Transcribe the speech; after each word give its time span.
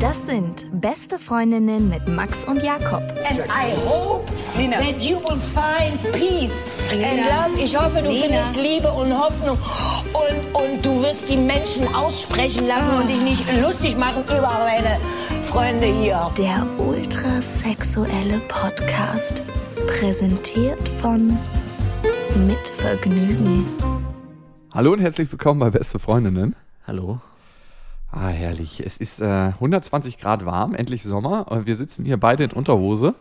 Das 0.00 0.26
sind 0.26 0.66
beste 0.80 1.18
Freundinnen 1.18 1.88
mit 1.88 2.08
Max 2.08 2.44
und 2.44 2.62
Jakob. 2.62 3.02
And 3.28 3.40
I 3.48 3.74
hope 3.86 4.30
Nina. 4.56 4.78
that 4.78 5.00
you 5.00 5.16
will 5.18 5.38
find 5.54 6.00
peace 6.12 6.52
and 6.92 7.26
love. 7.26 7.62
Ich 7.62 7.78
hoffe, 7.78 8.00
du 8.02 8.08
Nina. 8.08 8.42
findest 8.42 8.56
Liebe 8.56 8.90
und 8.92 9.12
Hoffnung. 9.12 9.58
Und, 10.12 10.54
und 10.54 10.84
du 10.84 11.02
wirst 11.02 11.28
die 11.28 11.36
Menschen 11.36 11.92
aussprechen 11.94 12.66
lassen 12.66 12.90
und 13.00 13.08
dich 13.08 13.20
nicht 13.20 13.44
lustig 13.60 13.96
machen 13.96 14.22
über 14.24 14.64
meine 14.64 14.98
Freunde 15.50 15.86
hier. 15.86 16.30
Der 16.38 16.66
ultrasexuelle 16.78 18.38
Podcast. 18.48 19.42
Präsentiert 19.98 20.88
von 21.00 21.36
Mit 22.36 22.66
Vergnügen. 22.66 23.64
Hallo 24.72 24.92
und 24.92 24.98
herzlich 24.98 25.30
willkommen 25.30 25.60
bei 25.60 25.70
Beste 25.70 26.00
Freundinnen. 26.00 26.56
Hallo. 26.84 27.20
Ah, 28.10 28.26
herrlich. 28.26 28.82
Es 28.84 28.96
ist 28.96 29.20
äh, 29.20 29.24
120 29.24 30.18
Grad 30.18 30.44
warm, 30.44 30.74
endlich 30.74 31.04
Sommer. 31.04 31.50
Und 31.52 31.68
wir 31.68 31.76
sitzen 31.76 32.04
hier 32.04 32.16
beide 32.16 32.42
in 32.42 32.50
Unterhose 32.50 33.14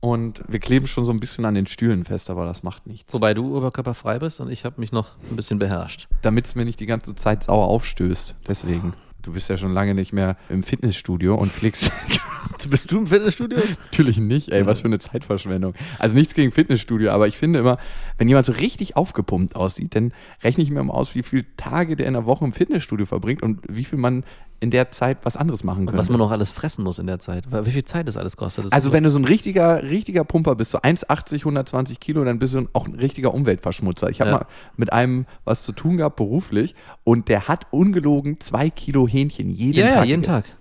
und 0.00 0.42
wir 0.48 0.58
kleben 0.58 0.86
schon 0.86 1.06
so 1.06 1.12
ein 1.12 1.20
bisschen 1.20 1.46
an 1.46 1.54
den 1.54 1.66
Stühlen 1.66 2.04
fest, 2.04 2.28
aber 2.28 2.44
das 2.44 2.62
macht 2.62 2.86
nichts. 2.86 3.14
Wobei 3.14 3.32
du 3.32 3.56
oberkörperfrei 3.56 4.18
bist 4.18 4.38
und 4.38 4.50
ich 4.50 4.66
habe 4.66 4.78
mich 4.80 4.92
noch 4.92 5.16
ein 5.30 5.36
bisschen 5.36 5.58
beherrscht. 5.58 6.08
Damit 6.20 6.44
es 6.44 6.54
mir 6.54 6.66
nicht 6.66 6.78
die 6.78 6.86
ganze 6.86 7.14
Zeit 7.14 7.44
sauer 7.44 7.68
aufstößt. 7.68 8.34
Deswegen. 8.46 8.92
Du 9.22 9.32
bist 9.32 9.48
ja 9.48 9.56
schon 9.56 9.72
lange 9.72 9.94
nicht 9.94 10.12
mehr 10.12 10.36
im 10.48 10.62
Fitnessstudio 10.62 11.34
und 11.34 11.52
pflegst. 11.52 11.90
Bist 12.68 12.92
du 12.92 12.98
im 12.98 13.06
Fitnessstudio? 13.08 13.58
Natürlich 13.84 14.18
nicht, 14.18 14.50
ey, 14.50 14.66
was 14.66 14.80
für 14.80 14.86
eine 14.86 14.98
Zeitverschwendung. 14.98 15.74
Also 15.98 16.14
nichts 16.14 16.34
gegen 16.34 16.52
Fitnessstudio, 16.52 17.10
aber 17.10 17.26
ich 17.26 17.36
finde 17.36 17.58
immer, 17.58 17.78
wenn 18.18 18.28
jemand 18.28 18.46
so 18.46 18.52
richtig 18.52 18.96
aufgepumpt 18.96 19.56
aussieht, 19.56 19.94
dann 19.94 20.12
rechne 20.42 20.62
ich 20.62 20.70
mir 20.70 20.80
immer 20.80 20.94
aus, 20.94 21.14
wie 21.14 21.22
viele 21.22 21.44
Tage 21.56 21.96
der 21.96 22.06
in 22.06 22.14
der 22.14 22.24
Woche 22.24 22.44
im 22.44 22.52
Fitnessstudio 22.52 23.06
verbringt 23.06 23.42
und 23.42 23.60
wie 23.68 23.84
viel 23.84 23.98
man 23.98 24.24
in 24.62 24.70
der 24.70 24.90
Zeit 24.92 25.18
was 25.24 25.36
anderes 25.36 25.64
machen 25.64 25.80
Und 25.80 25.86
könnte. 25.86 25.98
was 25.98 26.08
man 26.08 26.18
noch 26.18 26.30
alles 26.30 26.50
fressen 26.52 26.84
muss 26.84 26.98
in 26.98 27.06
der 27.06 27.18
Zeit. 27.18 27.44
Wie 27.50 27.70
viel 27.72 27.84
Zeit 27.84 28.06
das 28.08 28.16
alles 28.16 28.36
kostet. 28.36 28.64
Das 28.66 28.72
Also 28.72 28.92
wenn 28.92 29.02
du 29.02 29.10
so 29.10 29.18
ein 29.18 29.24
richtiger, 29.24 29.82
richtiger 29.82 30.24
Pumper 30.24 30.54
bist, 30.54 30.70
so 30.70 30.78
1,80, 30.78 31.38
120 31.40 31.98
Kilo, 32.00 32.24
dann 32.24 32.38
bist 32.38 32.54
du 32.54 32.66
auch 32.72 32.86
ein 32.86 32.94
richtiger 32.94 33.34
Umweltverschmutzer. 33.34 34.08
Ich 34.08 34.20
habe 34.20 34.30
Ja. 34.30 34.36
mal 34.38 34.46
mit 34.76 34.92
einem 34.92 35.26
was 35.44 35.64
zu 35.64 35.72
tun 35.72 35.96
gehabt 35.96 36.16
beruflich 36.16 36.74
und 37.04 37.28
der 37.28 37.48
hat 37.48 37.66
ungelogen 37.72 38.40
zwei 38.40 38.70
Kilo 38.70 39.06
Hähnchen 39.08 39.50
jeden 39.50 39.78
ja, 39.80 39.88
Tag. 39.88 39.96
ja, 39.96 40.04
jeden 40.04 40.22
gegessen. 40.22 40.42
Tag. 40.44 40.56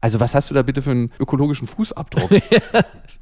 Also 0.00 0.20
was 0.20 0.34
hast 0.34 0.48
du 0.48 0.54
da 0.54 0.62
bitte 0.62 0.80
für 0.80 0.92
einen 0.92 1.10
ökologischen 1.18 1.66
Fußabdruck? 1.66 2.30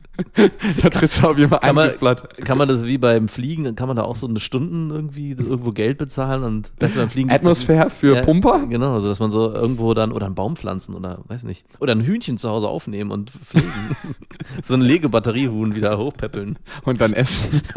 da 0.83 0.91
trittst 0.91 1.22
du 1.22 1.28
auf 1.28 1.38
jeden 1.38 1.50
Fall 1.50 1.61
Kann 1.61 1.74
man, 1.74 1.91
Blatt. 1.98 2.36
kann 2.44 2.58
man 2.58 2.69
das 2.69 2.84
wie 2.84 2.98
beim 2.98 3.28
Fliegen, 3.28 3.74
kann 3.77 3.86
man 3.88 3.97
da 3.97 4.02
auch 4.02 4.16
so 4.16 4.27
eine 4.27 4.41
Stunden 4.41 4.91
irgendwie 4.91 5.30
irgendwo 5.30 5.72
Geld 5.72 5.98
bezahlen 5.98 6.42
und 6.42 6.70
das 6.80 6.92
beim 6.92 7.08
Fliegen 7.08 7.30
Atmosphäre 7.30 7.91
für 7.91 8.16
Ja, 8.16 8.22
Pumper? 8.22 8.66
Genau, 8.66 8.92
also 8.94 9.08
dass 9.08 9.20
man 9.20 9.30
so 9.30 9.52
irgendwo 9.52 9.94
dann 9.94 10.12
oder 10.12 10.27
einen 10.27 10.34
Baum 10.34 10.56
pflanzen 10.56 10.94
oder 10.94 11.20
weiß 11.28 11.44
nicht. 11.44 11.64
Oder 11.80 11.92
ein 11.94 12.02
Hühnchen 12.02 12.39
zu 12.39 12.48
Hause 12.48 12.69
aufnehmen 12.69 13.11
und 13.11 13.30
pflegen. 13.30 13.69
so 14.64 14.74
ein 14.74 14.80
Legebatteriehuhn 14.80 15.74
wieder 15.74 15.96
hochpäppeln. 15.98 16.58
Und 16.84 17.00
dann 17.00 17.12
essen. 17.12 17.62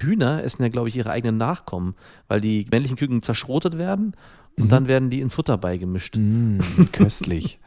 Hühner 0.00 0.42
essen 0.44 0.62
ja, 0.62 0.68
glaube 0.68 0.88
ich, 0.88 0.96
ihre 0.96 1.10
eigenen 1.10 1.36
Nachkommen, 1.36 1.94
weil 2.28 2.40
die 2.40 2.66
männlichen 2.70 2.96
Küken 2.96 3.22
zerschrotet 3.22 3.78
werden 3.78 4.14
Mhm. 4.56 4.62
und 4.64 4.72
dann 4.72 4.88
werden 4.88 5.10
die 5.10 5.20
ins 5.20 5.34
Futter 5.34 5.58
beigemischt. 5.58 6.14
Mm, 6.16 6.58
köstlich. 6.92 7.58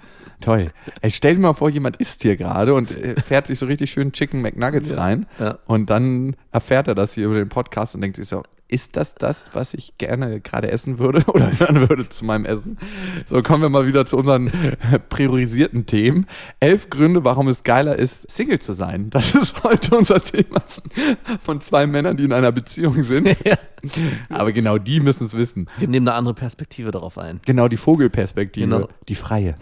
Toll. 0.42 0.72
Ey, 1.02 1.10
stell 1.10 1.36
dir 1.36 1.42
mal 1.42 1.54
vor, 1.54 1.70
jemand 1.70 1.96
isst 1.98 2.22
hier 2.22 2.38
gerade 2.38 2.74
und 2.74 2.92
äh, 2.92 3.20
fährt 3.22 3.48
sich 3.48 3.58
so 3.58 3.66
richtig 3.66 3.92
schön 3.92 4.12
Chicken 4.12 4.42
McNuggets 4.42 4.96
rein. 4.96 5.26
ja. 5.40 5.58
Und 5.66 5.90
dann 5.90 6.36
erfährt 6.52 6.88
er 6.88 6.96
das 6.96 7.14
hier 7.14 7.26
über 7.26 7.36
den 7.36 7.50
Podcast 7.50 7.96
und 7.96 8.02
denkt 8.02 8.18
sich 8.18 8.28
so, 8.28 8.44
ist 8.70 8.98
das 8.98 9.16
das, 9.16 9.52
was 9.54 9.74
ich 9.74 9.98
gerne 9.98 10.42
gerade 10.42 10.72
essen 10.72 11.00
würde 11.00 11.24
oder 11.28 11.58
hören 11.60 11.90
würde 11.90 12.10
zu 12.10 12.26
meinem 12.26 12.46
Essen? 12.46 12.78
So, 13.26 13.42
kommen 13.42 13.62
wir 13.62 13.70
mal 13.70 13.88
wieder 13.88 14.06
zu 14.06 14.18
unseren 14.18 14.52
priorisierten 15.10 15.86
Themen. 15.86 16.28
Elf 16.60 16.90
Gründe, 16.90 17.24
warum 17.24 17.48
es 17.48 17.64
geiler 17.64 17.98
ist, 17.98 18.32
Single 18.32 18.60
zu 18.60 18.74
sein. 18.74 19.10
Das 19.10 19.34
ist 19.34 19.64
heute 19.64 19.98
unser 19.98 20.20
Thema 20.20 20.62
von 21.44 21.62
zwei 21.62 21.88
Männern, 21.88 22.18
die 22.18 22.26
in 22.26 22.34
einer 22.34 22.52
Beziehung 22.52 23.04
sind. 23.04 23.36
Aber 24.30 24.52
genau 24.52 24.78
die 24.78 25.00
müssen 25.00 25.26
es 25.26 25.36
wissen. 25.36 25.70
Wir 25.78 25.88
nehmen 25.88 26.08
eine 26.08 26.18
andere 26.18 26.34
Perspektive 26.34 26.92
darauf 26.92 27.18
ein. 27.18 27.40
Genau, 27.46 27.68
die 27.68 27.78
Vogelperspektive. 27.78 28.68
Genau. 28.68 28.88
Die 29.08 29.16
freie. 29.16 29.56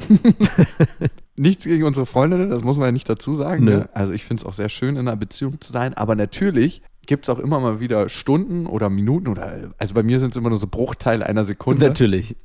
Nichts 1.37 1.65
gegen 1.65 1.83
unsere 1.83 2.05
Freundinnen, 2.05 2.49
das 2.49 2.63
muss 2.63 2.77
man 2.77 2.87
ja 2.87 2.91
nicht 2.93 3.09
dazu 3.09 3.33
sagen. 3.33 3.65
Ne? 3.65 3.89
Also 3.93 4.13
ich 4.13 4.23
finde 4.23 4.41
es 4.41 4.45
auch 4.45 4.53
sehr 4.53 4.69
schön, 4.69 4.95
in 4.95 5.07
einer 5.07 5.17
Beziehung 5.17 5.59
zu 5.59 5.71
sein. 5.73 5.93
Aber 5.93 6.15
natürlich 6.15 6.81
gibt 7.07 7.25
es 7.25 7.29
auch 7.29 7.39
immer 7.39 7.59
mal 7.59 7.79
wieder 7.79 8.09
Stunden 8.09 8.65
oder 8.65 8.89
Minuten 8.89 9.27
oder, 9.27 9.73
also 9.77 9.93
bei 9.93 10.03
mir 10.03 10.19
sind 10.19 10.31
es 10.31 10.37
immer 10.37 10.49
nur 10.49 10.57
so 10.57 10.67
Bruchteile 10.67 11.25
einer 11.25 11.45
Sekunde. 11.45 11.87
Natürlich. 11.87 12.35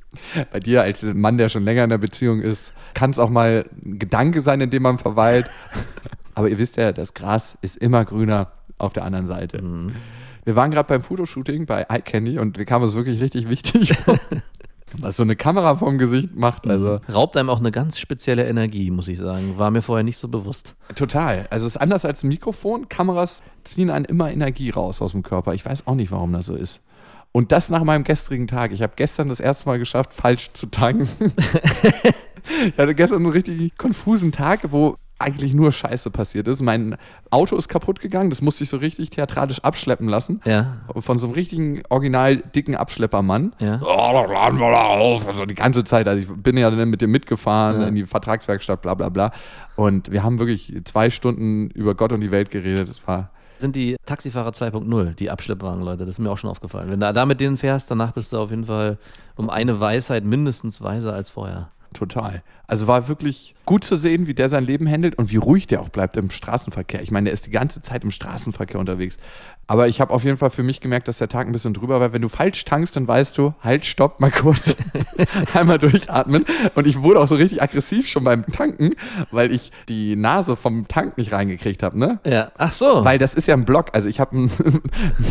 Bei 0.51 0.59
dir 0.59 0.81
als 0.83 1.03
Mann, 1.03 1.37
der 1.37 1.49
schon 1.49 1.63
länger 1.63 1.83
in 1.83 1.89
der 1.89 1.97
Beziehung 1.97 2.41
ist, 2.41 2.73
kann 2.93 3.11
es 3.11 3.19
auch 3.19 3.29
mal 3.29 3.65
ein 3.85 3.99
Gedanke 3.99 4.41
sein, 4.41 4.61
in 4.61 4.69
dem 4.69 4.83
man 4.83 4.97
verweilt. 4.97 5.49
Aber 6.33 6.49
ihr 6.49 6.57
wisst 6.57 6.77
ja, 6.77 6.91
das 6.91 7.13
Gras 7.13 7.57
ist 7.61 7.77
immer 7.77 8.05
grüner 8.05 8.51
auf 8.77 8.93
der 8.93 9.03
anderen 9.03 9.27
Seite. 9.27 9.61
Wir 10.43 10.55
waren 10.55 10.71
gerade 10.71 10.87
beim 10.87 11.01
Fotoshooting 11.01 11.65
bei 11.65 11.85
iCandy 11.89 12.39
und 12.39 12.57
wir 12.57 12.65
kamen 12.65 12.83
uns 12.83 12.95
wirklich 12.95 13.21
richtig 13.21 13.49
wichtig 13.49 13.93
was 14.99 15.17
so 15.17 15.23
eine 15.23 15.35
Kamera 15.35 15.75
vorm 15.75 15.97
Gesicht 15.97 16.35
macht. 16.35 16.67
Also 16.67 16.99
Raubt 17.11 17.37
einem 17.37 17.49
auch 17.49 17.59
eine 17.59 17.71
ganz 17.71 17.99
spezielle 17.99 18.47
Energie, 18.47 18.91
muss 18.91 19.07
ich 19.07 19.17
sagen. 19.17 19.57
War 19.57 19.71
mir 19.71 19.81
vorher 19.81 20.03
nicht 20.03 20.17
so 20.17 20.27
bewusst. 20.27 20.75
total. 20.95 21.47
Also 21.49 21.65
es 21.65 21.75
ist 21.75 21.81
anders 21.81 22.05
als 22.05 22.23
ein 22.23 22.27
Mikrofon. 22.27 22.89
Kameras 22.89 23.41
ziehen 23.63 23.89
einen 23.89 24.05
immer 24.05 24.31
Energie 24.31 24.69
raus 24.69 25.01
aus 25.01 25.11
dem 25.11 25.23
Körper. 25.23 25.53
Ich 25.53 25.65
weiß 25.65 25.87
auch 25.87 25.95
nicht, 25.95 26.11
warum 26.11 26.33
das 26.33 26.45
so 26.45 26.55
ist. 26.55 26.81
Und 27.31 27.51
das 27.51 27.69
nach 27.69 27.83
meinem 27.83 28.03
gestrigen 28.03 28.47
Tag. 28.47 28.73
Ich 28.73 28.81
habe 28.81 28.93
gestern 28.95 29.29
das 29.29 29.39
erste 29.39 29.67
Mal 29.67 29.79
geschafft, 29.79 30.13
falsch 30.13 30.51
zu 30.53 30.67
tanken. 30.67 31.07
ich 32.67 32.77
hatte 32.77 32.95
gestern 32.95 33.23
einen 33.23 33.31
richtig 33.31 33.77
konfusen 33.77 34.31
Tag, 34.31 34.71
wo 34.71 34.97
eigentlich 35.21 35.53
nur 35.53 35.71
Scheiße 35.71 36.09
passiert 36.11 36.47
ist. 36.47 36.61
Mein 36.61 36.97
Auto 37.29 37.55
ist 37.55 37.67
kaputt 37.69 37.99
gegangen. 37.99 38.29
Das 38.29 38.41
musste 38.41 38.63
ich 38.63 38.69
so 38.69 38.77
richtig 38.77 39.09
theatralisch 39.11 39.59
abschleppen 39.61 40.07
lassen. 40.07 40.41
Ja. 40.45 40.77
Von 40.97 41.17
so 41.19 41.27
einem 41.27 41.33
richtigen, 41.35 41.83
original 41.89 42.37
dicken 42.37 42.75
Abschleppermann. 42.75 43.53
Ja. 43.59 43.79
Oh, 43.83 43.85
da 44.13 44.25
laden 44.25 44.59
wir 44.59 44.71
da 44.71 44.81
auf. 44.83 45.27
Also 45.27 45.45
die 45.45 45.55
ganze 45.55 45.83
Zeit. 45.83 46.07
Also 46.07 46.21
ich 46.23 46.43
bin 46.43 46.57
ja 46.57 46.69
dann 46.69 46.89
mit 46.89 47.01
dem 47.01 47.11
mitgefahren 47.11 47.81
Ja. 47.81 47.87
in 47.87 47.95
die 47.95 48.03
Vertragswerkstatt, 48.05 48.81
bla 48.81 48.93
bla 48.93 49.09
bla. 49.09 49.31
Und 49.75 50.11
wir 50.11 50.23
haben 50.23 50.39
wirklich 50.39 50.73
zwei 50.85 51.09
Stunden 51.09 51.69
über 51.71 51.95
Gott 51.95 52.11
und 52.11 52.21
die 52.21 52.31
Welt 52.31 52.51
geredet. 52.51 52.89
Das 52.89 53.05
war 53.07 53.29
Sind 53.57 53.75
die 53.75 53.95
Taxifahrer 54.05 54.49
2.0, 54.51 55.13
die 55.15 55.29
Abschleppwagen, 55.29 55.83
Leute. 55.83 56.05
Das 56.05 56.15
ist 56.15 56.19
mir 56.19 56.31
auch 56.31 56.37
schon 56.37 56.49
aufgefallen. 56.49 56.89
Wenn 56.89 56.99
du 56.99 57.13
da 57.13 57.25
mit 57.25 57.39
denen 57.39 57.57
fährst, 57.57 57.91
danach 57.91 58.11
bist 58.11 58.33
du 58.33 58.37
auf 58.39 58.49
jeden 58.49 58.65
Fall 58.65 58.97
um 59.35 59.49
eine 59.49 59.79
Weisheit 59.79 60.23
mindestens 60.25 60.81
weiser 60.81 61.13
als 61.13 61.29
vorher. 61.29 61.69
Total. 61.93 62.43
Also 62.67 62.87
war 62.87 63.07
wirklich 63.07 63.55
gut 63.65 63.83
zu 63.83 63.95
sehen, 63.95 64.27
wie 64.27 64.33
der 64.33 64.49
sein 64.49 64.63
Leben 64.63 64.89
handelt 64.89 65.17
und 65.17 65.31
wie 65.31 65.37
ruhig 65.37 65.67
der 65.67 65.81
auch 65.81 65.89
bleibt 65.89 66.17
im 66.17 66.31
Straßenverkehr. 66.31 67.01
Ich 67.01 67.11
meine, 67.11 67.25
der 67.25 67.33
ist 67.33 67.45
die 67.45 67.51
ganze 67.51 67.81
Zeit 67.81 68.03
im 68.03 68.11
Straßenverkehr 68.11 68.79
unterwegs. 68.79 69.17
Aber 69.71 69.87
ich 69.87 70.01
habe 70.01 70.11
auf 70.11 70.25
jeden 70.25 70.35
Fall 70.35 70.49
für 70.49 70.63
mich 70.63 70.81
gemerkt, 70.81 71.07
dass 71.07 71.17
der 71.19 71.29
Tag 71.29 71.47
ein 71.47 71.53
bisschen 71.53 71.73
drüber 71.73 72.01
war. 72.01 72.11
Wenn 72.11 72.21
du 72.21 72.27
falsch 72.27 72.65
tankst, 72.65 72.97
dann 72.97 73.07
weißt 73.07 73.37
du, 73.37 73.53
halt, 73.61 73.85
stopp, 73.85 74.19
mal 74.19 74.29
kurz, 74.29 74.75
einmal 75.53 75.79
durchatmen. 75.79 76.43
Und 76.75 76.87
ich 76.87 77.01
wurde 77.01 77.21
auch 77.21 77.27
so 77.29 77.35
richtig 77.35 77.61
aggressiv 77.63 78.05
schon 78.09 78.25
beim 78.25 78.45
Tanken, 78.47 78.95
weil 79.31 79.49
ich 79.49 79.71
die 79.87 80.17
Nase 80.17 80.57
vom 80.57 80.89
Tank 80.89 81.17
nicht 81.17 81.31
reingekriegt 81.31 81.83
habe, 81.83 81.97
ne? 81.97 82.19
Ja. 82.25 82.51
Ach 82.57 82.73
so. 82.73 83.05
Weil 83.05 83.17
das 83.17 83.33
ist 83.33 83.47
ja 83.47 83.55
ein 83.55 83.63
Block. 83.63 83.85
Also 83.93 84.09
ich 84.09 84.19
habe 84.19 84.35
einen 84.35 84.51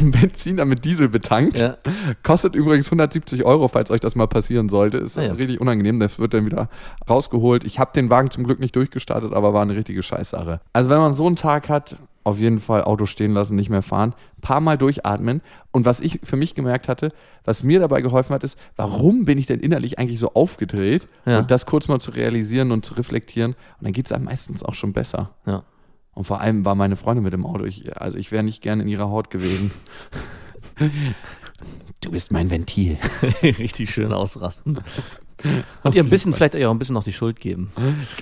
Benziner 0.10 0.64
mit 0.64 0.86
Diesel 0.86 1.10
betankt. 1.10 1.58
Ja. 1.58 1.76
Kostet 2.22 2.54
übrigens 2.54 2.86
170 2.86 3.44
Euro, 3.44 3.68
falls 3.68 3.90
euch 3.90 4.00
das 4.00 4.14
mal 4.14 4.26
passieren 4.26 4.70
sollte. 4.70 4.96
Ist 4.96 5.18
Ah 5.18 5.22
ja. 5.22 5.32
richtig 5.34 5.60
unangenehm. 5.60 6.00
Das 6.00 6.18
wird 6.18 6.32
dann 6.32 6.46
wieder 6.46 6.70
rausgeholt. 7.10 7.64
Ich 7.64 7.78
habe 7.78 7.90
den 7.94 8.08
Wagen 8.08 8.30
zum 8.30 8.44
Glück 8.44 8.58
nicht 8.58 8.74
durchgestartet, 8.74 9.34
aber 9.34 9.52
war 9.52 9.60
eine 9.60 9.76
richtige 9.76 10.02
Scheißsache. 10.02 10.60
Also 10.72 10.88
wenn 10.88 10.98
man 10.98 11.12
so 11.12 11.26
einen 11.26 11.36
Tag 11.36 11.68
hat, 11.68 11.96
auf 12.24 12.38
jeden 12.38 12.58
Fall 12.58 12.82
Auto 12.84 13.06
stehen 13.06 13.32
lassen, 13.32 13.56
nicht 13.56 13.70
mehr 13.70 13.82
fahren, 13.82 14.14
paar 14.40 14.60
Mal 14.60 14.76
durchatmen. 14.76 15.40
Und 15.72 15.84
was 15.86 16.00
ich 16.00 16.20
für 16.22 16.36
mich 16.36 16.54
gemerkt 16.54 16.88
hatte, 16.88 17.12
was 17.44 17.62
mir 17.62 17.80
dabei 17.80 18.02
geholfen 18.02 18.34
hat, 18.34 18.44
ist, 18.44 18.58
warum 18.76 19.24
bin 19.24 19.38
ich 19.38 19.46
denn 19.46 19.60
innerlich 19.60 19.98
eigentlich 19.98 20.20
so 20.20 20.34
aufgedreht? 20.34 21.08
Ja. 21.24 21.38
Und 21.38 21.50
das 21.50 21.66
kurz 21.66 21.88
mal 21.88 22.00
zu 22.00 22.10
realisieren 22.10 22.72
und 22.72 22.84
zu 22.84 22.94
reflektieren. 22.94 23.52
Und 23.52 23.84
dann 23.84 23.92
geht 23.92 24.06
es 24.06 24.12
einem 24.12 24.24
meistens 24.24 24.62
auch 24.62 24.74
schon 24.74 24.92
besser. 24.92 25.30
ja. 25.46 25.64
Und 26.12 26.24
vor 26.24 26.40
allem 26.40 26.64
war 26.64 26.74
meine 26.74 26.96
Freundin 26.96 27.22
mit 27.24 27.32
im 27.34 27.46
Auto. 27.46 27.64
Ich, 27.64 27.96
also 27.96 28.18
ich 28.18 28.32
wäre 28.32 28.42
nicht 28.42 28.62
gern 28.62 28.80
in 28.80 28.88
ihrer 28.88 29.08
Haut 29.08 29.30
gewesen. 29.30 29.70
Du 32.00 32.10
bist 32.10 32.32
mein 32.32 32.50
Ventil. 32.50 32.96
Richtig 33.42 33.90
schön 33.90 34.14
ausrasten. 34.14 34.80
Und 35.82 35.94
ihr 35.94 36.02
ein 36.02 36.10
bisschen, 36.10 36.32
vielleicht 36.32 36.54
ihr 36.54 36.68
auch 36.68 36.74
ein 36.74 36.78
bisschen 36.78 36.94
noch 36.94 37.04
die 37.04 37.12
Schuld 37.12 37.40
geben. 37.40 37.72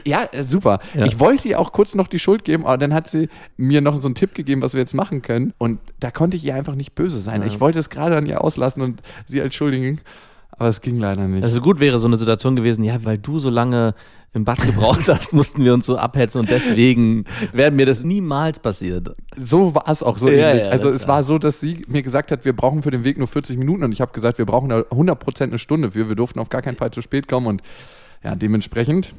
Ja, 0.05 0.29
äh, 0.33 0.43
super. 0.43 0.81
Ja. 0.95 1.05
Ich 1.07 1.19
wollte 1.19 1.49
ihr 1.49 1.59
auch 1.59 1.73
kurz 1.73 1.95
noch 1.95 2.09
die 2.09 2.19
Schuld 2.19 2.45
geben, 2.45 2.67
aber 2.67 2.79
dann 2.79 2.95
hat 2.95 3.09
sie 3.09 3.29
mir 3.57 3.81
noch 3.81 4.01
so 4.01 4.09
einen 4.09 4.15
Tipp 4.15 4.35
gegeben, 4.35 4.63
was 4.63 4.75
wir 4.75 4.81
jetzt 4.81 4.95
machen 4.95 5.23
können. 5.23 5.55
Und 5.59 5.81
da 6.01 6.11
konnte 6.11 6.37
ich 6.37 6.45
ihr 6.45 6.55
einfach 6.55 6.75
nicht 6.75 6.95
böse 6.95 7.21
sein. 7.21 7.43
Ich 7.47 7.61
wollte 7.61 7.79
es 7.79 7.91
gerade 7.91 8.17
an 8.17 8.27
ihr 8.27 8.43
auslassen 8.43 8.83
und 8.83 9.03
sie 9.27 9.41
als 9.41 9.55
Schuldigen. 9.55 10.01
Aber 10.59 10.69
es 10.69 10.81
ging 10.81 10.99
leider 10.99 11.27
nicht. 11.29 11.45
Also 11.45 11.61
gut 11.61 11.81
wäre 11.81 11.99
so 11.99 12.07
eine 12.07 12.17
Situation 12.17 12.57
gewesen, 12.57 12.83
ja, 12.85 13.05
weil 13.05 13.17
du 13.19 13.39
so 13.39 13.49
lange 13.49 13.95
im 14.35 14.45
Bad 14.45 14.61
gebraucht 14.61 15.09
hast, 15.09 15.33
mussten 15.33 15.65
wir 15.65 15.73
uns 15.73 15.87
so 15.87 15.97
abhetzen 15.97 16.41
und 16.41 16.51
deswegen 16.51 17.25
wäre 17.53 17.71
mir 17.71 17.87
das 17.87 18.03
niemals 18.05 18.59
passiert. 18.61 19.15
so 19.37 19.75
war 19.75 19.89
es 19.89 20.03
auch 20.03 20.19
so 20.19 20.29
Ja, 20.29 20.51
ähnlich. 20.51 20.65
ja, 20.65 20.71
also 20.71 20.91
es 20.91 21.09
war 21.09 21.23
so, 21.25 21.39
dass 21.39 21.61
sie 21.61 21.83
mir 21.89 22.03
gesagt 22.03 22.31
hat, 22.31 22.45
wir 22.45 22.55
brauchen 22.55 22.83
für 22.83 22.91
den 22.91 23.05
Weg 23.05 23.17
nur 23.19 23.27
40 23.29 23.57
Minuten 23.57 23.85
und 23.85 23.93
ich 23.93 24.01
habe 24.03 24.13
gesagt, 24.13 24.37
wir 24.39 24.45
brauchen 24.45 24.69
da 24.69 24.81
100% 24.81 25.45
eine 25.45 25.59
Stunde 25.59 25.93
für. 25.93 26.09
Wir 26.09 26.17
durften 26.17 26.41
auf 26.41 26.51
gar 26.51 26.61
keinen 26.61 26.77
Fall 26.77 26.91
zu 26.91 27.01
spät 27.01 27.27
kommen 27.27 27.47
und 27.47 27.63
ja, 28.23 28.35
dementsprechend 28.35 29.15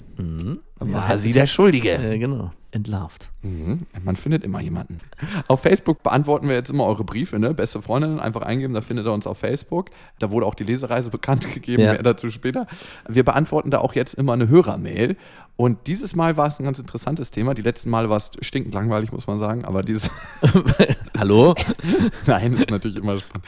war 0.80 1.18
sie 1.18 1.34
der 1.34 1.48
Schuldige. 1.48 1.92
Äh, 1.94 2.20
genau. 2.20 2.52
Entlarvt. 2.72 3.30
Mhm. 3.42 3.88
Man 4.04 4.16
findet 4.16 4.44
immer 4.44 4.62
jemanden. 4.62 5.00
Auf 5.48 5.62
Facebook 5.62 6.04
beantworten 6.04 6.48
wir 6.48 6.54
jetzt 6.56 6.70
immer 6.70 6.86
eure 6.86 7.04
Briefe, 7.04 7.40
ne? 7.40 7.56
Beste 7.56 7.82
Freundinnen, 7.82 8.20
einfach 8.20 8.44
eingeben, 8.44 8.76
da 8.76 8.82
findet 8.82 9.08
ihr 9.08 9.12
uns 9.12 9.26
auf 9.26 9.40
Facebook. 9.40 9.90
Da 10.20 10.30
wurde 10.30 10.46
auch 10.46 10.54
die 10.54 10.66
Lesereise 10.66 11.10
bekannt 11.10 11.52
gegeben, 11.54 11.82
Ja. 11.82 11.94
mehr 11.94 12.04
dazu 12.04 12.30
später. 12.30 12.68
Wir 13.08 13.24
beantworten 13.24 13.72
da 13.72 13.80
auch 13.80 13.96
jetzt 13.96 14.14
immer 14.14 14.34
eine 14.34 14.50
Hörermail. 14.50 15.18
Und 15.56 15.88
dieses 15.88 16.16
Mal 16.16 16.38
war 16.38 16.46
es 16.48 16.60
ein 16.60 16.64
ganz 16.64 16.78
interessantes 16.78 17.32
Thema. 17.32 17.56
Die 17.56 17.64
letzten 17.64 17.90
Male 17.90 18.08
war 18.10 18.18
es 18.18 18.30
stinkend 18.42 18.74
langweilig, 18.76 19.12
muss 19.12 19.26
man 19.26 19.40
sagen. 19.40 19.66
Aber 19.66 19.82
dieses. 19.82 20.12
Hallo? 21.18 21.56
Nein, 22.28 22.54
ist 22.54 22.70
natürlich 22.70 22.98
immer 22.98 23.18
spannend. 23.20 23.48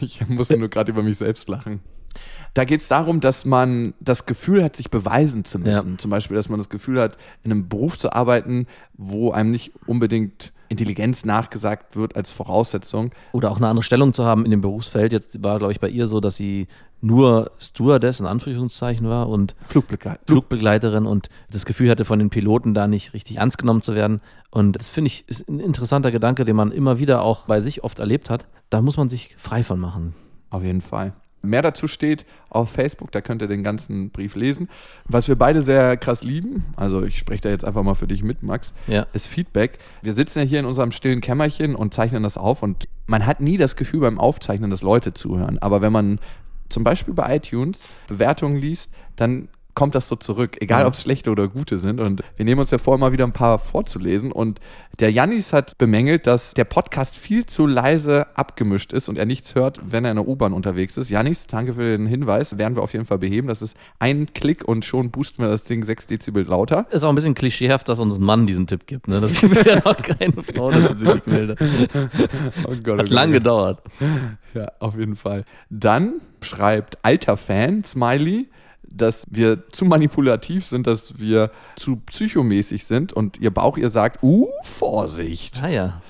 Ich 0.00 0.26
musste 0.28 0.56
nur 0.58 0.68
gerade 0.68 0.90
über 0.90 1.04
mich 1.04 1.18
selbst 1.18 1.48
lachen. 1.48 1.80
Da 2.54 2.64
geht 2.64 2.80
es 2.80 2.88
darum, 2.88 3.20
dass 3.20 3.44
man 3.44 3.94
das 3.98 4.26
Gefühl 4.26 4.62
hat, 4.62 4.76
sich 4.76 4.90
beweisen 4.90 5.44
zu 5.44 5.58
müssen. 5.58 5.92
Ja. 5.92 5.98
Zum 5.98 6.10
Beispiel, 6.10 6.36
dass 6.36 6.48
man 6.48 6.58
das 6.58 6.68
Gefühl 6.68 7.00
hat, 7.00 7.16
in 7.42 7.50
einem 7.50 7.68
Beruf 7.68 7.98
zu 7.98 8.12
arbeiten, 8.12 8.66
wo 8.96 9.32
einem 9.32 9.50
nicht 9.50 9.72
unbedingt 9.86 10.52
Intelligenz 10.68 11.24
nachgesagt 11.24 11.96
wird 11.96 12.16
als 12.16 12.30
Voraussetzung. 12.30 13.10
Oder 13.32 13.50
auch 13.50 13.56
eine 13.56 13.68
andere 13.68 13.82
Stellung 13.82 14.12
zu 14.12 14.24
haben 14.24 14.44
in 14.44 14.52
dem 14.52 14.60
Berufsfeld. 14.60 15.12
Jetzt 15.12 15.42
war, 15.42 15.58
glaube 15.58 15.72
ich, 15.72 15.80
bei 15.80 15.88
ihr 15.88 16.06
so, 16.06 16.20
dass 16.20 16.36
sie 16.36 16.68
nur 17.00 17.50
Stewardess 17.58 18.20
in 18.20 18.26
Anführungszeichen 18.26 19.08
war 19.08 19.28
und 19.28 19.54
Flugbegleiter. 19.66 20.20
Flugbegleiterin 20.26 21.06
und 21.06 21.28
das 21.50 21.66
Gefühl 21.66 21.90
hatte, 21.90 22.04
von 22.04 22.18
den 22.18 22.30
Piloten 22.30 22.72
da 22.72 22.86
nicht 22.86 23.12
richtig 23.12 23.36
ernst 23.36 23.58
genommen 23.58 23.82
zu 23.82 23.94
werden. 23.94 24.20
Und 24.50 24.72
das 24.72 24.88
finde 24.88 25.08
ich 25.08 25.28
ist 25.28 25.48
ein 25.48 25.60
interessanter 25.60 26.10
Gedanke, 26.10 26.44
den 26.44 26.56
man 26.56 26.72
immer 26.72 26.98
wieder 26.98 27.22
auch 27.22 27.46
bei 27.46 27.60
sich 27.60 27.84
oft 27.84 27.98
erlebt 27.98 28.30
hat. 28.30 28.46
Da 28.70 28.80
muss 28.80 28.96
man 28.96 29.08
sich 29.08 29.34
frei 29.38 29.62
von 29.64 29.78
machen. 29.78 30.14
Auf 30.50 30.62
jeden 30.62 30.80
Fall. 30.80 31.12
Mehr 31.44 31.62
dazu 31.62 31.86
steht 31.86 32.24
auf 32.50 32.70
Facebook, 32.70 33.12
da 33.12 33.20
könnt 33.20 33.42
ihr 33.42 33.48
den 33.48 33.62
ganzen 33.62 34.10
Brief 34.10 34.34
lesen. 34.34 34.68
Was 35.06 35.28
wir 35.28 35.36
beide 35.36 35.62
sehr 35.62 35.96
krass 35.96 36.22
lieben, 36.22 36.64
also 36.76 37.02
ich 37.04 37.18
spreche 37.18 37.42
da 37.42 37.48
jetzt 37.50 37.64
einfach 37.64 37.82
mal 37.82 37.94
für 37.94 38.06
dich 38.06 38.22
mit, 38.22 38.42
Max, 38.42 38.72
Ja. 38.86 39.06
ist 39.12 39.26
Feedback. 39.26 39.78
Wir 40.02 40.14
sitzen 40.14 40.40
ja 40.40 40.44
hier 40.44 40.60
in 40.60 40.66
unserem 40.66 40.90
stillen 40.90 41.20
Kämmerchen 41.20 41.74
und 41.74 41.94
zeichnen 41.94 42.22
das 42.22 42.36
auf 42.36 42.62
und 42.62 42.88
man 43.06 43.26
hat 43.26 43.40
nie 43.40 43.56
das 43.58 43.76
Gefühl 43.76 44.00
beim 44.00 44.18
Aufzeichnen, 44.18 44.70
dass 44.70 44.82
Leute 44.82 45.12
zuhören. 45.14 45.58
Aber 45.58 45.82
wenn 45.82 45.92
man 45.92 46.18
zum 46.70 46.82
Beispiel 46.84 47.12
bei 47.14 47.36
iTunes 47.36 47.88
Bewertungen 48.08 48.56
liest, 48.56 48.90
dann 49.16 49.48
kommt 49.74 49.94
das 49.94 50.08
so 50.08 50.16
zurück, 50.16 50.56
egal 50.60 50.82
Ja. 50.82 50.86
ob 50.86 50.94
es 50.94 51.02
schlechte 51.02 51.30
oder 51.30 51.48
gute 51.48 51.78
sind. 51.78 52.00
Und 52.00 52.22
wir 52.36 52.44
nehmen 52.44 52.60
uns 52.60 52.70
ja 52.70 52.78
vor, 52.78 52.96
mal 52.98 53.12
wieder 53.12 53.24
ein 53.24 53.32
paar 53.32 53.58
vorzulesen. 53.58 54.32
Und 54.32 54.60
der 55.00 55.10
Jannis 55.10 55.52
hat 55.52 55.76
bemängelt, 55.78 56.26
dass 56.26 56.54
der 56.54 56.64
Podcast 56.64 57.16
viel 57.16 57.46
zu 57.46 57.66
leise 57.66 58.26
abgemischt 58.36 58.92
ist 58.92 59.08
und 59.08 59.18
er 59.18 59.26
nichts 59.26 59.54
hört, 59.56 59.80
wenn 59.84 60.04
er 60.04 60.12
in 60.12 60.16
der 60.16 60.28
U-Bahn 60.28 60.52
unterwegs 60.52 60.96
ist. 60.96 61.10
Jannis, 61.10 61.46
danke 61.48 61.74
für 61.74 61.96
den 61.96 62.06
Hinweis. 62.06 62.56
Werden 62.58 62.76
wir 62.76 62.82
auf 62.82 62.92
jeden 62.92 63.04
Fall 63.04 63.18
beheben. 63.18 63.48
Das 63.48 63.62
ist 63.62 63.76
ein 63.98 64.28
Klick 64.34 64.64
und 64.64 64.84
schon 64.84 65.10
boosten 65.10 65.42
wir 65.42 65.48
das 65.50 65.64
Ding 65.64 65.82
6 65.84 66.06
Dezibel 66.06 66.44
lauter. 66.44 66.86
Ist 66.90 67.02
auch 67.02 67.08
ein 67.08 67.14
bisschen 67.16 67.34
klischeehaft, 67.34 67.88
dass 67.88 67.98
uns 67.98 68.16
ein 68.16 68.22
Mann 68.24 68.46
diesen 68.46 68.66
Tipp 68.68 68.86
gibt. 68.86 69.08
Ne? 69.08 69.20
Das 69.20 69.40
gibt 69.40 69.54
bisher 69.54 69.82
noch 69.84 69.96
keine 70.00 70.42
Frau, 70.44 70.70
dass 70.70 71.00
sie 71.00 71.06
sich 71.06 71.26
meldet. 71.26 71.58
Oh 72.68 72.74
Gott, 72.82 72.98
Hat 73.00 73.10
lang 73.10 73.32
gedauert. 73.32 73.82
Ja, 74.54 74.70
auf 74.78 74.96
jeden 74.96 75.16
Fall. 75.16 75.44
Dann 75.70 76.20
schreibt 76.40 76.98
alter 77.02 77.36
Fan, 77.36 77.82
Smiley, 77.84 78.48
dass 78.90 79.26
wir 79.30 79.70
zu 79.70 79.84
manipulativ 79.84 80.66
sind, 80.66 80.86
dass 80.86 81.18
wir 81.18 81.50
zu 81.76 81.96
psychomäßig 81.96 82.84
sind 82.84 83.12
und 83.12 83.40
ihr 83.40 83.52
Bauch 83.52 83.76
ihr 83.76 83.90
sagt, 83.90 84.22
uh, 84.22 84.48
Vorsicht. 84.62 85.62
Ah 85.62 85.68
ja. 85.68 86.02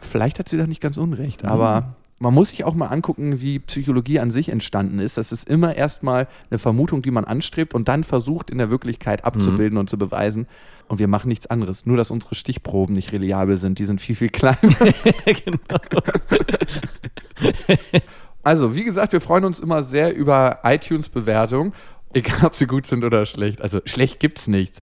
Vielleicht 0.00 0.38
hat 0.38 0.48
sie 0.48 0.56
da 0.56 0.66
nicht 0.66 0.80
ganz 0.80 0.96
unrecht, 0.96 1.44
aber 1.44 1.94
man 2.22 2.32
muss 2.32 2.50
sich 2.50 2.64
auch 2.64 2.74
mal 2.74 2.86
angucken, 2.86 3.40
wie 3.40 3.58
Psychologie 3.58 4.20
an 4.20 4.30
sich 4.30 4.48
entstanden 4.48 5.00
ist. 5.00 5.16
Das 5.16 5.32
ist 5.32 5.48
immer 5.48 5.74
erstmal 5.74 6.28
eine 6.50 6.58
Vermutung, 6.58 7.02
die 7.02 7.10
man 7.10 7.24
anstrebt 7.24 7.74
und 7.74 7.88
dann 7.88 8.04
versucht 8.04 8.48
in 8.48 8.58
der 8.58 8.70
Wirklichkeit 8.70 9.24
abzubilden 9.24 9.76
und 9.76 9.90
zu 9.90 9.98
beweisen. 9.98 10.46
Und 10.86 11.00
wir 11.00 11.08
machen 11.08 11.28
nichts 11.28 11.48
anderes. 11.48 11.84
Nur, 11.84 11.96
dass 11.96 12.12
unsere 12.12 12.36
Stichproben 12.36 12.94
nicht 12.94 13.12
reliabel 13.12 13.56
sind. 13.56 13.80
Die 13.80 13.86
sind 13.86 14.00
viel, 14.00 14.14
viel 14.14 14.28
kleiner. 14.28 14.58
genau. 15.24 15.80
Also, 18.44 18.74
wie 18.74 18.82
gesagt, 18.82 19.12
wir 19.12 19.20
freuen 19.20 19.44
uns 19.44 19.60
immer 19.60 19.84
sehr 19.84 20.16
über 20.16 20.58
iTunes-Bewertungen, 20.64 21.74
egal 22.14 22.44
ob 22.44 22.54
sie 22.54 22.66
gut 22.66 22.86
sind 22.86 23.04
oder 23.04 23.26
schlecht. 23.26 23.60
Also, 23.60 23.80
schlecht 23.84 24.20
gibt's 24.20 24.48
nichts. 24.48 24.78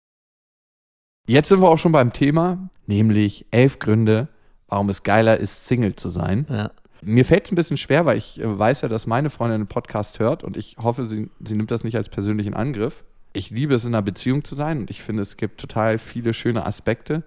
Jetzt 1.27 1.49
sind 1.49 1.63
wir 1.63 1.69
auch 1.69 1.79
schon 1.79 1.93
beim 1.93 2.13
Thema, 2.13 2.69
nämlich 2.87 3.47
elf 3.51 3.79
Gründe, 3.79 4.29
warum 4.69 4.91
es 4.91 5.03
geiler 5.03 5.39
ist, 5.39 5.67
Single 5.67 5.97
zu 5.97 6.11
sein. 6.11 6.47
Ja. 6.51 6.71
Mir 7.01 7.25
fällt 7.25 7.47
es 7.47 7.53
ein 7.53 7.55
bisschen 7.55 7.79
schwer, 7.79 8.05
weil 8.05 8.19
ich 8.19 8.41
äh, 8.41 8.59
weiß 8.59 8.83
ja, 8.83 8.89
dass 8.89 9.07
meine 9.07 9.31
Freundin 9.31 9.63
den 9.63 9.67
Podcast 9.67 10.19
hört 10.19 10.45
und 10.45 10.57
ich 10.57 10.77
hoffe, 10.79 11.07
sie, 11.07 11.31
sie 11.43 11.55
nimmt 11.55 11.71
das 11.71 11.83
nicht 11.83 11.97
als 11.97 12.11
persönlichen 12.11 12.55
Angriff. 12.55 13.05
Ich 13.33 13.51
liebe 13.51 13.75
es, 13.75 13.85
in 13.85 13.95
einer 13.95 14.03
Beziehung 14.03 14.45
zu 14.45 14.55
sein 14.55 14.81
und 14.81 14.91
ich 14.91 15.03
finde, 15.03 15.23
es 15.23 15.37
gibt 15.37 15.61
total 15.61 15.99
viele 15.99 16.35
schöne 16.35 16.67
Aspekte, 16.67 17.25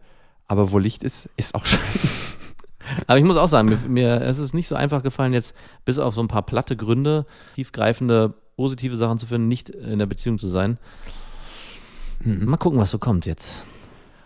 aber 0.47 0.71
wo 0.71 0.77
Licht 0.77 1.03
ist, 1.03 1.29
ist 1.35 1.55
auch 1.55 1.65
Schein. 1.65 1.81
Aber 3.07 3.17
ich 3.17 3.25
muss 3.25 3.37
auch 3.37 3.49
sagen, 3.49 3.69
mir, 3.69 3.77
mir 3.87 4.21
es 4.21 4.37
ist 4.37 4.53
nicht 4.53 4.67
so 4.67 4.75
einfach 4.75 5.03
gefallen, 5.03 5.33
jetzt 5.33 5.55
bis 5.85 5.99
auf 5.99 6.13
so 6.13 6.21
ein 6.21 6.27
paar 6.27 6.43
platte 6.43 6.77
Gründe, 6.77 7.25
tiefgreifende, 7.55 8.35
positive 8.57 8.97
Sachen 8.97 9.19
zu 9.19 9.27
finden, 9.27 9.47
nicht 9.47 9.69
in 9.69 9.99
der 9.99 10.07
Beziehung 10.07 10.37
zu 10.37 10.49
sein. 10.49 10.77
Mal 12.19 12.57
gucken, 12.57 12.79
was 12.79 12.89
so 12.91 12.97
kommt 12.97 13.25
jetzt. 13.25 13.61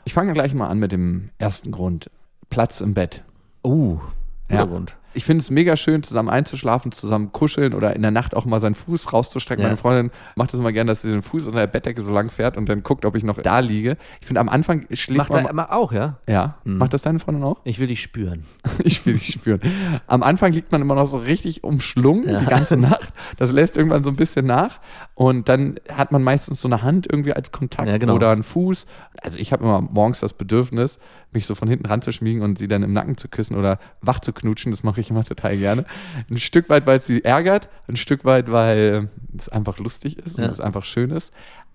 Ich 0.06 0.14
fange 0.14 0.34
gleich 0.34 0.54
mal 0.54 0.68
an 0.68 0.80
mit 0.80 0.92
dem 0.92 1.28
ersten 1.38 1.72
Grund. 1.72 2.10
Platz 2.50 2.82
im 2.82 2.94
Bett. 2.94 3.24
Uh, 3.64 4.00
guter 4.48 4.60
Ja. 4.62 4.66
Grund. 4.66 4.96
Ich 5.14 5.26
finde 5.26 5.42
es 5.42 5.50
mega 5.52 5.76
schön, 5.76 6.04
zusammen 6.04 6.30
einzuschlafen, 6.30 6.92
zusammen 6.92 7.32
kuscheln 7.32 7.74
oder 7.74 7.96
in 7.96 8.02
der 8.02 8.12
Nacht 8.12 8.36
auch 8.36 8.46
mal 8.46 8.60
seinen 8.60 8.76
Fuß 8.76 9.12
rauszustrecken. 9.12 9.62
Ja. 9.62 9.68
Meine 9.70 9.78
Freundin 9.78 10.12
macht 10.36 10.54
das 10.54 10.60
immer 10.60 10.72
gerne, 10.72 10.92
dass 10.92 11.02
sie 11.02 11.10
den 11.10 11.22
Fuß 11.22 11.48
unter 11.48 11.60
der 11.60 11.68
Bettdecke 11.68 12.02
so 12.02 12.14
lang 12.14 12.30
fährt 12.30 12.56
und 12.58 12.70
dann 12.70 12.84
guckt, 12.84 13.04
ob 13.06 13.16
ich 13.16 13.24
noch 13.24 13.38
da 13.42 13.60
liege. 13.60 13.98
Ich 14.22 14.28
finde, 14.28 14.40
am 14.40 14.50
Anfang 14.50 14.86
schläft 14.94 15.18
Macht 15.18 15.30
man. 15.32 15.46
er 15.46 15.54
mach 15.54 15.70
auch, 15.70 15.92
ja? 15.92 16.18
ja, 16.28 16.56
Mhm. 16.64 16.78
macht 16.78 16.94
das 16.94 17.02
deine 17.02 17.20
Freundin 17.20 17.44
auch? 17.44 17.60
Ich 17.64 17.80
will 17.80 17.88
dich 17.88 18.02
spüren. 18.02 18.46
Ich 18.84 19.06
will 19.06 19.14
dich 19.16 19.28
spüren. 19.34 19.60
Am 20.08 20.24
Anfang 20.24 20.54
liegt 20.54 20.72
man 20.72 20.82
immer 20.82 20.96
noch 20.96 21.06
so 21.08 21.18
richtig 21.18 21.64
umschlungen 21.64 22.28
Ja. 22.30 22.40
die 22.40 22.46
ganze 22.46 22.78
Nacht. 22.78 23.10
Das 23.38 23.52
lässt 23.52 23.78
irgendwann 23.78 24.04
so 24.04 24.10
ein 24.10 24.16
bisschen 24.16 24.46
nach. 24.46 24.80
Und 25.16 25.50
dann 25.50 25.76
hat 25.94 26.12
man 26.12 26.24
meistens 26.24 26.62
so 26.62 26.68
eine 26.68 26.82
Hand 26.82 27.08
irgendwie 27.10 27.34
als 27.34 27.52
Kontakt 27.52 27.88
Ja, 27.88 27.98
genau. 27.98 28.16
oder 28.16 28.32
einen 28.32 28.44
Fuß. 28.44 28.86
Also 29.22 29.38
ich 29.38 29.52
habe 29.54 29.64
immer 29.64 29.82
morgens 29.82 30.20
das 30.20 30.34
Bedürfnis, 30.34 31.00
mich 31.34 31.46
so 31.46 31.56
von 31.56 31.68
hinten 31.70 31.86
ranzuschmiegen 31.86 32.42
und 32.42 32.58
sie 32.58 32.68
dann 32.68 32.84
im 32.84 32.92
Nacken 32.94 33.18
zu 33.18 33.28
küssen 33.30 33.56
oder 33.56 33.78
wach 34.02 34.20
zu 34.20 34.34
knutschen. 34.34 34.72
Das 34.72 34.84
mache 34.84 35.00
ich 35.00 35.01
immer 35.10 35.24
total 35.24 35.58
gerne. 35.58 35.86
Ein 36.30 36.38
Stück 36.40 36.70
weit, 36.70 36.86
weil 36.86 37.00
es 37.00 37.08
sie 37.08 37.24
ärgert, 37.24 37.70
ein 37.88 37.96
Stück 37.96 38.24
weit, 38.26 38.52
weil 38.52 39.10
es 39.38 39.50
einfach 39.50 39.78
lustig 39.80 40.18
ist 40.20 40.38
und 40.38 40.44
Ja. 40.44 40.50
es 40.50 40.60
einfach 40.60 40.86
schön 40.86 41.10
ist. 41.12 41.34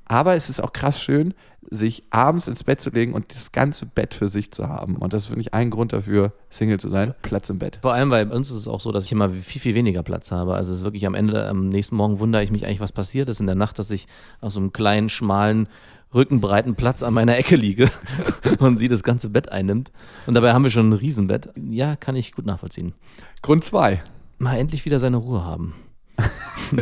Aber 0.09 0.35
es 0.37 0.49
ist 0.49 0.63
auch 0.63 0.73
krass 0.73 1.01
schön, 1.01 1.35
sich 1.69 2.05
abends 2.11 2.47
ins 2.47 2.63
Bett 2.63 2.81
zu 2.81 2.91
legen 2.91 3.13
und 3.13 3.35
das 3.35 3.51
ganze 3.51 3.87
Bett 3.87 4.15
für 4.15 4.29
sich 4.29 4.53
zu 4.53 4.69
haben. 4.69 4.95
Und 4.95 5.13
das 5.13 5.27
finde 5.27 5.41
ich 5.41 5.53
ein 5.53 5.69
Grund 5.71 5.93
dafür, 5.93 6.33
Single 6.49 6.79
zu 6.79 6.89
sein. 6.91 7.13
Platz 7.23 7.51
im 7.51 7.59
Bett. 7.59 7.81
Vor 7.83 7.93
allem, 7.93 8.11
weil 8.11 8.25
bei 8.27 8.37
uns 8.37 8.49
ist 8.51 8.57
es 8.59 8.69
auch 8.69 8.79
so, 8.81 8.93
dass 8.93 9.03
ich 9.05 9.11
immer 9.11 9.31
viel, 9.31 9.61
viel 9.61 9.75
weniger 9.75 10.05
Platz 10.05 10.31
habe. 10.31 10.55
Also 10.55 10.73
es 10.73 10.79
ist 10.79 10.85
wirklich 10.85 11.07
am 11.07 11.15
Ende, 11.15 11.49
am 11.49 11.69
nächsten 11.69 11.97
Morgen 11.97 12.21
wundere 12.21 12.45
ich 12.45 12.53
mich 12.53 12.65
eigentlich, 12.65 12.79
was 12.79 12.93
passiert 12.93 13.29
ist 13.29 13.41
in 13.41 13.47
der 13.47 13.57
Nacht, 13.57 13.81
dass 13.81 13.91
ich 13.91 14.07
auf 14.41 14.53
so 14.53 14.61
einem 14.61 14.73
kleinen, 14.73 15.09
schmalen, 15.09 15.67
rückenbreiten 16.15 16.75
Platz 16.75 17.03
an 17.03 17.15
meiner 17.15 17.37
Ecke 17.37 17.57
liege 17.57 17.91
und 18.59 18.79
sie 18.79 18.89
das 18.89 19.03
ganze 19.03 19.31
Bett 19.31 19.51
einnimmt. 19.51 19.93
Und 20.27 20.35
dabei 20.35 20.53
haben 20.53 20.65
wir 20.65 20.71
schon 20.71 20.91
ein 20.91 20.95
Riesenbett. 20.95 21.51
Ja, 21.57 21.97
kann 21.97 22.17
ich 22.17 22.33
gut 22.33 22.47
nachvollziehen. 22.47 22.95
Grund 23.43 23.65
zwei. 23.65 24.03
Mal 24.39 24.57
endlich 24.59 24.85
wieder 24.85 25.01
seine 25.01 25.17
Ruhe 25.19 25.45
haben. 25.45 25.75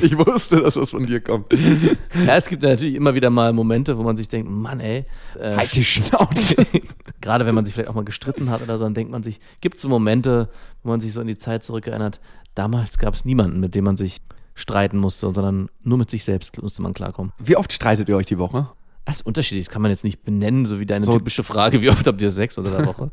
Ich 0.00 0.16
wusste, 0.16 0.62
dass 0.62 0.74
das 0.74 0.92
von 0.92 1.04
dir 1.04 1.20
kommt. 1.20 1.52
Ja, 1.52 2.36
es 2.36 2.48
gibt 2.48 2.62
ja 2.62 2.70
natürlich 2.70 2.94
immer 2.94 3.14
wieder 3.14 3.28
mal 3.28 3.52
Momente, 3.52 3.98
wo 3.98 4.02
man 4.02 4.16
sich 4.16 4.28
denkt, 4.28 4.50
Mann, 4.50 4.80
ey. 4.80 5.04
Äh, 5.38 5.56
Halt 5.56 5.74
die 5.74 5.84
Schnauze. 5.84 6.66
Gerade 7.20 7.44
wenn 7.44 7.54
man 7.54 7.66
sich 7.66 7.74
vielleicht 7.74 7.90
auch 7.90 7.94
mal 7.94 8.04
gestritten 8.04 8.48
hat 8.48 8.62
oder 8.62 8.78
so, 8.78 8.84
dann 8.84 8.94
denkt 8.94 9.12
man 9.12 9.22
sich, 9.22 9.40
gibt 9.60 9.76
es 9.76 9.82
so 9.82 9.90
Momente, 9.90 10.48
wo 10.82 10.88
man 10.88 11.00
sich 11.00 11.12
so 11.12 11.20
in 11.20 11.26
die 11.26 11.36
Zeit 11.36 11.64
zurückerinnert, 11.64 12.20
damals 12.54 12.96
gab 12.96 13.12
es 13.12 13.26
niemanden, 13.26 13.60
mit 13.60 13.74
dem 13.74 13.84
man 13.84 13.98
sich 13.98 14.22
streiten 14.54 14.98
musste, 14.98 15.32
sondern 15.34 15.68
nur 15.82 15.98
mit 15.98 16.10
sich 16.10 16.24
selbst 16.24 16.62
musste 16.62 16.80
man 16.80 16.94
klarkommen. 16.94 17.32
Wie 17.38 17.56
oft 17.56 17.72
streitet 17.72 18.08
ihr 18.08 18.16
euch 18.16 18.26
die 18.26 18.38
Woche? 18.38 18.68
Das 19.04 19.16
ist 19.16 19.26
unterschiedlich, 19.26 19.66
das 19.66 19.72
kann 19.72 19.82
man 19.82 19.90
jetzt 19.90 20.04
nicht 20.04 20.22
benennen, 20.24 20.64
so 20.64 20.80
wie 20.80 20.86
deine 20.86 21.04
So- 21.04 21.18
typische 21.18 21.44
Frage, 21.44 21.82
wie 21.82 21.90
oft 21.90 22.06
habt 22.06 22.22
ihr 22.22 22.30
Sex 22.30 22.56
unter 22.58 22.70
der 22.70 22.86
Woche? 22.86 23.10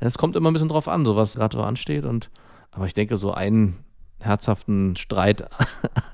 Es 0.00 0.16
kommt 0.18 0.36
immer 0.36 0.50
ein 0.50 0.52
bisschen 0.52 0.68
drauf 0.68 0.86
an, 0.88 1.04
so 1.04 1.16
was 1.16 1.34
gerade 1.34 1.56
so 1.56 1.62
ansteht 1.62 2.04
und 2.04 2.30
aber 2.70 2.86
ich 2.86 2.94
denke, 2.94 3.16
so 3.16 3.32
einen 3.34 3.76
herzhaften 4.20 4.94
Streit 4.96 5.48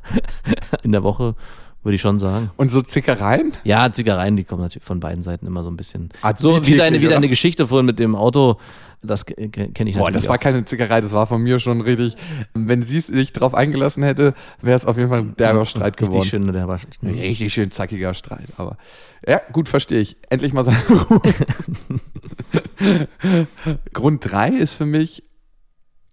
in 0.83 0.93
der 0.93 1.03
Woche 1.03 1.35
Würde 1.83 1.95
ich 1.95 2.01
schon 2.01 2.19
sagen. 2.19 2.51
Und 2.57 2.71
so 2.71 2.83
Zickereien? 2.83 3.53
Ja, 3.65 3.93
Zickereien, 3.93 4.37
die 4.37 4.45
kommen 4.45 4.63
natürlich 4.63 4.85
von 4.85 5.01
beiden 5.01 5.23
Seiten 5.23 5.47
immer 5.47 5.63
so 5.63 5.71
ein 5.71 5.77
bisschen. 5.77 6.11
Ah, 6.23 6.35
so 6.37 6.65
wie 6.67 6.77
deine, 6.77 7.01
wie 7.01 7.07
deine 7.07 7.29
Geschichte 7.29 7.69
vorhin 7.69 7.87
mit 7.87 7.99
dem 7.99 8.17
Auto, 8.17 8.59
das 9.01 9.27
kenne 9.27 9.49
ich 9.49 9.57
natürlich. 9.57 9.97
Boah, 9.97 10.11
das 10.11 10.27
war 10.29 10.37
auch. 10.37 10.41
keine 10.41 10.65
Zickerei, 10.65 11.01
das 11.01 11.13
war 11.13 11.27
von 11.27 11.41
mir 11.41 11.61
schon 11.61 11.81
richtig. 11.81 12.17
Wenn 12.53 12.83
sie 12.83 12.99
sich 12.99 13.33
drauf 13.33 13.55
eingelassen 13.55 14.03
hätte, 14.03 14.35
wäre 14.61 14.77
es 14.77 14.87
auf 14.87 14.97
jeden 14.97 15.09
Fall 15.09 15.21
ein 15.21 15.37
derber 15.37 15.67
Streit 15.67 15.97
geworden. 15.97 16.17
Richtig 16.17 16.31
schön, 16.31 16.53
der 16.53 16.67
war 16.67 16.81
Richtig 17.03 17.53
schön 17.53 17.71
zackiger 17.71 18.13
Streit, 18.15 18.49
aber 18.57 18.77
ja, 19.27 19.41
gut, 19.53 19.69
verstehe 19.69 20.01
ich. 20.01 20.17
Endlich 20.31 20.53
mal 20.53 20.65
seine 20.65 20.79
Ruhe. 20.89 21.21
Grund 23.93 24.31
drei 24.31 24.49
ist 24.49 24.75
für 24.75 24.87
mich 24.87 25.23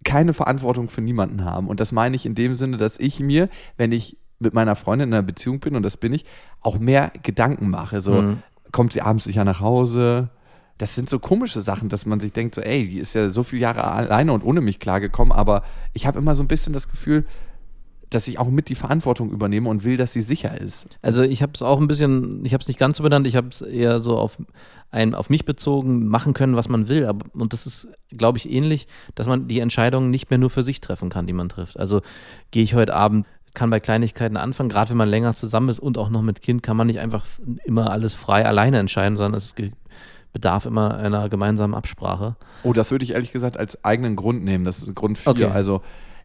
keine 0.04 0.32
Verantwortung 0.32 0.88
für 0.88 1.00
niemanden 1.00 1.44
haben. 1.44 1.68
Und 1.68 1.80
das 1.80 1.90
meine 1.90 2.14
ich 2.14 2.24
in 2.24 2.36
dem 2.36 2.54
Sinne, 2.54 2.76
dass 2.76 2.98
ich 2.98 3.18
mir, 3.18 3.48
wenn 3.76 3.90
ich 3.90 4.16
mit 4.38 4.54
meiner 4.54 4.76
Freundin 4.76 5.08
in 5.08 5.14
einer 5.14 5.22
Beziehung 5.22 5.60
bin, 5.60 5.76
und 5.76 5.82
das 5.82 5.96
bin 5.96 6.12
ich, 6.12 6.24
auch 6.60 6.78
mehr 6.78 7.12
Gedanken 7.22 7.70
mache. 7.70 8.00
So, 8.00 8.22
Mhm. 8.22 8.42
kommt 8.72 8.92
sie 8.92 9.00
abends 9.02 9.24
sicher 9.24 9.44
nach 9.44 9.60
Hause? 9.60 10.30
Das 10.78 10.94
sind 10.94 11.08
so 11.08 11.18
komische 11.18 11.62
Sachen, 11.62 11.88
dass 11.88 12.04
man 12.04 12.20
sich 12.20 12.32
denkt, 12.32 12.54
so, 12.54 12.60
ey, 12.60 12.86
die 12.86 12.98
ist 12.98 13.14
ja 13.14 13.30
so 13.30 13.42
viele 13.42 13.62
Jahre 13.62 13.84
alleine 13.90 14.32
und 14.32 14.44
ohne 14.44 14.60
mich 14.60 14.78
klargekommen, 14.78 15.32
aber 15.32 15.62
ich 15.94 16.06
habe 16.06 16.18
immer 16.18 16.34
so 16.34 16.42
ein 16.42 16.48
bisschen 16.48 16.74
das 16.74 16.88
Gefühl, 16.88 17.24
dass 18.10 18.28
ich 18.28 18.38
auch 18.38 18.48
mit 18.48 18.68
die 18.68 18.76
Verantwortung 18.76 19.30
übernehme 19.32 19.68
und 19.68 19.82
will, 19.82 19.96
dass 19.96 20.12
sie 20.12 20.22
sicher 20.22 20.60
ist. 20.60 20.86
Also 21.02 21.22
ich 21.22 21.42
habe 21.42 21.52
es 21.54 21.62
auch 21.62 21.80
ein 21.80 21.88
bisschen, 21.88 22.44
ich 22.44 22.52
habe 22.52 22.62
es 22.62 22.68
nicht 22.68 22.78
ganz 22.78 22.98
so 22.98 23.02
benannt, 23.02 23.26
ich 23.26 23.34
habe 23.34 23.48
es 23.48 23.62
eher 23.62 23.98
so 23.98 24.16
auf, 24.16 24.38
ein, 24.92 25.14
auf 25.14 25.28
mich 25.28 25.44
bezogen, 25.44 26.06
machen 26.06 26.32
können, 26.32 26.54
was 26.54 26.68
man 26.68 26.88
will. 26.88 27.06
Aber, 27.06 27.26
und 27.34 27.52
das 27.52 27.66
ist, 27.66 27.88
glaube 28.10 28.38
ich, 28.38 28.48
ähnlich, 28.48 28.86
dass 29.16 29.26
man 29.26 29.48
die 29.48 29.58
Entscheidungen 29.58 30.10
nicht 30.10 30.30
mehr 30.30 30.38
nur 30.38 30.50
für 30.50 30.62
sich 30.62 30.80
treffen 30.80 31.08
kann, 31.08 31.26
die 31.26 31.32
man 31.32 31.48
trifft. 31.48 31.80
Also 31.80 32.00
gehe 32.52 32.62
ich 32.62 32.74
heute 32.74 32.94
Abend, 32.94 33.26
kann 33.56 33.70
bei 33.70 33.80
Kleinigkeiten 33.80 34.36
anfangen, 34.36 34.68
gerade 34.68 34.90
wenn 34.90 34.96
man 34.96 35.08
länger 35.08 35.34
zusammen 35.34 35.68
ist 35.70 35.80
und 35.80 35.98
auch 35.98 36.10
noch 36.10 36.22
mit 36.22 36.40
Kind, 36.42 36.62
kann 36.62 36.76
man 36.76 36.86
nicht 36.86 37.00
einfach 37.00 37.24
immer 37.64 37.90
alles 37.90 38.14
frei 38.14 38.46
alleine 38.46 38.78
entscheiden, 38.78 39.16
sondern 39.16 39.36
es 39.38 39.54
bedarf 40.32 40.66
immer 40.66 40.96
einer 40.96 41.28
gemeinsamen 41.28 41.74
Absprache. 41.74 42.36
Oh, 42.62 42.72
das 42.72 42.90
würde 42.92 43.04
ich 43.04 43.12
ehrlich 43.12 43.32
gesagt 43.32 43.56
als 43.56 43.82
eigenen 43.84 44.14
Grund 44.14 44.44
nehmen. 44.44 44.64
Das 44.64 44.78
ist 44.78 44.94
Grund 44.94 45.18
4. 45.18 45.32
Okay. 45.32 45.44
Also 45.46 45.80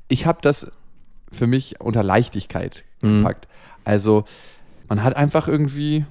ich 0.09 0.25
habe 0.27 0.39
das 0.41 0.69
für 1.31 1.47
mich 1.47 1.79
unter 1.81 2.03
Leichtigkeit 2.03 2.83
Mhm. 3.01 3.19
gepackt. 3.19 3.47
Also 3.85 4.25
man 4.89 5.01
hat 5.03 5.15
einfach 5.15 5.47
irgendwie, 5.47 6.05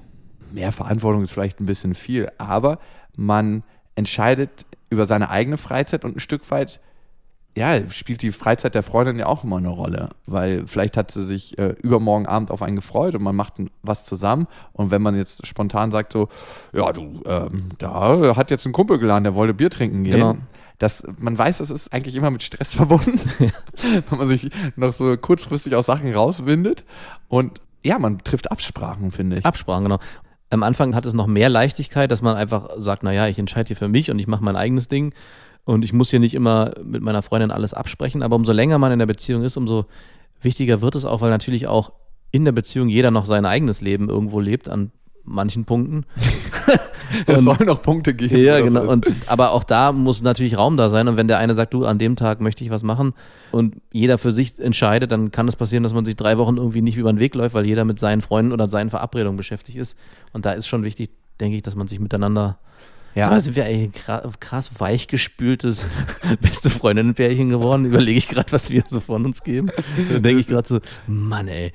mehr 0.51 0.71
Verantwortung 0.73 1.21
ist 1.21 1.31
vielleicht 1.31 1.61
ein 1.61 1.65
bisschen 1.65 1.93
viel, 1.93 2.29
aber 2.37 2.79
man 3.15 3.63
entscheidet 3.95 4.65
über 4.89 5.05
seine 5.05 5.29
eigene 5.29 5.57
Freizeit 5.57 6.03
und 6.03 6.17
ein 6.17 6.19
Stück 6.19 6.49
weit, 6.51 6.81
ja, 7.57 7.87
spielt 7.89 8.21
die 8.21 8.31
Freizeit 8.31 8.75
der 8.75 8.83
Freundin 8.83 9.17
ja 9.19 9.25
auch 9.25 9.43
immer 9.43 9.57
eine 9.57 9.67
Rolle, 9.69 10.09
weil 10.25 10.65
vielleicht 10.67 10.95
hat 10.95 11.11
sie 11.11 11.25
sich 11.25 11.57
äh, 11.57 11.75
übermorgen 11.81 12.25
Abend 12.25 12.49
auf 12.49 12.61
einen 12.61 12.77
gefreut 12.77 13.13
und 13.13 13.23
man 13.23 13.35
macht 13.35 13.55
was 13.83 14.05
zusammen 14.05 14.47
und 14.71 14.89
wenn 14.89 15.01
man 15.01 15.15
jetzt 15.17 15.45
spontan 15.45 15.91
sagt 15.91 16.13
so, 16.13 16.29
ja 16.71 16.93
du, 16.93 17.21
ähm, 17.25 17.69
da 17.77 18.35
hat 18.37 18.51
jetzt 18.51 18.65
ein 18.65 18.71
Kumpel 18.71 18.99
geladen, 18.99 19.25
der 19.25 19.35
wollte 19.35 19.53
Bier 19.53 19.69
trinken 19.69 20.05
gehen, 20.05 20.13
Genau. 20.13 20.37
das, 20.79 21.03
man 21.19 21.37
weiß, 21.37 21.57
das 21.57 21.71
ist 21.71 21.91
eigentlich 21.91 22.15
immer 22.15 22.31
mit 22.31 22.41
Stress 22.41 22.73
verbunden, 22.75 23.19
wenn 24.09 24.17
man 24.17 24.29
sich 24.29 24.49
noch 24.77 24.93
so 24.93 25.17
kurzfristig 25.17 25.75
aus 25.75 25.87
Sachen 25.87 26.13
rauswindet 26.13 26.85
und 27.27 27.59
ja, 27.83 27.99
man 27.99 28.19
trifft 28.19 28.49
Absprachen, 28.51 29.11
finde 29.11 29.39
ich. 29.39 29.45
Absprachen, 29.45 29.83
genau. 29.83 29.99
Am 30.51 30.63
Anfang 30.63 30.95
hat 30.95 31.05
es 31.05 31.13
noch 31.13 31.27
mehr 31.27 31.49
Leichtigkeit, 31.49 32.11
dass 32.11 32.21
man 32.21 32.37
einfach 32.37 32.69
sagt, 32.77 33.03
naja, 33.03 33.27
ich 33.27 33.39
entscheide 33.39 33.67
hier 33.67 33.75
für 33.77 33.87
mich 33.87 34.11
und 34.11 34.19
ich 34.19 34.27
mache 34.27 34.43
mein 34.43 34.55
eigenes 34.55 34.87
Ding 34.87 35.13
und 35.65 35.83
ich 35.83 35.93
muss 35.93 36.09
hier 36.09 36.19
nicht 36.19 36.33
immer 36.33 36.73
mit 36.83 37.01
meiner 37.01 37.21
Freundin 37.21 37.51
alles 37.51 37.73
absprechen, 37.73 38.23
aber 38.23 38.35
umso 38.35 38.51
länger 38.51 38.77
man 38.77 38.91
in 38.91 38.99
der 38.99 39.05
Beziehung 39.05 39.43
ist, 39.43 39.57
umso 39.57 39.85
wichtiger 40.41 40.81
wird 40.81 40.95
es 40.95 41.05
auch, 41.05 41.21
weil 41.21 41.29
natürlich 41.29 41.67
auch 41.67 41.93
in 42.31 42.45
der 42.45 42.51
Beziehung 42.51 42.89
jeder 42.89 43.11
noch 43.11 43.25
sein 43.25 43.45
eigenes 43.45 43.81
Leben 43.81 44.09
irgendwo 44.09 44.39
lebt 44.39 44.69
an 44.69 44.91
manchen 45.23 45.65
Punkten. 45.65 46.05
es 47.27 47.43
soll 47.43 47.57
noch 47.65 47.81
Punkte 47.81 48.13
geben. 48.13 48.37
Ja, 48.37 48.59
genau. 48.59 48.89
Und, 48.89 49.07
aber 49.27 49.51
auch 49.51 49.63
da 49.63 49.91
muss 49.91 50.21
natürlich 50.21 50.57
Raum 50.57 50.77
da 50.77 50.89
sein. 50.89 51.07
Und 51.07 51.17
wenn 51.17 51.27
der 51.27 51.37
eine 51.37 51.53
sagt, 51.53 51.73
du, 51.73 51.85
an 51.85 51.99
dem 51.99 52.15
Tag 52.15 52.41
möchte 52.41 52.63
ich 52.63 52.69
was 52.69 52.83
machen 52.83 53.13
und 53.51 53.75
jeder 53.91 54.17
für 54.17 54.31
sich 54.31 54.59
entscheidet, 54.59 55.11
dann 55.11 55.31
kann 55.31 55.47
es 55.47 55.55
passieren, 55.55 55.83
dass 55.83 55.93
man 55.93 56.05
sich 56.05 56.15
drei 56.15 56.37
Wochen 56.37 56.57
irgendwie 56.57 56.81
nicht 56.81 56.97
über 56.97 57.11
den 57.11 57.19
Weg 57.19 57.35
läuft, 57.35 57.53
weil 57.53 57.65
jeder 57.65 57.85
mit 57.85 57.99
seinen 57.99 58.21
Freunden 58.21 58.51
oder 58.51 58.67
seinen 58.67 58.89
Verabredungen 58.89 59.37
beschäftigt 59.37 59.77
ist. 59.77 59.95
Und 60.33 60.45
da 60.45 60.53
ist 60.53 60.67
schon 60.67 60.83
wichtig, 60.83 61.11
denke 61.39 61.57
ich, 61.57 61.63
dass 61.63 61.75
man 61.75 61.87
sich 61.87 61.99
miteinander. 61.99 62.57
Ja. 63.15 63.25
Sag 63.25 63.31
mal, 63.31 63.39
sind 63.41 63.55
wir 63.55 63.65
ein 63.65 63.91
krass, 64.39 64.71
weichgespültes 64.77 65.87
beste 66.41 66.69
Freundinnenpärchen 66.69 67.49
geworden? 67.49 67.85
Überlege 67.85 68.17
ich 68.17 68.27
gerade, 68.27 68.51
was 68.51 68.69
wir 68.69 68.83
so 68.87 68.99
von 68.99 69.25
uns 69.25 69.43
geben. 69.43 69.69
Dann 70.09 70.23
denke 70.23 70.41
ich 70.41 70.47
gerade 70.47 70.67
so, 70.67 70.79
Mann, 71.07 71.47
ey. 71.47 71.73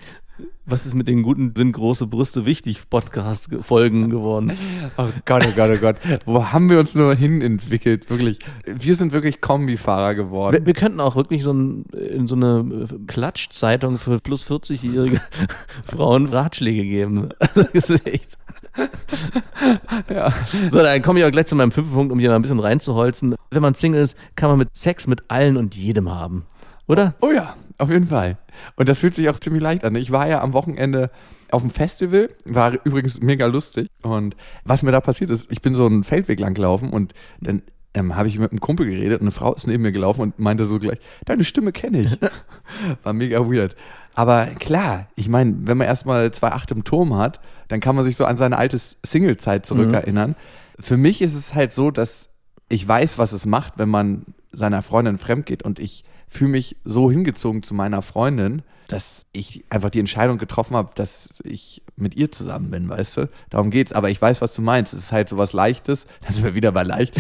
Was 0.67 0.85
ist 0.85 0.95
mit 0.95 1.09
den 1.09 1.23
guten 1.23 1.55
sind 1.57 1.73
große 1.73 2.07
Brüste 2.09 2.45
wichtig 2.45 2.91
Podcast-Folgen 2.91 4.11
geworden? 4.11 4.53
Oh 4.99 5.09
Gott, 5.25 5.47
oh 5.47 5.53
Gott, 5.55 5.71
oh 5.73 5.79
Gott. 5.81 5.97
Wo 6.27 6.45
haben 6.45 6.69
wir 6.69 6.79
uns 6.81 6.95
nur 6.95 7.15
hin 7.15 7.41
entwickelt? 7.41 8.11
Wirklich. 8.11 8.41
Wir 8.67 8.97
sind 8.97 9.13
wirklich 9.13 9.41
Kombifahrer 9.41 10.15
geworden. 10.15 10.57
Wir, 10.57 10.67
wir 10.67 10.75
könnten 10.75 11.01
auch 11.01 11.17
wirklich 11.17 11.43
so 11.43 11.53
ein, 11.53 11.85
in 11.93 12.27
so 12.27 12.35
eine 12.35 12.89
äh, 12.91 12.99
Klatschzeitung 13.07 13.99
für 13.99 14.19
plus 14.19 14.45
40-jährige 14.51 15.21
Frauen 15.87 16.27
Ratschläge 16.27 16.83
geben. 16.83 17.29
Das 17.73 17.89
ist 17.89 18.07
echt. 18.07 18.37
Ja. 20.09 20.33
So, 20.71 20.79
dann 20.83 21.03
komme 21.03 21.19
ich 21.19 21.25
auch 21.25 21.31
gleich 21.31 21.47
zu 21.47 21.57
meinem 21.57 21.73
fünften 21.73 21.95
Punkt, 21.95 22.13
um 22.13 22.19
hier 22.19 22.29
mal 22.31 22.37
ein 22.37 22.43
bisschen 22.43 22.61
reinzuholzen. 22.61 23.35
Wenn 23.51 23.63
man 23.63 23.75
Single 23.75 24.03
ist, 24.03 24.17
kann 24.37 24.51
man 24.51 24.59
mit 24.59 24.77
Sex 24.77 25.07
mit 25.07 25.25
allen 25.29 25.57
und 25.57 25.75
jedem 25.75 26.11
haben. 26.11 26.45
Oder? 26.87 27.15
Oh 27.21 27.31
ja, 27.33 27.57
auf 27.79 27.91
jeden 27.91 28.09
Fall. 28.09 28.39
Und 28.77 28.89
das 28.89 29.01
fühlt 29.01 29.15
sich 29.15 29.29
auch 29.29 29.39
ziemlich 29.39 29.63
leicht 29.63 29.85
an. 29.85 29.97
Ich 29.97 30.11
war 30.11 30.29
ja 30.29 30.43
am 30.43 30.53
Wochenende 30.53 31.11
auf 31.51 31.63
dem 31.63 31.71
Festival, 31.71 32.31
war 32.45 32.73
übrigens 32.85 33.21
mega 33.21 33.47
lustig. 33.47 33.89
Und 34.03 34.37
was 34.65 34.83
mir 34.83 34.93
da 34.93 35.01
passiert 35.01 35.31
ist, 35.31 35.51
ich 35.51 35.63
bin 35.63 35.75
so 35.75 35.87
einen 35.87 36.05
Feldweg 36.05 36.41
lang 36.41 36.55
gelaufen 36.55 36.91
und 36.91 37.13
dann 37.41 37.63
ähm, 37.95 38.15
habe 38.15 38.29
ich 38.29 38.39
mit 38.39 38.51
einem 38.51 38.61
Kumpel 38.61 38.87
geredet 38.87 39.21
und 39.21 39.27
eine 39.27 39.33
Frau 39.33 39.55
ist 39.55 39.67
neben 39.67 39.83
mir 39.83 39.93
gelaufen 39.93 40.21
und 40.21 40.39
meinte 40.39 40.67
so 40.67 40.79
gleich, 40.79 40.99
deine 41.25 41.45
Stimme 41.45 41.73
kenne 41.73 42.03
ich. 42.03 42.19
War 43.03 43.13
mega 43.13 43.41
weird. 43.41 43.75
Aber 44.17 44.47
klar, 44.47 45.09
ich 45.15 45.29
meine, 45.29 45.55
wenn 45.65 45.77
man 45.77 45.87
erstmal 45.87 46.27
2,8 46.27 46.73
im 46.73 46.85
Turm 46.85 47.17
hat, 47.17 47.39
dann 47.69 47.81
kann 47.81 47.95
man 47.95 48.05
sich 48.05 48.17
so 48.17 48.25
an 48.25 48.39
seine 48.39 48.57
alte 48.57 48.79
Single-Zeit 49.05 49.67
zurückerinnern. 49.67 50.35
Für 50.81 50.97
mich 50.97 51.21
ist 51.21 51.35
es 51.35 51.55
halt 51.55 51.71
so, 51.71 51.91
dass 51.91 52.31
ich 52.69 52.87
weiß, 52.89 53.19
was 53.19 53.33
es 53.33 53.45
macht, 53.47 53.75
wenn 53.77 53.91
man 53.91 54.25
seiner 54.53 54.83
Freundin 54.83 55.19
fremd 55.19 55.45
geht 55.47 55.63
und 55.63 55.79
ich 55.79 56.03
fühle 56.29 56.51
mich 56.51 56.77
so 56.85 57.11
hingezogen 57.11 57.63
zu 57.63 57.75
meiner 57.75 58.01
Freundin, 58.01 58.63
dass 58.89 59.27
ich 59.33 59.65
einfach 59.69 59.91
die 59.91 60.01
Entscheidung 60.01 60.39
getroffen 60.39 60.77
habe, 60.77 60.91
dass 60.95 61.29
ich 61.43 61.83
mit 61.97 62.17
ihr 62.17 62.33
zusammen 62.33 62.71
bin, 62.71 62.89
weißt 62.89 63.19
du? 63.19 63.29
Darum 63.51 63.71
geht's. 63.71 63.93
Aber 63.93 64.11
ich 64.11 64.21
weiß, 64.21 64.41
was 64.41 64.55
du 64.55 64.63
meinst. 64.63 64.93
Es 64.93 65.01
ist 65.01 65.13
halt 65.13 65.29
so 65.29 65.39
was 65.39 65.53
Leichtes, 65.53 66.07
da 66.27 66.33
sind 66.33 66.45
wir 66.45 66.55
wieder 66.55 66.73
bei 66.73 66.85
leicht, 66.85 67.15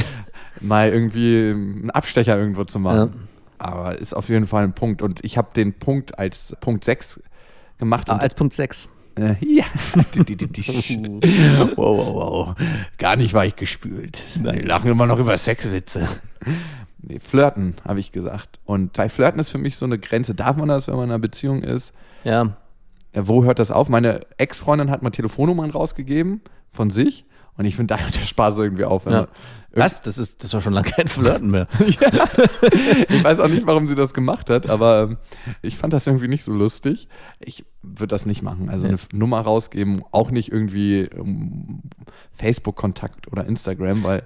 mal 0.60 0.88
irgendwie 0.90 1.50
einen 1.50 1.90
Abstecher 1.90 2.38
irgendwo 2.38 2.64
zu 2.64 2.78
machen. 2.78 3.12
Ja. 3.14 3.35
Aber 3.58 3.98
ist 3.98 4.14
auf 4.14 4.28
jeden 4.28 4.46
Fall 4.46 4.64
ein 4.64 4.74
Punkt. 4.74 5.02
Und 5.02 5.24
ich 5.24 5.38
habe 5.38 5.48
den 5.54 5.72
Punkt 5.74 6.18
als 6.18 6.56
Punkt 6.60 6.84
6 6.84 7.20
gemacht. 7.78 8.10
Ah, 8.10 8.16
als 8.16 8.34
Punkt 8.34 8.54
6. 8.54 8.88
äh, 9.18 9.34
ja. 9.40 9.64
Die. 10.14 10.38
wow, 11.76 11.76
wow, 11.76 12.14
wow. 12.14 12.54
Gar 12.98 13.16
nicht 13.16 13.34
weichgespült. 13.34 14.22
Wir 14.42 14.64
lachen 14.64 14.90
immer 14.90 15.06
noch 15.06 15.18
über 15.18 15.36
Sexwitze. 15.36 16.08
Nee, 16.98 17.20
flirten, 17.20 17.76
habe 17.84 18.00
ich 18.00 18.12
gesagt. 18.12 18.58
Und 18.64 18.94
bei 18.94 19.08
Flirten 19.08 19.38
ist 19.38 19.50
für 19.50 19.58
mich 19.58 19.76
so 19.76 19.84
eine 19.84 19.98
Grenze. 19.98 20.34
Darf 20.34 20.56
man 20.56 20.68
das, 20.68 20.88
wenn 20.88 20.96
man 20.96 21.04
in 21.04 21.10
einer 21.10 21.18
Beziehung 21.20 21.62
ist? 21.62 21.92
Ja. 22.24 22.56
Ja, 23.14 23.28
wo 23.28 23.44
hört 23.44 23.58
das 23.58 23.70
auf? 23.70 23.88
Meine 23.88 24.20
Ex-Freundin 24.36 24.90
hat 24.90 25.02
mal 25.02 25.10
Telefonnummern 25.10 25.70
rausgegeben 25.70 26.42
von 26.70 26.90
sich. 26.90 27.24
Und 27.56 27.64
ich 27.64 27.76
finde, 27.76 27.94
da 27.94 28.00
hört 28.00 28.14
der 28.16 28.20
Spaß 28.26 28.58
irgendwie 28.58 28.84
auf. 28.84 29.06
ja. 29.06 29.26
Was? 29.72 30.00
Das 30.00 30.16
ist, 30.16 30.42
das 30.42 30.54
war 30.54 30.62
schon 30.62 30.72
lange 30.72 30.88
kein 30.88 31.06
Flirten 31.06 31.50
mehr. 31.50 31.68
Ich 33.08 33.24
weiß 33.24 33.40
auch 33.40 33.48
nicht, 33.48 33.66
warum 33.66 33.86
sie 33.86 33.94
das 33.94 34.14
gemacht 34.14 34.48
hat, 34.48 34.70
aber 34.70 35.02
ähm, 35.02 35.16
ich 35.60 35.76
fand 35.76 35.92
das 35.92 36.06
irgendwie 36.06 36.28
nicht 36.28 36.44
so 36.44 36.52
lustig. 36.52 37.08
Ich 37.40 37.64
würde 37.82 38.08
das 38.08 38.24
nicht 38.24 38.42
machen. 38.42 38.70
Also 38.70 38.86
eine 38.86 38.96
Nummer 39.12 39.40
rausgeben, 39.40 40.02
auch 40.12 40.30
nicht 40.30 40.50
irgendwie 40.50 41.00
ähm, 41.00 41.82
Facebook-Kontakt 42.32 43.30
oder 43.30 43.44
Instagram, 43.46 44.02
weil 44.02 44.22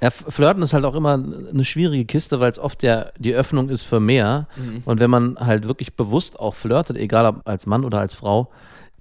Ja, 0.00 0.10
Flirten 0.10 0.62
ist 0.62 0.72
halt 0.72 0.84
auch 0.84 0.94
immer 0.94 1.14
eine 1.14 1.64
schwierige 1.64 2.04
Kiste, 2.06 2.40
weil 2.40 2.50
es 2.50 2.58
oft 2.58 2.82
der, 2.82 3.12
die 3.18 3.34
Öffnung 3.34 3.68
ist 3.68 3.82
für 3.82 4.00
mehr. 4.00 4.48
Und 4.84 5.00
wenn 5.00 5.10
man 5.10 5.36
halt 5.38 5.68
wirklich 5.68 5.96
bewusst 5.96 6.38
auch 6.38 6.54
flirtet, 6.54 6.96
egal 6.96 7.26
ob 7.26 7.42
als 7.48 7.66
Mann 7.66 7.84
oder 7.84 8.00
als 8.00 8.14
Frau, 8.14 8.50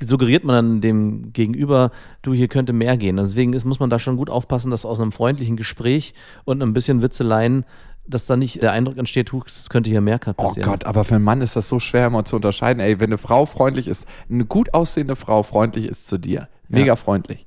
suggeriert 0.07 0.43
man 0.43 0.55
dann 0.55 0.81
dem 0.81 1.33
Gegenüber, 1.33 1.91
du, 2.21 2.33
hier 2.33 2.47
könnte 2.47 2.73
mehr 2.73 2.97
gehen. 2.97 3.17
Deswegen 3.17 3.53
ist, 3.53 3.65
muss 3.65 3.79
man 3.79 3.89
da 3.89 3.99
schon 3.99 4.17
gut 4.17 4.29
aufpassen, 4.29 4.71
dass 4.71 4.85
aus 4.85 4.99
einem 4.99 5.11
freundlichen 5.11 5.55
Gespräch 5.57 6.13
und 6.45 6.61
ein 6.61 6.73
bisschen 6.73 7.01
Witzeleien, 7.01 7.65
dass 8.05 8.25
da 8.25 8.35
nicht 8.35 8.61
der 8.61 8.71
Eindruck 8.73 8.97
entsteht, 8.97 9.31
es 9.47 9.69
könnte 9.69 9.89
hier 9.89 10.01
mehr 10.01 10.19
Oh 10.25 10.33
passieren. 10.33 10.69
Gott, 10.69 10.85
aber 10.85 11.03
für 11.03 11.15
einen 11.15 11.23
Mann 11.23 11.41
ist 11.41 11.55
das 11.55 11.67
so 11.69 11.79
schwer 11.79 12.07
immer 12.07 12.25
zu 12.25 12.35
unterscheiden. 12.35 12.81
Ey, 12.81 12.99
wenn 12.99 13.07
eine 13.09 13.17
Frau 13.17 13.45
freundlich 13.45 13.87
ist, 13.87 14.05
eine 14.29 14.45
gut 14.45 14.73
aussehende 14.73 15.15
Frau 15.15 15.41
freundlich 15.43 15.85
ist 15.85 16.07
zu 16.07 16.17
dir, 16.17 16.49
mega 16.67 16.87
Ja. 16.87 16.95
freundlich. 16.97 17.45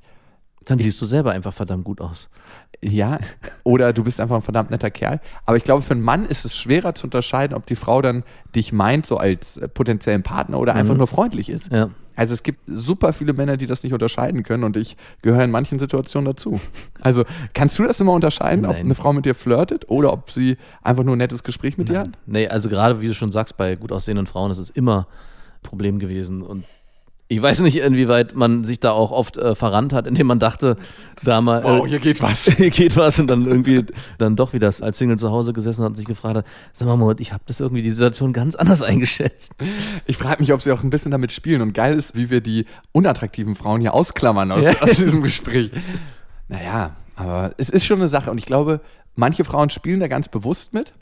Dann 0.65 0.79
siehst 0.79 0.99
du 1.01 1.05
selber 1.05 1.31
einfach 1.31 1.53
verdammt 1.53 1.85
gut 1.85 2.01
aus. 2.01 2.27
Ja, 2.83 3.19
oder 3.63 3.93
du 3.93 4.03
bist 4.03 4.19
einfach 4.19 4.35
ein 4.35 4.41
verdammt 4.41 4.69
netter 4.69 4.91
Kerl. 4.91 5.21
Aber 5.45 5.55
ich 5.55 5.63
glaube, 5.63 5.81
für 5.81 5.93
einen 5.93 6.01
Mann 6.01 6.25
ist 6.25 6.43
es 6.43 6.57
schwerer 6.57 6.93
zu 6.93 7.07
unterscheiden, 7.07 7.55
ob 7.55 7.65
die 7.65 7.77
Frau 7.77 8.01
dann 8.01 8.23
dich 8.53 8.73
meint, 8.73 9.05
so 9.05 9.15
als 9.17 9.55
äh, 9.57 9.69
potenziellen 9.69 10.23
Partner 10.23 10.59
oder 10.59 10.75
einfach 10.75 10.97
nur 10.97 11.07
freundlich 11.07 11.47
ist. 11.49 11.71
Ja. 11.71 11.89
Also 12.17 12.33
es 12.33 12.43
gibt 12.43 12.59
super 12.67 13.13
viele 13.13 13.31
Männer, 13.31 13.55
die 13.55 13.67
das 13.67 13.83
nicht 13.83 13.93
unterscheiden 13.93 14.43
können 14.43 14.63
und 14.63 14.75
ich 14.75 14.97
gehöre 15.21 15.43
in 15.43 15.51
manchen 15.51 15.79
Situationen 15.79 16.25
dazu. 16.25 16.59
Also 16.99 17.23
kannst 17.53 17.77
du 17.77 17.83
das 17.83 17.99
immer 17.99 18.13
unterscheiden, 18.13 18.65
ob 18.65 18.73
Nein. 18.73 18.85
eine 18.85 18.95
Frau 18.95 19.13
mit 19.13 19.25
dir 19.25 19.35
flirtet 19.35 19.87
oder 19.87 20.11
ob 20.11 20.31
sie 20.31 20.57
einfach 20.81 21.03
nur 21.03 21.15
ein 21.15 21.19
nettes 21.19 21.43
Gespräch 21.43 21.77
mit 21.77 21.89
dir 21.89 21.99
hat? 21.99 22.09
Nee, 22.25 22.47
also 22.47 22.69
gerade 22.69 23.01
wie 23.01 23.07
du 23.07 23.13
schon 23.13 23.31
sagst, 23.31 23.55
bei 23.55 23.75
gut 23.75 23.91
aussehenden 23.91 24.25
Frauen 24.25 24.49
ist 24.49 24.57
es 24.57 24.71
immer 24.71 25.07
ein 25.59 25.61
Problem 25.61 25.99
gewesen. 25.99 26.41
Und 26.41 26.65
ich 27.29 27.41
weiß 27.41 27.59
nicht, 27.59 27.77
inwieweit 27.77 28.35
man 28.35 28.63
sich 28.63 28.79
da 28.79 28.91
auch 28.91 29.11
oft 29.11 29.37
äh, 29.37 29.53
verrannt 29.53 29.91
hat, 29.91 30.07
indem 30.07 30.27
man 30.27 30.39
dachte, 30.39 30.77
da 31.23 31.41
mal. 31.41 31.63
Oh, 31.65 31.85
äh, 31.85 31.89
hier 31.89 31.99
geht 31.99 32.21
was. 32.21 32.45
hier 32.57 32.69
geht 32.69 32.95
was 32.95 33.19
und 33.19 33.27
dann 33.27 33.45
irgendwie 33.45 33.85
dann 34.17 34.37
doch 34.37 34.53
wieder 34.53 34.67
als 34.79 34.97
Single 34.97 35.19
zu 35.19 35.29
Hause 35.29 35.51
gesessen 35.51 35.83
hat 35.83 35.89
und 35.89 35.95
sich 35.95 36.05
gefragt 36.05 36.37
hat, 36.37 36.45
sag 36.71 36.87
mal, 36.87 36.95
Moritz, 36.95 37.19
ich 37.19 37.33
habe 37.33 37.43
das 37.45 37.59
irgendwie 37.59 37.81
die 37.81 37.89
Situation 37.89 38.31
ganz 38.31 38.55
anders 38.55 38.81
eingeschätzt. 38.83 39.53
Ich 40.05 40.15
frage 40.17 40.41
mich, 40.41 40.53
ob 40.53 40.61
sie 40.61 40.71
auch 40.71 40.83
ein 40.83 40.89
bisschen 40.89 41.11
damit 41.11 41.33
spielen. 41.33 41.61
Und 41.61 41.73
geil 41.73 41.97
ist, 41.97 42.15
wie 42.15 42.29
wir 42.29 42.39
die 42.39 42.65
unattraktiven 42.93 43.55
Frauen 43.55 43.81
hier 43.81 43.93
ausklammern 43.93 44.51
aus, 44.51 44.65
aus 44.81 44.97
diesem 44.97 45.21
Gespräch. 45.21 45.71
Naja, 46.47 46.95
aber 47.17 47.51
es 47.57 47.69
ist 47.69 47.85
schon 47.85 47.99
eine 47.99 48.07
Sache. 48.07 48.31
Und 48.31 48.37
ich 48.37 48.45
glaube, 48.45 48.79
manche 49.15 49.43
Frauen 49.43 49.69
spielen 49.69 49.99
da 49.99 50.07
ganz 50.07 50.29
bewusst 50.29 50.73
mit. 50.73 50.93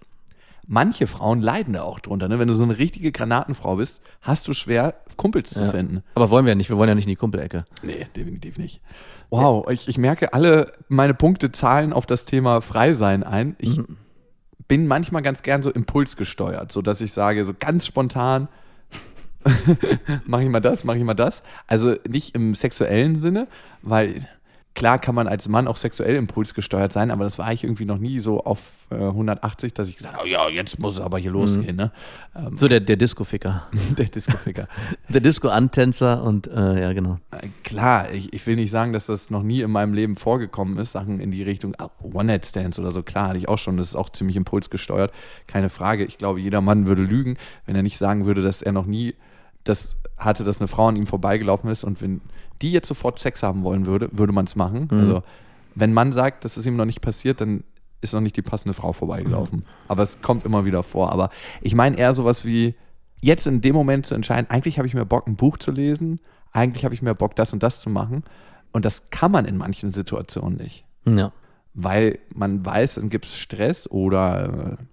Manche 0.68 1.06
Frauen 1.08 1.42
leiden 1.42 1.74
da 1.74 1.84
auch 1.84 2.00
drunter. 2.00 2.28
Ne? 2.28 2.40
Wenn 2.40 2.48
du 2.48 2.56
so 2.56 2.64
eine 2.64 2.78
richtige 2.78 3.12
Granatenfrau 3.12 3.76
bist, 3.76 4.02
hast 4.22 4.48
du 4.48 4.54
schwer, 4.54 4.96
Kumpels 5.16 5.52
zu 5.52 5.64
Ja. 5.64 5.72
finden. 5.72 6.02
Aber 6.16 6.30
wollen 6.30 6.46
wir 6.46 6.52
ja 6.52 6.56
nicht, 6.56 6.70
wir 6.70 6.78
wollen 6.78 6.90
ja 6.90 6.96
nicht 6.96 7.06
in 7.06 7.12
die 7.12 7.16
Kumpelecke. 7.16 7.66
Nee, 7.84 8.08
definitiv 8.16 8.58
nicht. 8.58 8.82
Wow, 9.30 9.70
ich, 9.70 9.88
ich 9.88 9.98
merke, 9.98 10.34
alle 10.34 10.72
meine 10.88 11.14
Punkte 11.14 11.52
zahlen 11.52 11.94
auf 11.94 12.06
das 12.06 12.26
Thema 12.26 12.62
Freisein 12.62 13.24
ein. 13.24 13.56
Ich 13.60 13.80
bin 14.68 14.88
manchmal 14.88 15.22
ganz 15.22 15.44
gern 15.44 15.62
so 15.62 15.70
impulsgesteuert, 15.72 16.72
so 16.72 16.82
dass 16.82 17.00
ich 17.02 17.12
sage, 17.12 17.46
so 17.46 17.54
ganz 17.58 17.86
spontan, 17.86 18.48
mache 20.26 20.44
ich 20.44 20.50
mal 20.50 20.60
das, 20.60 20.84
mache 20.84 20.98
ich 20.98 21.04
mal 21.04 21.14
das. 21.14 21.44
Also 21.68 21.96
nicht 22.08 22.36
im 22.36 22.54
sexuellen 22.56 23.16
Sinne, 23.16 23.48
weil 23.82 24.28
klar 24.76 25.00
kann 25.00 25.16
man 25.16 25.28
als 25.28 25.48
Mann 25.48 25.68
auch 25.68 25.78
sexuell 25.78 26.16
impulsgesteuert 26.16 26.94
sein, 26.94 27.10
aber 27.10 27.24
das 27.24 27.40
war 27.40 27.52
ich 27.52 27.64
irgendwie 27.64 27.86
noch 27.86 27.98
nie 27.98 28.20
so 28.20 28.44
auf 28.44 28.60
äh, 28.92 28.96
180, 28.96 29.74
dass 29.74 29.90
ich 29.90 29.96
gesagt 29.98 30.16
habe, 30.16 30.26
oh 30.26 30.30
ja, 30.30 30.50
jetzt 30.50 30.80
muss 30.80 30.96
es 30.96 31.00
aber 31.00 31.18
hier 31.18 31.32
losgehen, 31.32 31.78
ne? 31.78 31.92
Ähm, 32.36 32.58
So 32.58 32.68
der, 32.68 32.82
der 32.82 32.98
Disco-Ficker. 32.98 33.68
der 33.98 34.06
Disco-Ficker. 34.06 34.68
Der 35.10 35.22
Disco-Antänzer 35.22 36.22
und 36.24 36.48
äh, 36.48 36.82
ja, 36.82 36.94
genau. 36.94 37.20
Äh, 37.32 37.48
Klar, 37.64 38.12
ich, 38.12 38.34
ich 38.34 38.46
will 38.46 38.56
nicht 38.56 38.72
sagen, 38.72 38.92
dass 38.92 39.06
das 39.06 39.30
noch 39.30 39.44
nie 39.44 39.62
in 39.62 39.72
meinem 39.72 39.94
Leben 39.94 40.18
vorgekommen 40.18 40.78
ist, 40.78 40.92
Sachen 40.92 41.20
in 41.20 41.32
die 41.32 41.44
Richtung 41.44 41.74
ah, 41.78 41.90
One-Night-Stands 42.02 42.78
oder 42.78 42.92
so. 42.92 43.02
Klar, 43.02 43.30
hatte 43.30 43.40
ich 43.40 43.48
auch 43.48 43.58
schon, 43.58 43.78
das 43.78 43.90
ist 43.90 43.96
auch 43.96 44.10
ziemlich 44.10 44.36
impulsgesteuert, 44.36 45.14
keine 45.48 45.70
Frage. 45.70 46.04
Ich 46.04 46.18
glaube, 46.18 46.42
jeder 46.42 46.60
Mann 46.62 46.86
würde 46.86 47.04
lügen, 47.04 47.38
wenn 47.66 47.76
er 47.76 47.84
nicht 47.84 47.98
sagen 47.98 48.26
würde, 48.26 48.42
dass 48.42 48.62
er 48.62 48.74
noch 48.74 48.86
nie 48.86 49.16
das 49.64 49.96
hatte, 50.18 50.44
dass 50.44 50.60
eine 50.60 50.68
Frau 50.68 50.88
an 50.88 50.96
ihm 50.96 51.08
vorbeigelaufen 51.08 51.70
ist 51.70 51.84
und 51.84 52.02
wenn 52.02 52.22
die 52.62 52.72
jetzt 52.72 52.88
sofort 52.88 53.20
Sex 53.20 53.44
haben 53.44 53.64
wollen 53.64 53.86
würde, 53.86 54.10
würde 54.12 54.34
man 54.34 54.46
es 54.46 54.56
machen. 54.56 54.88
Also, 54.92 55.24
wenn 55.76 55.94
man 55.94 56.14
sagt, 56.14 56.46
dass 56.46 56.58
es 56.58 56.66
ihm 56.66 56.76
noch 56.76 56.86
nicht 56.86 57.02
passiert, 57.02 57.42
dann 57.42 57.64
ist 58.02 58.14
noch 58.14 58.22
nicht 58.22 58.38
die 58.38 58.42
passende 58.42 58.74
Frau 58.74 58.94
vorbeigelaufen. 58.94 59.66
Aber 59.88 60.04
es 60.04 60.22
kommt 60.22 60.46
immer 60.46 60.66
wieder 60.66 60.84
vor. 60.84 61.12
Aber 61.12 61.30
ich 61.62 61.76
meine 61.76 61.98
eher 61.98 62.14
sowas 62.14 62.46
wie, 62.46 62.76
jetzt 63.20 63.48
in 63.48 63.62
dem 63.62 63.76
Moment 63.76 64.06
zu 64.06 64.16
entscheiden, 64.16 64.50
eigentlich 64.50 64.78
habe 64.78 64.88
ich 64.88 64.94
mehr 64.94 65.06
Bock, 65.06 65.28
ein 65.28 65.36
Buch 65.36 65.58
zu 65.58 65.72
lesen, 65.72 66.20
eigentlich 66.52 66.86
habe 66.86 66.94
ich 66.94 67.02
mehr 67.02 67.16
Bock, 67.16 67.36
das 67.36 67.52
und 67.52 67.64
das 67.64 67.82
zu 67.82 67.90
machen. 67.90 68.24
Und 68.72 68.86
das 68.86 69.10
kann 69.10 69.32
man 69.32 69.46
in 69.46 69.58
manchen 69.58 69.92
Situationen 69.92 70.58
nicht. 70.58 70.86
Ja. 71.06 71.32
Weil 71.74 72.20
man 72.34 72.66
weiß, 72.66 72.96
dann 72.96 73.10
gibt 73.10 73.26
es 73.26 73.38
Stress 73.38 73.90
oder 73.90 74.78
äh, 74.80 74.84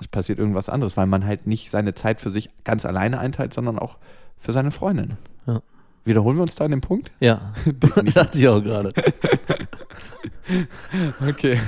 es 0.00 0.08
passiert 0.08 0.38
irgendwas 0.38 0.68
anderes, 0.68 0.96
weil 0.96 1.06
man 1.06 1.24
halt 1.24 1.46
nicht 1.46 1.70
seine 1.70 1.94
Zeit 1.94 2.20
für 2.20 2.32
sich 2.32 2.50
ganz 2.64 2.84
alleine 2.84 3.18
einteilt, 3.18 3.54
sondern 3.54 3.78
auch 3.78 3.98
für 4.38 4.52
seine 4.52 4.70
Freundin. 4.70 5.16
Ja. 5.46 5.62
Wiederholen 6.06 6.38
wir 6.38 6.42
uns 6.42 6.54
da 6.54 6.64
an 6.64 6.70
dem 6.70 6.80
Punkt? 6.80 7.10
Ja, 7.20 7.52
dachte 8.14 8.38
ich 8.38 8.48
auch 8.48 8.62
gerade. 8.62 8.92
Okay, 11.28 11.58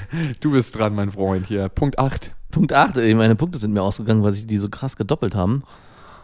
du 0.41 0.53
bist 0.53 0.79
dran, 0.79 0.95
mein 0.95 1.11
Freund 1.11 1.47
hier. 1.47 1.69
Punkt 1.69 1.99
8. 1.99 2.33
Punkt 2.53 2.73
8, 2.73 2.97
ey, 2.99 3.13
meine 3.15 3.35
Punkte 3.35 3.59
sind 3.59 3.73
mir 3.73 3.83
ausgegangen, 3.83 4.23
weil 4.23 4.31
sich 4.31 4.47
die 4.47 4.57
so 4.59 4.69
krass 4.69 4.97
gedoppelt 4.97 5.35
haben. 5.35 5.65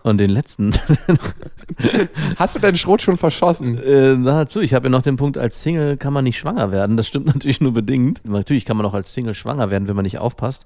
Und 0.04 0.18
den 0.18 0.30
letzten, 0.30 0.72
Hast 2.36 2.54
du 2.54 2.60
deinen 2.60 2.76
Schrot 2.76 3.02
schon 3.02 3.16
verschossen? 3.16 3.78
äh, 3.78 4.16
dazu, 4.22 4.60
ich 4.60 4.74
habe 4.74 4.86
ja 4.86 4.90
noch 4.90 5.02
den 5.02 5.16
Punkt, 5.16 5.36
als 5.38 5.62
Single 5.62 5.96
kann 5.96 6.12
man 6.12 6.22
nicht 6.24 6.38
schwanger 6.38 6.70
werden. 6.70 6.96
Das 6.96 7.08
stimmt 7.08 7.26
natürlich 7.26 7.60
nur 7.60 7.72
bedingt. 7.72 8.20
Natürlich 8.24 8.64
kann 8.64 8.76
man 8.76 8.86
auch 8.86 8.94
als 8.94 9.12
Single 9.14 9.34
schwanger 9.34 9.70
werden, 9.70 9.88
wenn 9.88 9.96
man 9.96 10.04
nicht 10.04 10.18
aufpasst. 10.18 10.64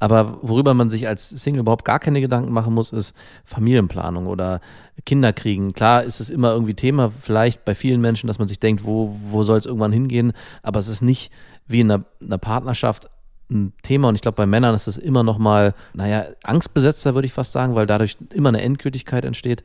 Aber 0.00 0.38
worüber 0.40 0.72
man 0.72 0.88
sich 0.88 1.06
als 1.06 1.28
Single 1.28 1.60
überhaupt 1.60 1.84
gar 1.84 1.98
keine 1.98 2.22
Gedanken 2.22 2.52
machen 2.52 2.72
muss, 2.72 2.90
ist 2.90 3.14
Familienplanung 3.44 4.26
oder 4.26 4.62
Kinderkriegen. 5.04 5.72
Klar 5.72 6.04
ist 6.04 6.20
es 6.20 6.30
immer 6.30 6.52
irgendwie 6.52 6.74
Thema, 6.74 7.12
vielleicht 7.20 7.66
bei 7.66 7.74
vielen 7.74 8.00
Menschen, 8.00 8.26
dass 8.26 8.38
man 8.38 8.48
sich 8.48 8.58
denkt, 8.58 8.84
wo, 8.84 9.14
wo 9.30 9.42
soll 9.42 9.58
es 9.58 9.66
irgendwann 9.66 9.92
hingehen. 9.92 10.32
Aber 10.62 10.78
es 10.80 10.88
ist 10.88 11.02
nicht 11.02 11.30
wie 11.66 11.80
in 11.80 11.90
einer, 11.90 12.04
einer 12.20 12.38
Partnerschaft 12.38 13.10
ein 13.50 13.74
Thema 13.82 14.08
und 14.08 14.14
ich 14.14 14.22
glaube, 14.22 14.36
bei 14.36 14.46
Männern 14.46 14.74
ist 14.74 14.86
es 14.86 14.96
immer 14.96 15.22
noch 15.22 15.36
mal, 15.36 15.74
naja, 15.92 16.26
angstbesetzter, 16.44 17.14
würde 17.14 17.26
ich 17.26 17.32
fast 17.32 17.52
sagen, 17.52 17.74
weil 17.74 17.86
dadurch 17.86 18.16
immer 18.32 18.48
eine 18.48 18.62
Endgültigkeit 18.62 19.24
entsteht. 19.24 19.64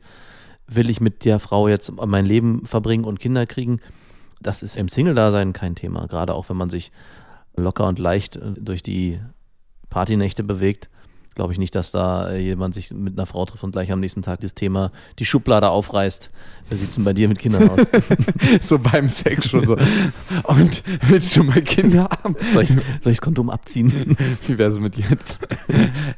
Will 0.66 0.90
ich 0.90 1.00
mit 1.00 1.24
der 1.24 1.38
Frau 1.38 1.68
jetzt 1.68 1.92
mein 1.92 2.26
Leben 2.26 2.66
verbringen 2.66 3.04
und 3.04 3.20
Kinder 3.20 3.46
kriegen? 3.46 3.80
Das 4.42 4.62
ist 4.62 4.76
im 4.76 4.88
Single-Dasein 4.88 5.52
kein 5.52 5.76
Thema, 5.76 6.06
gerade 6.08 6.34
auch 6.34 6.48
wenn 6.48 6.56
man 6.56 6.68
sich 6.68 6.92
locker 7.56 7.86
und 7.86 7.98
leicht 7.98 8.36
äh, 8.36 8.52
durch 8.58 8.82
die 8.82 9.20
Partynächte 9.96 10.44
bewegt. 10.44 10.90
Glaube 11.34 11.54
ich 11.54 11.58
nicht, 11.58 11.74
dass 11.74 11.90
da 11.90 12.28
äh, 12.28 12.38
jemand 12.38 12.74
sich 12.74 12.92
mit 12.92 13.18
einer 13.18 13.24
Frau 13.24 13.46
trifft 13.46 13.64
und 13.64 13.72
gleich 13.72 13.90
am 13.90 14.00
nächsten 14.00 14.20
Tag 14.20 14.40
das 14.40 14.52
Thema 14.52 14.92
die 15.18 15.24
Schublade 15.24 15.70
aufreißt. 15.70 16.30
Wie 16.68 16.74
sieht 16.74 16.90
es 16.90 16.94
denn 16.96 17.04
bei 17.04 17.14
dir 17.14 17.28
mit 17.28 17.38
Kindern 17.38 17.70
aus? 17.70 17.80
so 18.60 18.78
beim 18.78 19.08
Sex 19.08 19.48
schon 19.48 19.66
so. 19.66 19.74
Und 20.44 20.82
willst 21.08 21.34
du 21.34 21.44
mal 21.44 21.62
Kinder 21.62 22.10
haben? 22.22 22.36
Soll 22.52 22.64
ich, 22.64 22.68
soll 22.68 22.78
ich 22.78 23.02
das 23.04 23.20
Kondom 23.22 23.48
abziehen? 23.48 24.18
Wie 24.46 24.58
wäre 24.58 24.70
es 24.70 24.80
mit 24.80 24.96
jetzt? 24.96 25.38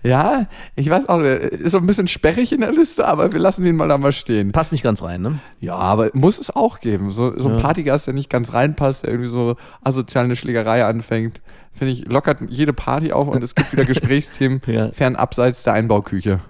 ja, 0.03 0.47
ich 0.75 0.91
weiß 0.91 1.09
auch, 1.09 1.21
der 1.21 1.41
ist 1.53 1.71
so 1.71 1.79
ein 1.79 1.87
bisschen 1.87 2.09
sperrig 2.09 2.53
in 2.53 2.63
der 2.63 2.73
Liste, 2.73 3.07
aber 3.07 3.33
wir 3.33 3.39
lassen 3.39 3.65
ihn 3.65 3.77
mal 3.77 3.87
da 3.89 3.97
mal 3.99 4.13
stehen. 4.13 4.51
Passt 4.51 4.73
nicht 4.73 4.83
ganz 4.83 5.03
rein, 5.03 5.23
ne? 5.23 5.39
Ja, 5.61 5.75
aber 5.75 6.11
muss 6.15 6.41
es 6.41 6.51
auch 6.51 6.81
geben. 6.81 7.13
So, 7.13 7.39
so 7.39 7.49
ein 7.49 7.57
Ja. 7.57 7.61
Partygast, 7.61 8.09
der 8.09 8.15
nicht 8.15 8.31
ganz 8.31 8.53
reinpasst, 8.53 9.05
der 9.05 9.11
irgendwie 9.11 9.31
so 9.31 9.57
asozial 9.83 10.25
eine 10.25 10.35
Schlägerei 10.35 10.85
anfängt, 10.85 11.41
finde 11.79 11.93
ich, 11.95 12.07
lockert 12.07 12.41
jede 12.49 12.73
Party 12.73 13.13
auf 13.13 13.29
und 13.29 13.43
es 13.43 13.55
gibt 13.55 13.73
wieder 13.73 13.85
Gesprächsthemen 13.87 14.61
Ja. 14.67 14.91
fern 14.93 15.17
abseits 15.17 15.63
der 15.63 15.73
Einbauküche. 15.75 16.41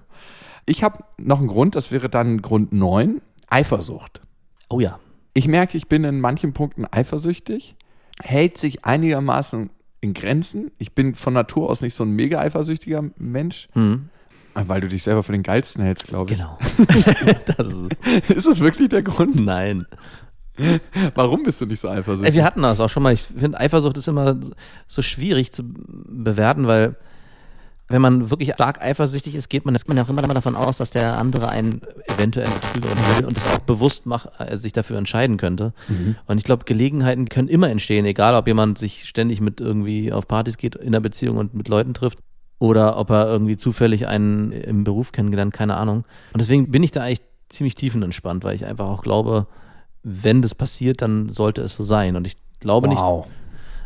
Ich 0.66 0.82
habe 0.82 1.04
noch 1.16 1.38
einen 1.38 1.48
Grund, 1.48 1.74
das 1.74 1.90
wäre 1.90 2.08
dann 2.08 2.42
Grund 2.42 2.72
9, 2.72 3.20
Eifersucht. 3.48 4.20
Oh 4.68 4.80
ja. 4.80 4.98
Ich 5.34 5.48
merke, 5.48 5.76
ich 5.78 5.86
bin 5.88 6.04
in 6.04 6.20
manchen 6.20 6.52
Punkten 6.52 6.84
eifersüchtig, 6.90 7.76
hält 8.22 8.58
sich 8.58 8.84
einigermaßen 8.84 9.70
in 10.00 10.14
Grenzen. 10.14 10.70
Ich 10.78 10.94
bin 10.94 11.14
von 11.14 11.32
Natur 11.32 11.70
aus 11.70 11.80
nicht 11.80 11.94
so 11.94 12.04
ein 12.04 12.10
mega 12.10 12.40
eifersüchtiger 12.40 13.04
Mensch, 13.16 13.68
Hm. 13.72 14.08
weil 14.54 14.80
du 14.80 14.88
dich 14.88 15.02
selber 15.04 15.22
für 15.22 15.32
den 15.32 15.42
Geilsten 15.42 15.82
hältst, 15.82 16.08
glaube 16.08 16.32
ich. 16.32 16.38
Genau. 16.38 16.58
das 17.56 17.68
ist 17.68 18.28
Ist 18.30 18.46
das 18.46 18.60
wirklich 18.60 18.88
der 18.90 19.02
Grund? 19.02 19.40
Nein. 19.40 19.86
Warum 21.14 21.42
bist 21.42 21.60
du 21.60 21.66
nicht 21.66 21.80
so 21.80 21.88
Ey, 21.88 21.98
eifersüchtig? 21.98 22.34
wir 22.34 22.44
hatten 22.44 22.62
das 22.62 22.80
auch 22.80 22.88
schon 22.90 23.02
mal. 23.02 23.12
Ich 23.12 23.22
finde, 23.22 23.58
Eifersucht 23.60 23.96
ist 23.96 24.08
immer 24.08 24.36
so 24.86 25.02
schwierig 25.02 25.52
zu 25.52 25.62
bewerten, 25.64 26.66
weil 26.66 26.96
wenn 27.90 28.02
man 28.02 28.30
wirklich 28.30 28.52
stark 28.52 28.82
eifersüchtig 28.82 29.34
ist, 29.34 29.48
geht 29.48 29.64
man, 29.64 29.74
geht 29.74 29.88
man 29.88 29.96
ja 29.96 30.02
auch 30.02 30.08
immer 30.10 30.22
davon 30.22 30.56
aus, 30.56 30.76
dass 30.76 30.90
der 30.90 31.16
andere 31.16 31.48
einen 31.48 31.80
eventuell 32.06 32.48
betrügen 32.74 32.90
will 33.16 33.24
und 33.24 33.36
das 33.36 33.46
auch 33.54 33.58
bewusst 33.60 34.04
mach, 34.04 34.26
äh, 34.38 34.56
sich 34.58 34.72
dafür 34.74 34.98
entscheiden 34.98 35.38
könnte. 35.38 35.72
Und 36.26 36.36
ich 36.36 36.44
glaube, 36.44 36.64
Gelegenheiten 36.66 37.30
können 37.30 37.48
immer 37.48 37.70
entstehen, 37.70 38.04
egal 38.04 38.34
ob 38.34 38.46
jemand 38.46 38.76
sich 38.78 39.08
ständig 39.08 39.40
mit 39.40 39.60
irgendwie 39.60 40.12
auf 40.12 40.28
Partys 40.28 40.58
geht 40.58 40.74
in 40.76 40.92
der 40.92 41.00
Beziehung 41.00 41.38
und 41.38 41.54
mit 41.54 41.68
Leuten 41.68 41.94
trifft 41.94 42.18
oder 42.58 42.98
ob 42.98 43.08
er 43.10 43.26
irgendwie 43.26 43.56
zufällig 43.56 44.06
einen 44.06 44.52
im 44.52 44.84
Beruf 44.84 45.12
kennengelernt, 45.12 45.54
keine 45.54 45.76
Ahnung. 45.78 46.04
Und 46.34 46.40
deswegen 46.40 46.70
bin 46.70 46.82
ich 46.82 46.90
da 46.90 47.02
eigentlich 47.02 47.22
ziemlich 47.48 47.74
tiefenentspannt, 47.74 48.44
weil 48.44 48.54
ich 48.54 48.66
einfach 48.66 48.86
auch 48.86 49.02
glaube, 49.02 49.46
wenn 50.02 50.42
das 50.42 50.54
passiert, 50.54 51.02
dann 51.02 51.28
sollte 51.28 51.62
es 51.62 51.76
so 51.76 51.84
sein. 51.84 52.16
Und 52.16 52.26
ich 52.26 52.36
glaube 52.60 52.88
nicht. 52.88 53.02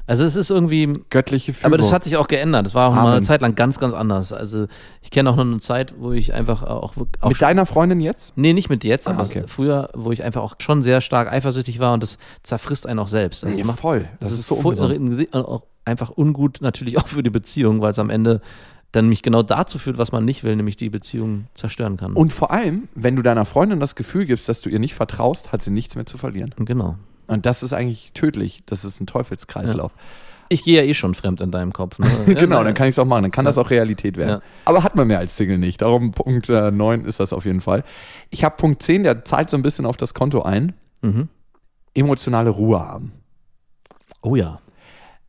Also 0.07 0.25
es 0.25 0.35
ist 0.35 0.51
irgendwie, 0.51 0.92
Göttliche 1.11 1.53
Fügung. 1.53 1.66
aber 1.72 1.79
das 1.79 1.92
hat 1.92 2.05
sich 2.05 2.16
auch 2.16 2.27
geändert. 2.27 2.66
Das 2.66 2.75
war 2.75 2.88
auch 2.88 2.94
mal 2.94 3.03
Amen. 3.03 3.12
eine 3.14 3.22
Zeit 3.22 3.40
lang 3.40 3.55
ganz, 3.55 3.79
ganz 3.79 3.94
anders. 3.94 4.33
Also 4.33 4.66
ich 5.01 5.11
kenne 5.11 5.31
auch 5.31 5.37
noch 5.37 5.44
eine 5.44 5.61
Zeit, 5.61 5.94
wo 5.96 6.12
ich 6.12 6.35
einfach 6.35 6.64
auch, 6.64 6.94
auch 7.20 7.29
Mit 7.29 7.40
deiner 7.40 7.66
Freundin 7.66 8.01
jetzt? 8.01 8.37
Nee, 8.37 8.53
nicht 8.53 8.68
mit 8.68 8.83
jetzt, 8.83 9.07
Ah, 9.07 9.12
aber 9.12 9.22
okay. 9.22 9.44
früher, 9.46 9.90
wo 9.94 10.11
ich 10.11 10.25
einfach 10.25 10.42
auch 10.42 10.57
schon 10.59 10.83
sehr 10.83 11.01
stark 11.01 11.31
eifersüchtig 11.31 11.79
war 11.79 11.94
und 11.94 12.03
das 12.03 12.18
zerfrisst 12.42 12.87
einen 12.87 12.98
auch 12.98 13.09
selbst. 13.09 13.44
Also 13.44 13.57
Ja, 13.57 13.64
macht, 13.64 13.79
voll. 13.81 14.09
Das, 14.18 14.33
ist, 14.33 14.46
so 14.48 14.57
auch 14.57 15.62
einfach 15.85 16.11
ungut, 16.16 16.59
natürlich 16.61 16.98
auch 17.01 17.07
für 17.07 17.22
die 17.22 17.31
Beziehung, 17.31 17.81
weil 17.81 17.90
es 17.92 17.98
am 17.98 18.11
Ende 18.11 18.40
dann 18.92 19.09
mich 19.09 19.22
genau 19.22 19.42
dazu 19.42 19.78
führt, 19.78 19.98
was 19.98 20.12
man 20.12 20.24
nicht 20.24 20.44
will, 20.44 20.55
nämlich 20.55 20.76
die 20.76 20.90
Beziehung 20.90 21.46
zerstören 21.55 21.96
kann. 21.96 22.12
Und 22.12 22.33
vor 22.33 22.50
allem, 22.50 22.88
wenn 22.94 23.16
du 23.16 23.22
deiner 23.22 23.46
Freundin 23.46 23.81
das 23.81 23.94
Gefühl 23.94 24.26
gibst, 24.26 24.48
dass 24.48 24.61
du 24.61 24.68
ihr 24.68 24.78
nicht 24.78 24.94
vertraust, 24.94 25.50
hat 25.50 25.62
sie 25.62 25.70
nichts 25.70 25.96
mehr 25.96 26.07
zu 26.07 26.18
verlieren. 26.18 26.55
genau. 26.59 26.96
Und 27.28 27.46
das 27.46 27.62
ist 27.62 27.72
eigentlich 27.72 28.12
tödlich. 28.12 28.62
Das 28.66 28.85
ist 28.85 29.00
ein 29.00 29.07
Teufelskreislauf. 29.07 29.92
Ich 30.50 30.64
gehe 30.64 30.83
ja 30.83 30.87
eh 30.87 30.92
schon 30.92 31.14
fremd 31.14 31.40
in 31.40 31.50
deinem 31.50 31.72
Kopf. 31.72 31.98
Ne? 31.98 32.07
genau, 32.26 32.59
Ja, 32.59 32.64
dann 32.64 32.74
kann 32.74 32.87
ich 32.87 32.92
es 32.94 32.98
auch 32.98 33.07
machen. 33.07 33.22
Dann 33.22 33.31
kann 33.31 33.46
das 33.46 33.57
auch 33.57 33.70
Realität 33.70 34.18
werden. 34.18 34.42
Ja. 34.42 34.42
Aber 34.66 34.83
hat 34.83 34.96
man 34.96 35.07
mehr 35.07 35.18
als 35.18 35.35
Single 35.37 35.57
nicht. 35.57 35.81
Darum 35.81 36.12
Punkt 36.12 36.50
äh, 36.50 36.70
9 36.70 37.07
ist 37.07 37.20
das 37.20 37.33
auf 37.33 37.46
jeden 37.46 37.62
Fall. 37.62 37.85
Ich 38.28 38.44
habe 38.44 38.57
Punkt 38.57 38.83
10, 38.83 39.05
der 39.05 39.24
zahlt 39.24 39.48
so 39.48 39.57
ein 39.57 39.62
bisschen 39.62 39.87
auf 39.87 39.96
das 39.96 40.12
Konto 40.12 40.42
ein. 40.42 40.74
Mhm. 41.00 41.28
Emotionale 41.94 42.50
Ruhe 42.50 42.81
haben. 42.81 43.12
Oh 44.20 44.37
ja. 44.37 44.61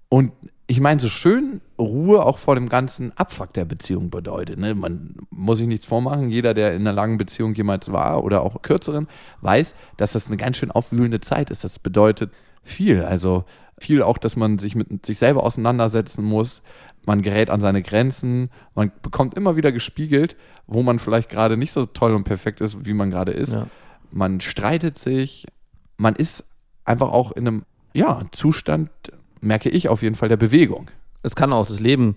Und 0.10 0.34
ich 0.74 0.80
meine, 0.80 1.00
so 1.00 1.08
schön 1.08 1.62
Ruhe 1.78 2.26
auch 2.26 2.40
vor 2.40 2.56
dem 2.56 2.68
ganzen 2.68 3.16
Abfuck 3.16 3.54
der 3.54 3.64
Beziehung 3.64 4.10
bedeutet. 4.10 4.58
Ne? 4.58 4.74
Man 4.74 5.18
muss 5.30 5.60
sich 5.60 5.68
nichts 5.68 5.86
vormachen. 5.86 6.32
Jeder, 6.32 6.56
der 6.56 6.74
in 6.74 6.82
einer 6.82 6.94
langen 6.94 7.20
Beziehung 7.20 7.54
jemals 7.54 7.92
war 7.92 8.24
oder 8.24 8.42
auch 8.42 8.60
kürzeren, 8.64 9.08
weiß, 9.42 9.76
dass 9.98 10.14
das 10.14 10.26
eine 10.26 10.38
ganz 10.38 10.58
schön 10.58 10.72
aufwühlende 10.72 11.22
Zeit 11.22 11.52
ist. 11.52 11.64
Das 11.64 11.78
bedeutet 11.78 12.32
viel. 12.64 13.04
Also 13.04 13.46
viel 13.78 14.02
auch, 14.02 14.18
dass 14.18 14.36
man 14.36 14.58
sich 14.58 14.74
mit 14.74 15.06
sich 15.06 15.20
selber 15.20 15.44
auseinandersetzen 15.44 16.26
muss. 16.26 16.64
Man 17.06 17.22
gerät 17.22 17.52
an 17.52 17.62
seine 17.62 17.84
Grenzen. 17.84 18.50
Man 18.74 18.92
bekommt 19.04 19.36
immer 19.36 19.56
wieder 19.56 19.72
gespiegelt, 19.72 20.36
wo 20.66 20.82
man 20.82 20.98
vielleicht 20.98 21.30
gerade 21.30 21.56
nicht 21.56 21.72
so 21.72 21.86
toll 21.86 22.16
und 22.16 22.24
perfekt 22.24 22.62
ist, 22.62 22.84
wie 22.84 22.96
man 22.96 23.12
gerade 23.12 23.32
ist. 23.32 23.54
Ja. 23.54 23.68
Man 24.10 24.40
streitet 24.40 24.98
sich. 24.98 25.46
Man 25.98 26.16
ist 26.16 26.46
einfach 26.84 27.10
auch 27.10 27.32
in 27.32 27.48
einem 27.48 27.64
ja, 27.94 28.24
Zustand, 28.32 28.90
merke 29.44 29.70
ich 29.70 29.90
auf 29.90 30.02
jeden 30.02 30.16
Fall, 30.16 30.30
der 30.30 30.38
Bewegung. 30.38 30.90
Es 31.22 31.36
kann 31.36 31.54
auch, 31.54 31.66
das 31.66 31.80
Leben 31.80 32.16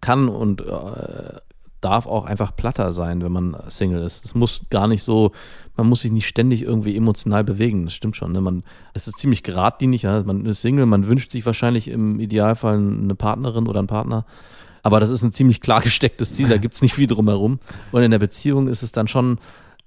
kann 0.00 0.28
und 0.28 0.60
äh, 0.60 1.40
darf 1.80 2.06
auch 2.06 2.24
einfach 2.24 2.56
platter 2.56 2.92
sein, 2.92 3.22
wenn 3.22 3.32
man 3.32 3.56
Single 3.68 4.02
ist. 4.02 4.24
Es 4.24 4.34
muss 4.34 4.62
gar 4.70 4.88
nicht 4.88 5.02
so, 5.02 5.32
man 5.76 5.88
muss 5.88 6.00
sich 6.00 6.10
nicht 6.10 6.26
ständig 6.26 6.62
irgendwie 6.62 6.96
emotional 6.96 7.44
bewegen. 7.44 7.84
Das 7.84 7.94
stimmt 7.94 8.16
schon. 8.16 8.32
Ne? 8.32 8.40
Man, 8.40 8.64
es 8.94 9.06
ist 9.06 9.18
ziemlich 9.18 9.42
geradlinig. 9.42 10.02
Ja? 10.02 10.22
Man 10.24 10.44
ist 10.46 10.60
Single, 10.60 10.86
man 10.86 11.06
wünscht 11.06 11.30
sich 11.30 11.46
wahrscheinlich 11.46 11.88
im 11.88 12.18
Idealfall 12.18 12.76
eine 12.76 13.14
Partnerin 13.14 13.68
oder 13.68 13.78
einen 13.78 13.88
Partner. 13.88 14.24
Aber 14.82 15.00
das 15.00 15.10
ist 15.10 15.22
ein 15.22 15.32
ziemlich 15.32 15.60
klar 15.60 15.80
gestecktes 15.80 16.32
Ziel, 16.32 16.48
da 16.48 16.56
gibt 16.58 16.74
es 16.74 16.82
nicht 16.82 16.94
viel 16.94 17.06
drumherum. 17.06 17.60
Und 17.92 18.02
in 18.02 18.10
der 18.10 18.18
Beziehung 18.18 18.68
ist 18.68 18.82
es 18.82 18.92
dann 18.92 19.06
schon, 19.06 19.38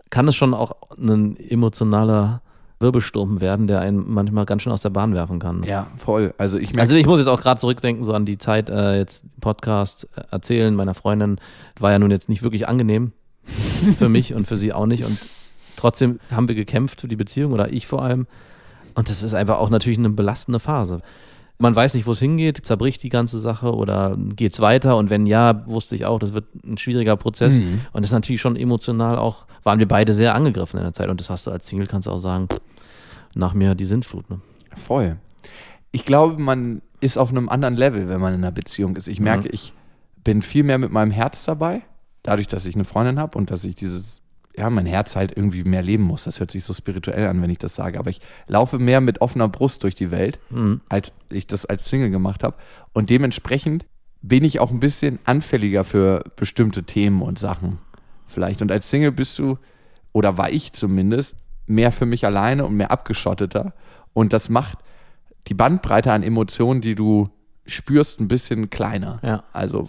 kann 0.10 0.28
es 0.28 0.36
schon 0.36 0.54
auch 0.54 0.76
ein 0.98 1.38
emotionaler 1.38 2.42
Wirbelsturm 2.82 3.42
werden, 3.42 3.68
der 3.68 3.80
einen 3.80 4.12
manchmal 4.12 4.46
ganz 4.46 4.62
schön 4.64 4.74
aus 4.74 4.82
der 4.82 4.90
Bahn 4.90 5.14
werfen 5.14 5.40
kann. 5.40 5.64
Ja, 5.64 5.88
voll. 5.98 6.34
Also 6.38 6.58
ich 6.58 6.74
merke, 6.74 6.82
Also 6.82 6.96
ich 6.96 7.06
muss 7.06 7.20
jetzt 7.20 7.28
auch 7.28 7.42
gerade 7.42 7.60
zurückdenken, 7.60 8.04
so 8.04 8.14
an 8.14 8.26
die 8.26 8.38
Zeit, 8.38 8.70
äh, 8.70 8.98
jetzt 8.98 9.26
Podcast 9.40 10.08
äh, 10.16 10.24
erzählen 10.32 10.76
meiner 10.76 10.94
Freundin, 10.94 11.40
war 11.80 11.92
ja 11.92 12.00
nun 12.00 12.12
jetzt 12.12 12.30
nicht 12.30 12.44
wirklich 12.44 12.68
angenehm 12.68 13.12
für 13.98 14.10
mich 14.10 14.34
und 14.34 14.48
für 14.48 14.58
sie 14.58 14.74
auch 14.74 14.86
nicht. 14.86 15.06
Und 15.06 15.18
trotzdem 15.76 16.20
haben 16.30 16.48
wir 16.48 16.56
gekämpft 16.56 17.02
für 17.02 17.08
die 17.08 17.16
Beziehung 17.16 17.54
oder 17.54 17.72
ich 17.72 17.88
vor 17.88 18.02
allem. 18.02 18.28
Und 18.94 19.10
das 19.10 19.24
ist 19.24 19.34
einfach 19.34 19.58
auch 19.58 19.70
natürlich 19.70 20.00
eine 20.00 20.10
belastende 20.10 20.60
Phase. 20.60 21.02
Man 21.62 21.76
weiß 21.76 21.94
nicht, 21.94 22.08
wo 22.08 22.12
es 22.12 22.20
hingeht, 22.20 22.66
zerbricht 22.66 23.04
die 23.04 23.10
ganze 23.10 23.40
Sache 23.40 23.74
oder 23.74 24.18
geht 24.36 24.54
es 24.54 24.60
weiter? 24.60 24.98
Und 24.98 25.10
wenn 25.10 25.26
ja, 25.26 25.66
wusste 25.68 25.96
ich 25.96 26.06
auch, 26.06 26.20
das 26.20 26.34
wird 26.34 26.46
ein 26.66 26.78
schwieriger 26.78 27.16
Prozess. 27.16 27.56
Mhm. 27.56 27.82
Und 27.94 28.02
das 28.02 28.10
ist 28.10 28.14
natürlich 28.14 28.42
schon 28.42 28.56
emotional 28.56 29.18
auch, 29.18 29.46
waren 29.64 29.80
wir 29.80 29.88
beide 29.88 30.14
sehr 30.14 30.34
angegriffen 30.36 30.78
in 30.78 30.84
der 30.84 30.94
Zeit. 30.94 31.10
Und 31.10 31.22
das 31.22 31.30
hast 31.30 31.48
du 31.48 31.52
als 31.52 31.68
Single, 31.68 31.88
kannst 31.88 32.08
du 32.08 32.12
auch 32.12 32.18
sagen, 32.18 32.48
nach 33.36 33.54
mir 33.54 33.76
die 33.76 33.86
Sintflut. 33.86 34.30
Ne? 34.30 34.40
voll. 34.76 35.18
Ich 35.92 36.06
glaube, 36.06 36.42
man 36.42 36.82
ist 37.02 37.18
auf 37.18 37.32
einem 37.32 37.50
anderen 37.50 37.76
Level, 37.76 38.08
wenn 38.08 38.22
man 38.22 38.34
in 38.34 38.40
einer 38.40 38.52
Beziehung 38.52 38.96
ist. 38.96 39.08
Ich 39.08 39.20
merke, 39.20 39.50
ich 39.50 39.74
bin 40.24 40.42
viel 40.42 40.64
mehr 40.64 40.78
mit 40.78 40.92
meinem 40.92 41.12
Herz 41.12 41.44
dabei, 41.44 41.82
dadurch, 42.24 42.48
dass 42.48 42.66
ich 42.66 42.76
eine 42.76 42.86
Freundin 42.86 43.20
habe 43.20 43.38
und 43.38 43.52
dass 43.52 43.64
ich 43.64 43.76
dieses, 43.76 44.22
ja, 44.58 44.70
mein 44.70 44.86
Herz 44.86 45.16
halt 45.16 45.36
irgendwie 45.36 45.64
mehr 45.64 45.82
leben 45.82 46.04
muss. 46.04 46.26
Das 46.26 46.40
hört 46.40 46.52
sich 46.52 46.64
so 46.64 46.74
spirituell 46.74 47.28
an, 47.28 47.42
wenn 47.42 47.50
ich 47.50 47.58
das 47.58 47.76
sage. 47.76 48.00
Aber 48.00 48.10
ich 48.10 48.22
laufe 48.48 48.80
mehr 48.80 49.02
mit 49.02 49.22
offener 49.22 49.48
Brust 49.48 49.84
durch 49.84 49.96
die 49.96 50.12
Welt, 50.12 50.40
als 50.90 51.14
ich 51.30 51.48
das 51.48 51.66
als 51.66 51.88
Single 51.88 52.10
gemacht 52.10 52.44
habe. 52.44 52.56
Und 52.94 53.10
dementsprechend 53.10 53.86
bin 54.22 54.44
ich 54.44 54.60
auch 54.60 54.72
ein 54.72 54.80
bisschen 54.80 55.20
anfälliger 55.24 55.84
für 55.84 56.24
bestimmte 56.36 56.84
Themen 56.84 57.22
und 57.22 57.40
Sachen. 57.40 57.80
Vielleicht. 58.28 58.62
Und 58.62 58.72
als 58.72 58.90
Single 58.90 59.12
bist 59.12 59.40
du, 59.40 59.58
oder 60.14 60.38
war 60.38 60.52
ich 60.52 60.74
zumindest, 60.74 61.36
mehr 61.66 61.92
für 61.92 62.06
mich 62.06 62.26
alleine 62.26 62.66
und 62.66 62.76
mehr 62.76 62.92
abgeschotteter. 62.92 63.74
Und 64.14 64.34
das 64.34 64.50
macht 64.50 64.80
die 65.48 65.54
Bandbreite 65.54 66.12
an 66.12 66.24
Emotionen, 66.24 66.82
die 66.82 66.96
du 66.96 67.30
spürst, 67.66 68.20
ein 68.20 68.28
bisschen 68.28 68.70
kleiner. 68.70 69.20
Ja. 69.24 69.44
Also, 69.54 69.88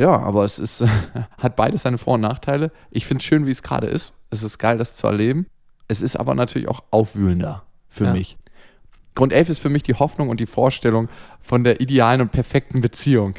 ja, 0.00 0.16
aber 0.18 0.44
es 0.44 0.58
ist, 0.58 0.82
hat 1.38 1.56
beides 1.56 1.82
seine 1.82 1.98
Vor- 1.98 2.14
und 2.14 2.22
Nachteile. 2.22 2.72
Ich 2.90 3.06
finde 3.06 3.20
es 3.20 3.24
schön, 3.26 3.46
wie 3.46 3.50
es 3.50 3.62
gerade 3.62 3.86
ist. 3.86 4.12
Es 4.30 4.42
ist 4.42 4.58
geil, 4.58 4.78
das 4.78 4.96
zu 4.96 5.06
erleben. 5.06 5.46
Es 5.88 6.00
ist 6.02 6.16
aber 6.16 6.34
natürlich 6.34 6.68
auch 6.68 6.82
aufwühlender 6.90 7.64
für 7.88 8.06
Ja. 8.06 8.12
mich. 8.12 8.38
Grund 9.14 9.32
11 9.32 9.48
ist 9.50 9.58
für 9.58 9.68
mich 9.68 9.82
die 9.82 9.94
Hoffnung 9.94 10.28
und 10.28 10.40
die 10.40 10.46
Vorstellung 10.46 11.08
von 11.40 11.64
der 11.64 11.80
idealen 11.80 12.20
und 12.22 12.32
perfekten 12.32 12.80
Beziehung. 12.80 13.34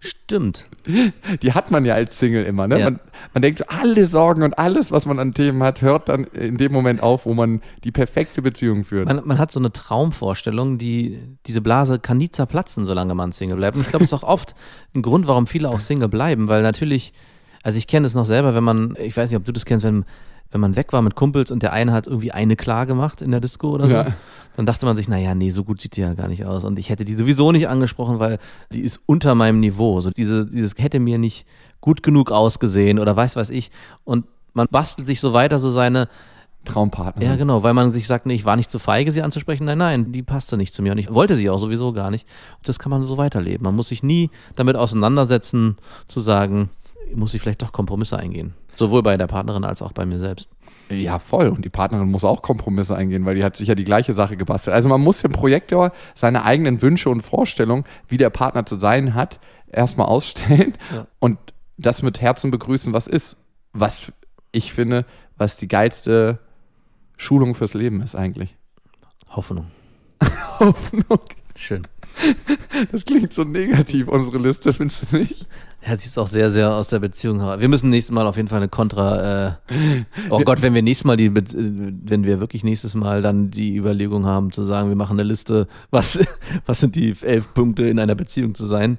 Stimmt. 0.00 0.66
Die 1.42 1.52
hat 1.52 1.70
man 1.70 1.84
ja 1.84 1.94
als 1.94 2.18
Single 2.18 2.44
immer. 2.44 2.68
Ne? 2.68 2.78
Ja. 2.78 2.84
Man, 2.84 3.00
man 3.32 3.42
denkt, 3.42 3.68
alle 3.70 4.06
Sorgen 4.06 4.42
und 4.42 4.58
alles, 4.58 4.92
was 4.92 5.06
man 5.06 5.18
an 5.18 5.32
Themen 5.32 5.62
hat, 5.62 5.82
hört 5.82 6.08
dann 6.08 6.24
in 6.24 6.56
dem 6.56 6.72
Moment 6.72 7.02
auf, 7.02 7.26
wo 7.26 7.34
man 7.34 7.60
die 7.84 7.90
perfekte 7.90 8.42
Beziehung 8.42 8.84
führt. 8.84 9.06
Man, 9.06 9.22
man 9.24 9.38
hat 9.38 9.52
so 9.52 9.58
eine 9.58 9.72
Traumvorstellung, 9.72 10.78
die, 10.78 11.20
diese 11.46 11.60
Blase 11.60 11.98
kann 11.98 12.18
nie 12.18 12.30
zerplatzen, 12.30 12.84
solange 12.84 13.14
man 13.14 13.32
Single 13.32 13.56
bleibt. 13.56 13.76
Und 13.76 13.82
ich 13.82 13.88
glaube, 13.88 14.04
es 14.04 14.12
ist 14.12 14.18
auch 14.18 14.28
oft 14.28 14.54
ein 14.94 15.02
Grund, 15.02 15.26
warum 15.26 15.46
viele 15.46 15.68
auch 15.68 15.80
Single 15.80 16.08
bleiben, 16.08 16.48
weil 16.48 16.62
natürlich, 16.62 17.12
also 17.62 17.78
ich 17.78 17.86
kenne 17.86 18.06
es 18.06 18.14
noch 18.14 18.26
selber, 18.26 18.54
wenn 18.54 18.64
man, 18.64 18.96
ich 19.00 19.16
weiß 19.16 19.30
nicht, 19.30 19.38
ob 19.38 19.44
du 19.44 19.52
das 19.52 19.64
kennst, 19.64 19.84
wenn, 19.84 20.04
wenn 20.54 20.60
man 20.60 20.76
weg 20.76 20.92
war 20.92 21.02
mit 21.02 21.16
Kumpels 21.16 21.50
und 21.50 21.64
der 21.64 21.72
eine 21.72 21.90
hat 21.92 22.06
irgendwie 22.06 22.30
eine 22.30 22.54
klar 22.54 22.86
gemacht 22.86 23.20
in 23.20 23.32
der 23.32 23.40
Disco 23.40 23.70
oder 23.70 23.88
so, 23.88 23.92
Ja. 23.94 24.06
dann 24.56 24.66
dachte 24.66 24.86
man 24.86 24.96
sich, 24.96 25.08
naja, 25.08 25.34
nee, 25.34 25.50
so 25.50 25.64
gut 25.64 25.80
sieht 25.80 25.96
die 25.96 26.00
ja 26.00 26.14
gar 26.14 26.28
nicht 26.28 26.44
aus. 26.46 26.62
Und 26.62 26.78
ich 26.78 26.90
hätte 26.90 27.04
die 27.04 27.16
sowieso 27.16 27.50
nicht 27.50 27.66
angesprochen, 27.68 28.20
weil 28.20 28.38
die 28.72 28.82
ist 28.82 29.00
unter 29.04 29.34
meinem 29.34 29.58
Niveau. 29.58 30.00
So 30.00 30.10
diese, 30.10 30.46
dieses 30.46 30.74
hätte 30.78 31.00
mir 31.00 31.18
nicht 31.18 31.44
gut 31.80 32.04
genug 32.04 32.30
ausgesehen 32.30 33.00
oder 33.00 33.16
weiß 33.16 33.34
was 33.34 33.50
ich. 33.50 33.72
Und 34.04 34.26
man 34.52 34.68
bastelt 34.70 35.08
sich 35.08 35.18
so 35.20 35.32
weiter 35.32 35.58
so 35.58 35.70
seine, 35.70 36.08
Traumpartner. 36.64 37.22
ja, 37.24 37.36
genau, 37.36 37.62
weil 37.62 37.74
man 37.74 37.92
sich 37.92 38.06
sagt, 38.06 38.24
nee, 38.24 38.32
ich 38.34 38.46
war 38.46 38.56
nicht 38.56 38.70
zu 38.70 38.78
feige, 38.78 39.12
sie 39.12 39.20
anzusprechen. 39.22 39.64
Nein, 39.66 39.76
nein, 39.78 40.12
die 40.12 40.22
passte 40.22 40.56
nicht 40.56 40.72
zu 40.72 40.80
mir 40.82 40.92
und 40.92 40.98
ich 40.98 41.12
wollte 41.12 41.34
sie 41.34 41.50
auch 41.50 41.58
sowieso 41.58 41.92
gar 41.92 42.10
nicht. 42.10 42.26
Das 42.62 42.78
kann 42.78 42.88
man 42.90 43.06
so 43.06 43.18
weiterleben. 43.18 43.64
Man 43.64 43.76
muss 43.76 43.88
sich 43.88 44.02
nie 44.02 44.30
damit 44.56 44.76
auseinandersetzen, 44.76 45.76
zu 46.08 46.20
sagen, 46.20 46.70
muss 47.14 47.34
ich 47.34 47.42
vielleicht 47.42 47.60
doch 47.60 47.72
Kompromisse 47.72 48.18
eingehen. 48.18 48.54
Sowohl 48.76 49.02
bei 49.02 49.16
der 49.16 49.26
Partnerin 49.26 49.64
als 49.64 49.82
auch 49.82 49.92
bei 49.92 50.04
mir 50.06 50.18
selbst. 50.18 50.50
Ja, 50.90 51.18
voll. 51.18 51.48
Und 51.48 51.64
die 51.64 51.70
Partnerin 51.70 52.10
muss 52.10 52.24
auch 52.24 52.42
Kompromisse 52.42 52.94
eingehen, 52.94 53.24
weil 53.24 53.34
die 53.36 53.44
hat 53.44 53.56
sicher 53.56 53.74
die 53.74 53.84
gleiche 53.84 54.12
Sache 54.12 54.36
gebastelt. 54.36 54.74
Also 54.74 54.88
man 54.88 55.00
muss 55.00 55.22
dem 55.22 55.32
Projektor 55.32 55.92
seine 56.14 56.44
eigenen 56.44 56.82
Wünsche 56.82 57.08
und 57.10 57.22
Vorstellungen, 57.22 57.84
wie 58.08 58.18
der 58.18 58.30
Partner 58.30 58.66
zu 58.66 58.78
sein 58.78 59.14
hat, 59.14 59.40
erstmal 59.70 60.06
ausstellen 60.06 60.74
Ja. 60.92 61.06
und 61.20 61.38
das 61.78 62.02
mit 62.02 62.20
Herzen 62.20 62.50
begrüßen, 62.50 62.92
was 62.92 63.06
ist. 63.06 63.36
Was 63.72 64.12
ich 64.52 64.72
finde, 64.72 65.04
was 65.36 65.56
die 65.56 65.66
geilste 65.68 66.38
Schulung 67.16 67.54
fürs 67.54 67.74
Leben 67.74 68.02
ist 68.02 68.14
eigentlich. 68.14 68.56
Hoffnung. 69.30 69.66
Hoffnung. 70.60 71.18
Schön. 71.56 71.86
Das 72.90 73.04
klingt 73.04 73.32
so 73.32 73.44
negativ, 73.44 74.08
unsere 74.08 74.38
Liste, 74.38 74.72
findest 74.72 75.04
du 75.10 75.18
nicht? 75.18 75.46
Ja, 75.86 75.96
sie 75.96 76.06
ist 76.06 76.18
auch 76.18 76.28
sehr, 76.28 76.50
sehr 76.50 76.72
aus 76.72 76.88
der 76.88 76.98
Beziehung 76.98 77.40
heraus. 77.40 77.60
Wir 77.60 77.68
müssen 77.68 77.90
nächstes 77.90 78.12
Mal 78.12 78.26
auf 78.26 78.36
jeden 78.36 78.48
Fall 78.48 78.58
eine 78.58 78.68
Kontra. 78.68 79.46
Äh, 79.46 80.04
oh 80.30 80.40
Gott, 80.40 80.62
wenn 80.62 80.74
wir 80.74 80.82
nächstes 80.82 81.04
Mal 81.04 81.16
die, 81.16 81.26
äh, 81.26 81.42
wenn 81.56 82.24
wir 82.24 82.40
wirklich 82.40 82.64
nächstes 82.64 82.94
Mal 82.94 83.22
dann 83.22 83.50
die 83.50 83.76
Überlegung 83.76 84.26
haben 84.26 84.50
zu 84.50 84.64
sagen, 84.64 84.88
wir 84.88 84.96
machen 84.96 85.18
eine 85.18 85.28
Liste, 85.28 85.68
was, 85.90 86.18
was 86.66 86.80
sind 86.80 86.96
die 86.96 87.14
elf 87.20 87.52
Punkte 87.52 87.84
in 87.84 87.98
einer 87.98 88.14
Beziehung 88.14 88.54
zu 88.54 88.66
sein? 88.66 88.98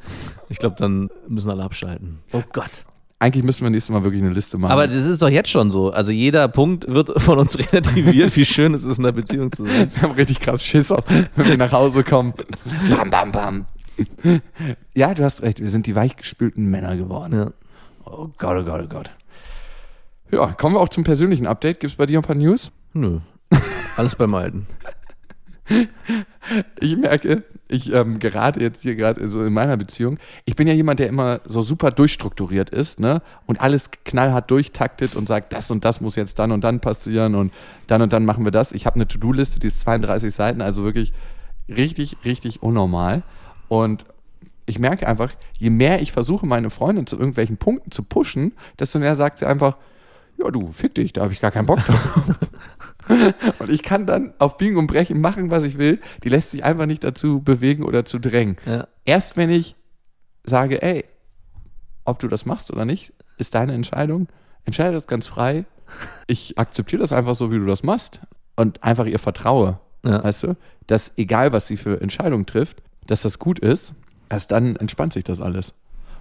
Ich 0.49 0.59
glaube, 0.59 0.75
dann 0.77 1.09
müssen 1.27 1.49
alle 1.49 1.63
abschalten. 1.63 2.19
Oh 2.33 2.43
Gott. 2.53 2.85
Eigentlich 3.17 3.45
müssen 3.45 3.63
wir 3.63 3.69
nächstes 3.69 3.93
Mal 3.93 4.03
wirklich 4.03 4.21
eine 4.21 4.33
Liste 4.33 4.57
machen. 4.57 4.73
Aber 4.73 4.87
das 4.87 5.05
ist 5.05 5.21
doch 5.21 5.29
jetzt 5.29 5.49
schon 5.49 5.71
so. 5.71 5.89
Also 5.91 6.11
jeder 6.11 6.47
Punkt 6.49 6.85
wird 6.87 7.21
von 7.21 7.39
uns 7.39 7.57
relativiert, 7.71 8.35
wie 8.35 8.45
schön 8.45 8.73
es 8.73 8.83
ist, 8.83 8.97
in 8.97 9.05
einer 9.05 9.13
Beziehung 9.13 9.51
zu 9.51 9.65
sein. 9.65 9.89
Wir 9.93 10.01
haben 10.01 10.11
richtig 10.11 10.41
krass 10.41 10.63
Schiss 10.63 10.91
auf, 10.91 11.05
wenn 11.07 11.47
wir 11.47 11.57
nach 11.57 11.71
Hause 11.71 12.03
kommen. 12.03 12.33
Bam, 12.89 13.09
bam, 13.09 13.31
bam. 13.31 13.65
Ja, 14.93 15.13
du 15.13 15.23
hast 15.23 15.41
recht. 15.43 15.61
Wir 15.61 15.69
sind 15.69 15.87
die 15.87 15.95
weichgespülten 15.95 16.65
Männer 16.65 16.97
geworden. 16.97 17.33
Ja. 17.33 17.51
Oh 18.05 18.29
Gott, 18.37 18.57
oh 18.59 18.63
Gott, 18.63 18.81
oh 18.83 18.87
Gott. 18.87 19.11
Ja, 20.31 20.47
kommen 20.47 20.75
wir 20.75 20.81
auch 20.81 20.89
zum 20.89 21.05
persönlichen 21.05 21.47
Update. 21.47 21.79
Gibt 21.79 21.91
es 21.93 21.97
bei 21.97 22.05
dir 22.05 22.19
ein 22.19 22.23
paar 22.23 22.35
News? 22.35 22.71
Nö. 22.93 23.19
Alles 23.95 24.15
beim 24.15 24.33
Alten. 24.35 24.67
Ich 26.79 26.95
merke, 26.95 27.43
ich 27.67 27.91
ähm, 27.91 28.19
gerade 28.19 28.61
jetzt 28.61 28.83
hier 28.83 28.95
gerade 28.95 29.27
so 29.29 29.43
in 29.43 29.51
meiner 29.51 29.77
Beziehung, 29.77 30.19
ich 30.45 30.55
bin 30.55 30.67
ja 30.67 30.73
jemand, 30.73 30.99
der 30.99 31.07
immer 31.07 31.41
so 31.45 31.61
super 31.61 31.89
durchstrukturiert 31.89 32.69
ist, 32.69 32.99
ne? 32.99 33.21
Und 33.47 33.59
alles 33.61 33.89
knallhart 34.05 34.51
durchtaktet 34.51 35.15
und 35.15 35.27
sagt, 35.27 35.53
das 35.53 35.71
und 35.71 35.83
das 35.83 36.01
muss 36.01 36.15
jetzt 36.15 36.37
dann 36.37 36.51
und 36.51 36.63
dann 36.63 36.79
passieren 36.79 37.33
und 37.33 37.53
dann 37.87 38.03
und 38.03 38.13
dann 38.13 38.25
machen 38.25 38.45
wir 38.45 38.51
das. 38.51 38.71
Ich 38.71 38.85
habe 38.85 38.95
eine 38.95 39.07
To-Do-Liste, 39.07 39.59
die 39.59 39.67
ist 39.67 39.81
32 39.81 40.33
Seiten, 40.33 40.61
also 40.61 40.83
wirklich 40.83 41.13
richtig, 41.67 42.17
richtig 42.23 42.61
unnormal. 42.61 43.23
Und 43.67 44.05
ich 44.67 44.77
merke 44.79 45.07
einfach, 45.07 45.31
je 45.57 45.71
mehr 45.71 46.01
ich 46.01 46.11
versuche, 46.11 46.45
meine 46.45 46.69
Freundin 46.69 47.07
zu 47.07 47.17
irgendwelchen 47.17 47.57
Punkten 47.57 47.91
zu 47.91 48.03
pushen, 48.03 48.53
desto 48.79 48.99
mehr 48.99 49.15
sagt 49.15 49.39
sie 49.39 49.47
einfach, 49.47 49.77
ja 50.37 50.49
du, 50.51 50.71
fick 50.73 50.95
dich, 50.95 51.13
da 51.13 51.23
habe 51.23 51.33
ich 51.33 51.39
gar 51.39 51.51
keinen 51.51 51.65
Bock 51.65 51.83
drauf. 51.85 51.99
Und 53.59 53.69
ich 53.69 53.83
kann 53.83 54.05
dann 54.05 54.33
auf 54.39 54.57
Biegen 54.57 54.77
und 54.77 54.87
Brechen 54.87 55.21
machen, 55.21 55.51
was 55.51 55.63
ich 55.63 55.77
will. 55.77 55.99
Die 56.23 56.29
lässt 56.29 56.51
sich 56.51 56.63
einfach 56.63 56.85
nicht 56.85 57.03
dazu 57.03 57.41
bewegen 57.41 57.83
oder 57.83 58.05
zu 58.05 58.19
drängen. 58.19 58.57
Ja. 58.65 58.87
Erst 59.05 59.37
wenn 59.37 59.49
ich 59.49 59.75
sage, 60.43 60.81
ey, 60.81 61.05
ob 62.03 62.19
du 62.19 62.27
das 62.27 62.45
machst 62.45 62.71
oder 62.71 62.85
nicht, 62.85 63.13
ist 63.37 63.55
deine 63.55 63.73
Entscheidung. 63.73 64.27
Entscheide 64.63 64.93
das 64.93 65.07
ganz 65.07 65.27
frei. 65.27 65.65
Ich 66.27 66.57
akzeptiere 66.57 67.01
das 67.01 67.11
einfach 67.11 67.35
so, 67.35 67.51
wie 67.51 67.59
du 67.59 67.65
das 67.65 67.83
machst 67.83 68.19
und 68.55 68.83
einfach 68.83 69.05
ihr 69.05 69.19
vertraue. 69.19 69.79
Ja. 70.03 70.23
Weißt 70.23 70.43
du, 70.43 70.55
dass 70.87 71.11
egal, 71.17 71.51
was 71.51 71.67
sie 71.67 71.77
für 71.77 72.01
Entscheidungen 72.01 72.45
trifft, 72.45 72.81
dass 73.07 73.21
das 73.21 73.39
gut 73.39 73.59
ist, 73.59 73.93
erst 74.29 74.51
dann 74.51 74.75
entspannt 74.75 75.13
sich 75.13 75.23
das 75.23 75.41
alles. 75.41 75.73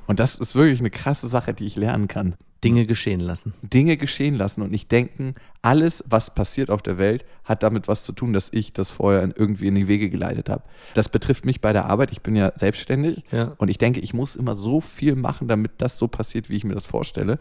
Und 0.07 0.21
das 0.21 0.37
ist 0.39 0.55
wirklich 0.55 0.81
eine 0.81 0.91
krasse 0.91 1.27
Sache, 1.27 1.55
die 1.55 1.65
ich 1.67 1.77
lernen 1.77 2.09
kann. 2.09 2.35
Dinge 2.63 2.87
geschehen 2.87 3.21
lassen. 3.21 3.53
Dinge 3.63 3.99
geschehen 3.99 4.35
lassen 4.37 4.63
und 4.63 4.71
nicht 4.71 4.91
denken, 4.91 5.35
alles, 5.61 6.03
was 6.09 6.35
passiert 6.35 6.71
auf 6.71 6.81
der 6.81 6.97
Welt, 6.97 7.27
hat 7.45 7.63
damit 7.63 7.89
was 7.89 8.05
zu 8.05 8.13
tun, 8.13 8.33
dass 8.33 8.49
ich 8.53 8.73
das 8.73 8.91
vorher 8.91 9.23
in- 9.23 9.35
irgendwie 9.37 9.67
in 9.67 9.75
die 9.75 9.87
Wege 9.87 10.09
geleitet 10.09 10.49
habe. 10.49 10.63
Das 10.95 11.11
betrifft 11.11 11.45
mich 11.45 11.61
bei 11.61 11.75
der 11.75 11.85
Arbeit. 11.87 12.11
Ich 12.11 12.23
bin 12.23 12.35
ja 12.37 12.53
selbstständig 12.57 13.23
Ja. 13.31 13.53
und 13.59 13.69
ich 13.69 13.77
denke, 13.77 14.01
ich 14.01 14.15
muss 14.15 14.35
immer 14.35 14.55
so 14.55 14.81
viel 14.81 15.15
machen, 15.15 15.47
damit 15.47 15.73
das 15.79 15.99
so 15.99 16.09
passiert, 16.09 16.49
wie 16.49 16.57
ich 16.57 16.65
mir 16.65 16.73
das 16.75 16.87
vorstelle. 16.87 17.39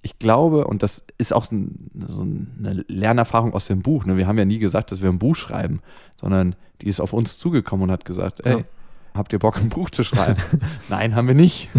Ich 0.00 0.20
glaube, 0.20 0.64
und 0.68 0.84
das 0.84 1.02
ist 1.18 1.32
auch 1.32 1.44
so 1.44 1.56
ein- 1.56 1.90
so 2.08 2.22
eine 2.22 2.84
Lernerfahrung 2.86 3.54
aus 3.54 3.66
dem 3.66 3.82
Buch. 3.82 4.04
Ne? 4.04 4.16
Wir 4.16 4.28
haben 4.28 4.38
ja 4.38 4.44
nie 4.44 4.58
gesagt, 4.58 4.92
dass 4.92 5.00
wir 5.02 5.08
ein 5.08 5.18
Buch 5.18 5.34
schreiben, 5.36 5.80
sondern 6.20 6.54
die 6.82 6.86
ist 6.86 7.00
auf 7.00 7.12
uns 7.12 7.36
zugekommen 7.38 7.84
und 7.84 7.90
hat 7.90 8.04
gesagt, 8.04 8.40
ey, 8.46 8.58
Ja. 8.58 8.64
Habt 9.14 9.32
ihr 9.32 9.38
Bock, 9.38 9.58
ein 9.58 9.68
Buch 9.68 9.90
zu 9.90 10.04
schreiben? 10.04 10.40
Nein, 10.88 11.14
haben 11.14 11.28
wir 11.28 11.34
nicht 11.34 11.70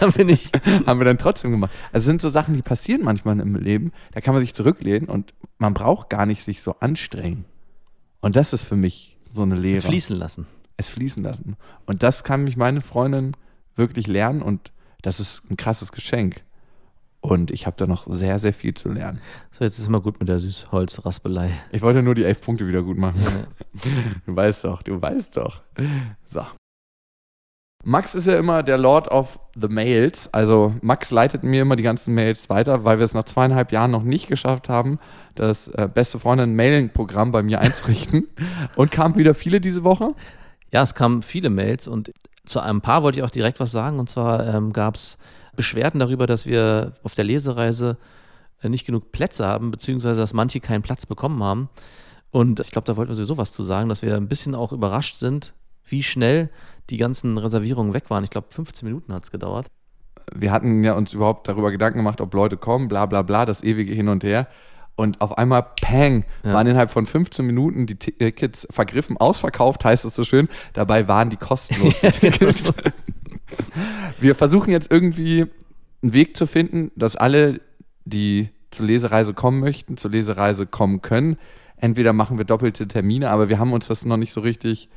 da 0.00 0.08
bin 0.08 0.28
ich. 0.28 0.50
haben 0.86 1.00
wir 1.00 1.04
dann 1.04 1.18
trotzdem 1.18 1.50
gemacht. 1.50 1.70
Also 1.92 2.04
es 2.04 2.06
sind 2.06 2.22
so 2.22 2.28
Sachen, 2.28 2.54
die 2.54 2.62
passieren 2.62 3.02
manchmal 3.02 3.40
im 3.40 3.56
Leben, 3.56 3.92
da 4.12 4.20
kann 4.20 4.34
man 4.34 4.40
sich 4.40 4.54
zurücklehnen 4.54 5.08
und 5.08 5.34
man 5.58 5.74
braucht 5.74 6.10
gar 6.10 6.26
nicht 6.26 6.44
sich 6.44 6.62
so 6.62 6.76
anstrengen. 6.80 7.44
Und 8.20 8.36
das 8.36 8.52
ist 8.52 8.64
für 8.64 8.76
mich 8.76 9.18
so 9.32 9.42
eine 9.42 9.56
Lehre. 9.56 9.78
Es 9.78 9.84
fließen 9.84 10.16
lassen. 10.16 10.46
Es 10.76 10.88
fließen 10.88 11.22
lassen. 11.22 11.56
Und 11.86 12.02
das 12.02 12.24
kann 12.24 12.44
mich 12.44 12.56
meine 12.56 12.80
Freundin 12.80 13.36
wirklich 13.76 14.06
lernen 14.06 14.42
und 14.42 14.72
das 15.02 15.20
ist 15.20 15.42
ein 15.50 15.56
krasses 15.56 15.92
Geschenk. 15.92 16.42
Und 17.20 17.50
ich 17.50 17.66
habe 17.66 17.76
da 17.78 17.86
noch 17.86 18.06
sehr, 18.12 18.38
sehr 18.38 18.52
viel 18.52 18.74
zu 18.74 18.90
lernen. 18.90 19.18
So, 19.50 19.64
jetzt 19.64 19.78
ist 19.78 19.88
mal 19.88 20.00
gut 20.00 20.20
mit 20.20 20.28
der 20.28 20.40
Süßholzraspelei. 20.40 21.58
Ich 21.72 21.80
wollte 21.80 22.02
nur 22.02 22.14
die 22.14 22.24
elf 22.24 22.42
Punkte 22.42 22.66
wieder 22.68 22.82
gut 22.82 22.98
machen. 22.98 23.20
Du 24.26 24.36
weißt 24.36 24.64
doch, 24.64 24.82
du 24.82 25.02
weißt 25.02 25.36
doch. 25.36 25.60
So. 26.26 26.46
Max 27.86 28.14
ist 28.14 28.26
ja 28.26 28.38
immer 28.38 28.62
der 28.62 28.78
Lord 28.78 29.08
of 29.08 29.38
the 29.54 29.68
Mails. 29.68 30.32
Also 30.32 30.74
Max 30.80 31.10
leitet 31.10 31.42
mir 31.42 31.62
immer 31.62 31.76
die 31.76 31.82
ganzen 31.82 32.14
Mails 32.14 32.48
weiter, 32.48 32.84
weil 32.84 32.98
wir 32.98 33.04
es 33.04 33.12
nach 33.12 33.24
zweieinhalb 33.24 33.72
Jahren 33.72 33.90
noch 33.90 34.02
nicht 34.02 34.26
geschafft 34.26 34.70
haben, 34.70 34.98
das 35.34 35.68
äh, 35.68 35.88
beste 35.92 36.18
Freundin 36.18 36.56
Mailing-Programm 36.56 37.30
bei 37.30 37.42
mir 37.42 37.60
einzurichten. 37.60 38.28
Und 38.74 38.90
kamen 38.90 39.16
wieder 39.16 39.34
viele 39.34 39.60
diese 39.60 39.84
Woche. 39.84 40.14
Ja, 40.72 40.82
es 40.82 40.94
kamen 40.94 41.22
viele 41.22 41.50
Mails 41.50 41.86
und 41.86 42.12
zu 42.46 42.60
einem 42.60 42.80
paar 42.80 43.02
wollte 43.02 43.18
ich 43.18 43.24
auch 43.24 43.30
direkt 43.30 43.60
was 43.60 43.70
sagen. 43.70 43.98
Und 43.98 44.08
zwar 44.08 44.46
ähm, 44.46 44.72
gab 44.72 44.96
es 44.96 45.18
Beschwerden 45.54 46.00
darüber, 46.00 46.26
dass 46.26 46.46
wir 46.46 46.94
auf 47.02 47.14
der 47.14 47.24
Lesereise 47.24 47.98
äh, 48.62 48.70
nicht 48.70 48.86
genug 48.86 49.12
Plätze 49.12 49.46
haben, 49.46 49.70
beziehungsweise 49.70 50.20
dass 50.20 50.32
manche 50.32 50.60
keinen 50.60 50.82
Platz 50.82 51.04
bekommen 51.04 51.42
haben. 51.42 51.68
Und 52.30 52.60
ich 52.60 52.70
glaube, 52.70 52.86
da 52.86 52.96
wollten 52.96 53.10
wir 53.10 53.14
sowieso 53.14 53.36
was 53.36 53.52
zu 53.52 53.62
sagen, 53.62 53.88
dass 53.88 54.02
wir 54.02 54.16
ein 54.16 54.28
bisschen 54.28 54.54
auch 54.54 54.72
überrascht 54.72 55.18
sind, 55.18 55.52
wie 55.86 56.02
schnell 56.02 56.50
die 56.90 56.96
ganzen 56.96 57.38
Reservierungen 57.38 57.92
weg 57.94 58.10
waren. 58.10 58.24
Ich 58.24 58.30
glaube, 58.30 58.48
15 58.50 58.86
Minuten 58.86 59.12
hat 59.12 59.24
es 59.24 59.30
gedauert. 59.30 59.66
Wir 60.34 60.52
hatten 60.52 60.82
ja 60.84 60.94
uns 60.94 61.12
überhaupt 61.12 61.48
darüber 61.48 61.70
Gedanken 61.70 61.98
gemacht, 61.98 62.20
ob 62.20 62.32
Leute 62.34 62.56
kommen, 62.56 62.88
bla 62.88 63.06
bla 63.06 63.22
bla, 63.22 63.44
das 63.46 63.62
ewige 63.62 63.92
Hin 63.94 64.08
und 64.08 64.24
Her. 64.24 64.46
Und 64.96 65.20
auf 65.20 65.36
einmal, 65.38 65.66
pang, 65.80 66.24
Ja. 66.44 66.54
waren 66.54 66.66
innerhalb 66.68 66.90
von 66.90 67.04
15 67.06 67.44
Minuten 67.44 67.86
die 67.86 67.96
Tickets 67.96 68.66
vergriffen, 68.70 69.16
ausverkauft, 69.16 69.84
heißt 69.84 70.04
es 70.04 70.14
so 70.14 70.24
schön. 70.24 70.48
Dabei 70.72 71.08
waren 71.08 71.30
die 71.30 71.36
kostenlos. 71.36 72.00
die 72.00 72.10
Tickets. 72.30 72.72
Wir 74.20 74.34
versuchen 74.34 74.70
jetzt 74.70 74.90
irgendwie 74.90 75.46
einen 76.02 76.12
Weg 76.12 76.36
zu 76.36 76.46
finden, 76.46 76.90
dass 76.96 77.16
alle, 77.16 77.60
die 78.04 78.50
zur 78.70 78.86
Lesereise 78.86 79.34
kommen 79.34 79.60
möchten, 79.60 79.96
zur 79.96 80.10
Lesereise 80.10 80.66
kommen 80.66 81.02
können. 81.02 81.36
Entweder 81.76 82.12
machen 82.12 82.38
wir 82.38 82.44
doppelte 82.44 82.88
Termine, 82.88 83.30
aber 83.30 83.48
wir 83.48 83.58
haben 83.58 83.72
uns 83.72 83.88
das 83.88 84.04
noch 84.04 84.16
nicht 84.16 84.32
so 84.32 84.40
richtig 84.40 84.88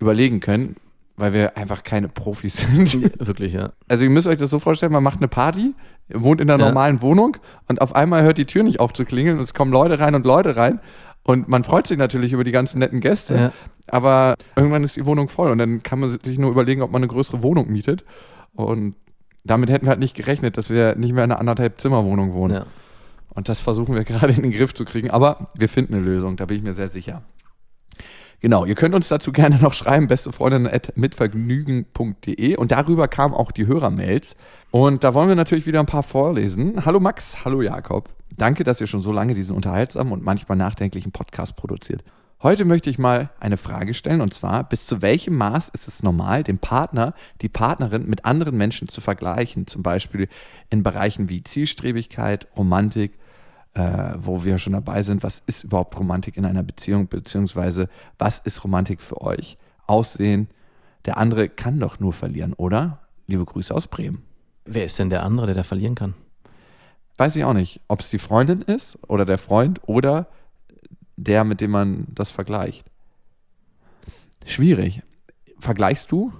überlegen 0.00 0.40
können, 0.40 0.76
weil 1.20 1.32
wir 1.32 1.56
einfach 1.56 1.84
keine 1.84 2.08
Profis 2.08 2.56
sind. 2.74 3.02
Wirklich, 3.24 3.52
ja. 3.52 3.70
Also 3.88 4.04
ihr 4.04 4.10
müsst 4.10 4.26
euch 4.26 4.38
das 4.38 4.50
so 4.50 4.58
vorstellen, 4.58 4.92
man 4.92 5.02
macht 5.02 5.18
eine 5.18 5.28
Party, 5.28 5.74
wohnt 6.12 6.40
in 6.40 6.50
einer 6.50 6.58
Ja. 6.62 6.68
normalen 6.70 7.02
Wohnung 7.02 7.36
und 7.68 7.80
auf 7.80 7.94
einmal 7.94 8.22
hört 8.22 8.38
die 8.38 8.46
Tür 8.46 8.62
nicht 8.62 8.80
auf 8.80 8.92
zu 8.92 9.04
klingeln 9.04 9.36
und 9.38 9.42
es 9.42 9.54
kommen 9.54 9.70
Leute 9.72 9.98
rein 10.00 10.14
und 10.14 10.24
Leute 10.26 10.56
rein 10.56 10.80
und 11.22 11.48
man 11.48 11.62
freut 11.62 11.86
sich 11.86 11.98
natürlich 11.98 12.32
über 12.32 12.42
die 12.44 12.52
ganzen 12.52 12.78
netten 12.80 13.00
Gäste, 13.00 13.34
Ja. 13.36 13.52
aber 13.88 14.34
irgendwann 14.56 14.82
ist 14.82 14.96
die 14.96 15.06
Wohnung 15.06 15.28
voll 15.28 15.50
und 15.50 15.58
dann 15.58 15.82
kann 15.82 16.00
man 16.00 16.08
sich 16.08 16.38
nur 16.38 16.50
überlegen, 16.50 16.82
ob 16.82 16.90
man 16.90 17.00
eine 17.02 17.08
größere 17.08 17.42
Wohnung 17.42 17.70
mietet 17.70 18.04
und 18.54 18.94
damit 19.44 19.70
hätten 19.70 19.86
wir 19.86 19.90
halt 19.90 20.00
nicht 20.00 20.14
gerechnet, 20.16 20.56
dass 20.56 20.68
wir 20.70 20.96
nicht 20.96 21.12
mehr 21.14 21.24
in 21.24 21.30
einer 21.30 21.40
anderthalb 21.40 21.80
Zimmerwohnung 21.80 22.32
wohnen. 22.34 22.54
ja. 22.54 22.66
Und 23.32 23.48
das 23.48 23.60
versuchen 23.60 23.94
wir 23.94 24.02
gerade 24.04 24.32
in 24.32 24.42
den 24.42 24.50
Griff 24.50 24.74
zu 24.74 24.84
kriegen. 24.84 25.08
Aber 25.10 25.50
wir 25.56 25.68
finden 25.68 25.94
eine 25.94 26.04
Lösung, 26.04 26.36
da 26.36 26.46
bin 26.46 26.56
ich 26.56 26.62
mir 26.64 26.72
sehr 26.72 26.88
sicher. 26.88 27.22
Genau, 28.40 28.64
ihr 28.64 28.74
könnt 28.74 28.94
uns 28.94 29.08
dazu 29.08 29.32
gerne 29.32 29.58
noch 29.58 29.74
schreiben, 29.74 30.08
bestefreundin.mitvergnügen.de 30.08 32.56
und 32.56 32.72
darüber 32.72 33.06
kamen 33.06 33.34
auch 33.34 33.52
die 33.52 33.66
Hörermails. 33.66 34.34
Und 34.70 35.04
da 35.04 35.12
wollen 35.12 35.28
wir 35.28 35.36
natürlich 35.36 35.66
wieder 35.66 35.80
ein 35.80 35.86
paar 35.86 36.02
vorlesen. 36.02 36.86
Hallo 36.86 37.00
Max, 37.00 37.44
hallo 37.44 37.60
Jakob. 37.60 38.08
Danke, 38.34 38.64
dass 38.64 38.80
ihr 38.80 38.86
schon 38.86 39.02
so 39.02 39.12
lange 39.12 39.34
diesen 39.34 39.54
unterhaltsamen 39.54 40.10
und 40.10 40.24
manchmal 40.24 40.56
nachdenklichen 40.56 41.12
Podcast 41.12 41.54
produziert. 41.56 42.02
Heute 42.42 42.64
möchte 42.64 42.88
ich 42.88 42.98
mal 42.98 43.28
eine 43.38 43.58
Frage 43.58 43.92
stellen 43.92 44.22
und 44.22 44.32
zwar, 44.32 44.66
bis 44.66 44.86
zu 44.86 45.02
welchem 45.02 45.36
Maß 45.36 45.68
ist 45.68 45.86
es 45.86 46.02
normal, 46.02 46.42
den 46.42 46.56
Partner, 46.56 47.12
die 47.42 47.50
Partnerin 47.50 48.08
mit 48.08 48.24
anderen 48.24 48.56
Menschen 48.56 48.88
zu 48.88 49.02
vergleichen? 49.02 49.66
Zum 49.66 49.82
Beispiel 49.82 50.26
in 50.70 50.82
Bereichen 50.82 51.28
wie 51.28 51.44
Zielstrebigkeit, 51.44 52.46
Romantik, 52.56 53.18
äh, 53.74 54.14
wo 54.18 54.44
wir 54.44 54.58
schon 54.58 54.72
dabei 54.72 55.02
sind, 55.02 55.22
was 55.22 55.42
ist 55.46 55.64
überhaupt 55.64 55.98
Romantik 55.98 56.36
in 56.36 56.44
einer 56.44 56.62
Beziehung, 56.62 57.08
beziehungsweise 57.08 57.88
was 58.18 58.38
ist 58.40 58.64
Romantik 58.64 59.00
für 59.00 59.20
euch? 59.20 59.58
Aussehen, 59.86 60.48
der 61.04 61.16
andere 61.16 61.48
kann 61.48 61.80
doch 61.80 62.00
nur 62.00 62.12
verlieren, 62.12 62.52
oder? 62.54 63.00
Liebe 63.26 63.44
Grüße 63.44 63.74
aus 63.74 63.86
Bremen. 63.86 64.22
Wer 64.64 64.84
ist 64.84 64.98
denn 64.98 65.10
der 65.10 65.22
andere, 65.22 65.46
der 65.46 65.54
da 65.54 65.62
verlieren 65.62 65.94
kann? 65.94 66.14
Weiß 67.16 67.36
ich 67.36 67.44
auch 67.44 67.54
nicht, 67.54 67.80
ob 67.88 68.00
es 68.00 68.10
die 68.10 68.18
Freundin 68.18 68.62
ist 68.62 68.98
oder 69.08 69.24
der 69.24 69.38
Freund 69.38 69.80
oder 69.86 70.26
der, 71.16 71.44
mit 71.44 71.60
dem 71.60 71.70
man 71.70 72.06
das 72.14 72.30
vergleicht. 72.30 72.86
Schwierig. 74.46 75.02
Vergleichst 75.58 76.10
du? 76.10 76.32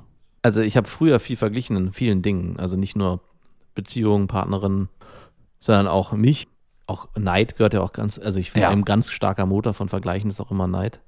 Also 0.43 0.63
ich 0.63 0.77
habe 0.77 0.89
früher 0.89 1.21
viel 1.21 1.37
verglichen 1.37 1.77
in 1.77 1.93
vielen 1.93 2.23
Dingen. 2.23 2.59
Also 2.59 2.77
nicht 2.77 2.97
nur 2.97 3.21
Beziehungen, 3.75 4.27
Partnerin, 4.27 4.89
sondern 5.59 5.87
auch 5.87 6.13
mich. 6.13 6.49
Auch 6.91 7.09
Neid 7.17 7.57
gehört 7.57 7.73
ja 7.75 7.81
auch 7.83 7.93
ganz, 7.93 8.19
also 8.19 8.41
ich 8.41 8.51
finde 8.51 8.65
Ja. 8.65 8.71
ein 8.71 8.85
ganz 8.85 9.11
starker 9.13 9.47
Motor 9.47 9.75
von 9.75 9.89
Vergleichen 9.89 10.29
ist 10.29 10.41
auch 10.41 10.51
immer 10.51 10.67
Neid. 10.67 11.01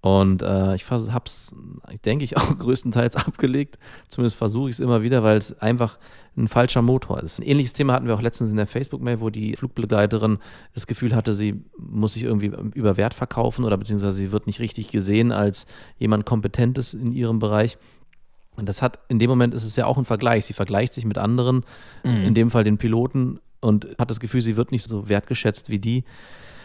Und 0.00 0.42
äh, 0.42 0.74
ich 0.74 0.90
habe 0.90 1.24
es, 1.24 1.54
denke 2.04 2.24
ich, 2.24 2.36
auch 2.36 2.58
größtenteils 2.58 3.16
abgelegt. 3.16 3.78
Zumindest 4.08 4.36
versuche 4.36 4.68
ich 4.68 4.74
es 4.76 4.80
immer 4.80 5.02
wieder, 5.02 5.22
weil 5.22 5.38
es 5.38 5.58
einfach 5.60 5.98
ein 6.36 6.48
falscher 6.48 6.82
Motor 6.82 7.22
ist. 7.22 7.38
Ein 7.38 7.44
ähnliches 7.44 7.72
Thema 7.72 7.94
hatten 7.94 8.06
wir 8.06 8.14
auch 8.14 8.20
letztens 8.20 8.50
in 8.50 8.56
der 8.56 8.66
Facebook-Mail, 8.66 9.20
wo 9.20 9.30
die 9.30 9.54
Flugbegleiterin 9.56 10.38
das 10.74 10.86
Gefühl 10.86 11.14
hatte, 11.14 11.32
sie 11.32 11.62
muss 11.78 12.14
sich 12.14 12.24
irgendwie 12.24 12.52
über 12.74 12.96
Wert 12.96 13.14
verkaufen 13.14 13.64
oder 13.64 13.78
beziehungsweise 13.78 14.18
sie 14.18 14.32
wird 14.32 14.46
nicht 14.46 14.60
richtig 14.60 14.90
gesehen 14.90 15.32
als 15.32 15.64
jemand 15.96 16.26
Kompetentes 16.26 16.92
in 16.92 17.12
ihrem 17.12 17.38
Bereich. 17.38 17.78
Und 18.56 18.68
das 18.68 18.82
hat, 18.82 18.98
in 19.08 19.18
dem 19.18 19.30
Moment 19.30 19.54
ist 19.54 19.64
es 19.64 19.74
ja 19.76 19.86
auch 19.86 19.96
ein 19.96 20.04
Vergleich. 20.04 20.44
Sie 20.44 20.52
vergleicht 20.54 20.92
sich 20.92 21.04
mit 21.06 21.18
anderen, 21.18 21.64
in 22.02 22.34
dem 22.34 22.50
Fall 22.50 22.62
den 22.64 22.78
Piloten, 22.78 23.40
und 23.64 23.88
hat 23.98 24.10
das 24.10 24.20
Gefühl, 24.20 24.42
sie 24.42 24.56
wird 24.56 24.70
nicht 24.70 24.88
so 24.88 25.08
wertgeschätzt 25.08 25.70
wie 25.70 25.78
die. 25.78 26.04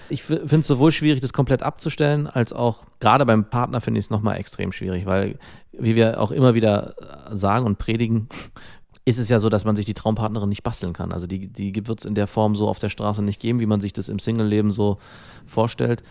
Ich 0.09 0.23
finde 0.23 0.59
es 0.59 0.67
sowohl 0.67 0.91
schwierig, 0.91 1.21
das 1.21 1.33
komplett 1.33 1.61
abzustellen, 1.61 2.27
als 2.27 2.51
auch 2.51 2.85
gerade 2.99 3.25
beim 3.25 3.49
Partner 3.49 3.79
finde 3.79 3.99
ich 3.99 4.05
es 4.05 4.09
nochmal 4.09 4.37
extrem 4.37 4.71
schwierig, 4.71 5.05
weil, 5.05 5.37
wie 5.71 5.95
wir 5.95 6.19
auch 6.19 6.31
immer 6.31 6.55
wieder 6.55 6.95
äh, 7.29 7.35
sagen 7.35 7.65
und 7.65 7.77
predigen, 7.77 8.27
ist 9.05 9.17
es 9.17 9.29
ja 9.29 9.39
so, 9.39 9.49
dass 9.49 9.65
man 9.65 9.75
sich 9.75 9.85
die 9.85 9.93
Traumpartnerin 9.93 10.49
nicht 10.49 10.63
basteln 10.63 10.93
kann. 10.93 11.11
Also 11.11 11.25
die, 11.25 11.47
die 11.47 11.87
wird 11.87 11.99
es 11.99 12.05
in 12.05 12.15
der 12.15 12.27
Form 12.27 12.55
so 12.55 12.67
auf 12.67 12.79
der 12.79 12.89
Straße 12.89 13.23
nicht 13.23 13.39
geben, 13.39 13.59
wie 13.59 13.65
man 13.65 13.81
sich 13.81 13.93
das 13.93 14.09
im 14.09 14.19
Single-Leben 14.19 14.71
so 14.71 14.97
vorstellt. 15.45 16.03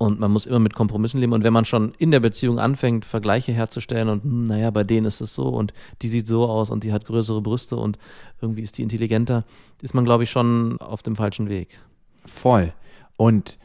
Und 0.00 0.18
man 0.18 0.30
muss 0.30 0.46
immer 0.46 0.60
mit 0.60 0.72
Kompromissen 0.72 1.20
leben. 1.20 1.34
Und 1.34 1.44
wenn 1.44 1.52
man 1.52 1.66
schon 1.66 1.92
in 1.98 2.10
der 2.10 2.20
Beziehung 2.20 2.58
anfängt, 2.58 3.04
Vergleiche 3.04 3.52
herzustellen 3.52 4.08
und 4.08 4.22
hm, 4.22 4.46
naja, 4.46 4.70
bei 4.70 4.82
denen 4.82 5.04
ist 5.04 5.20
es 5.20 5.34
so 5.34 5.48
und 5.48 5.74
die 6.00 6.08
sieht 6.08 6.26
so 6.26 6.46
aus 6.46 6.70
und 6.70 6.84
die 6.84 6.94
hat 6.94 7.04
größere 7.04 7.42
Brüste 7.42 7.76
und 7.76 7.98
irgendwie 8.40 8.62
ist 8.62 8.78
die 8.78 8.82
intelligenter, 8.82 9.44
ist 9.82 9.92
man, 9.92 10.06
glaube 10.06 10.24
ich, 10.24 10.30
schon 10.30 10.80
auf 10.80 11.02
dem 11.02 11.16
falschen 11.16 11.50
Weg. 11.50 11.78
Voll. 12.24 12.72
Und 13.18 13.58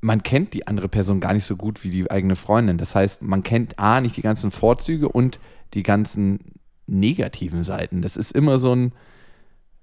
man 0.00 0.22
kennt 0.22 0.54
die 0.54 0.68
andere 0.68 0.88
Person 0.88 1.18
gar 1.18 1.32
nicht 1.34 1.44
so 1.44 1.56
gut 1.56 1.82
wie 1.82 1.90
die 1.90 2.08
eigene 2.08 2.36
Freundin. 2.36 2.78
Das 2.78 2.94
heißt, 2.94 3.22
man 3.22 3.42
kennt 3.42 3.80
A, 3.80 4.00
nicht 4.00 4.16
die 4.16 4.22
ganzen 4.22 4.52
Vorzüge 4.52 5.08
und 5.08 5.40
die 5.74 5.82
ganzen 5.82 6.38
negativen 6.86 7.64
Seiten. 7.64 8.00
Das 8.00 8.16
ist 8.16 8.30
immer 8.30 8.60
so 8.60 8.76
ein 8.76 8.92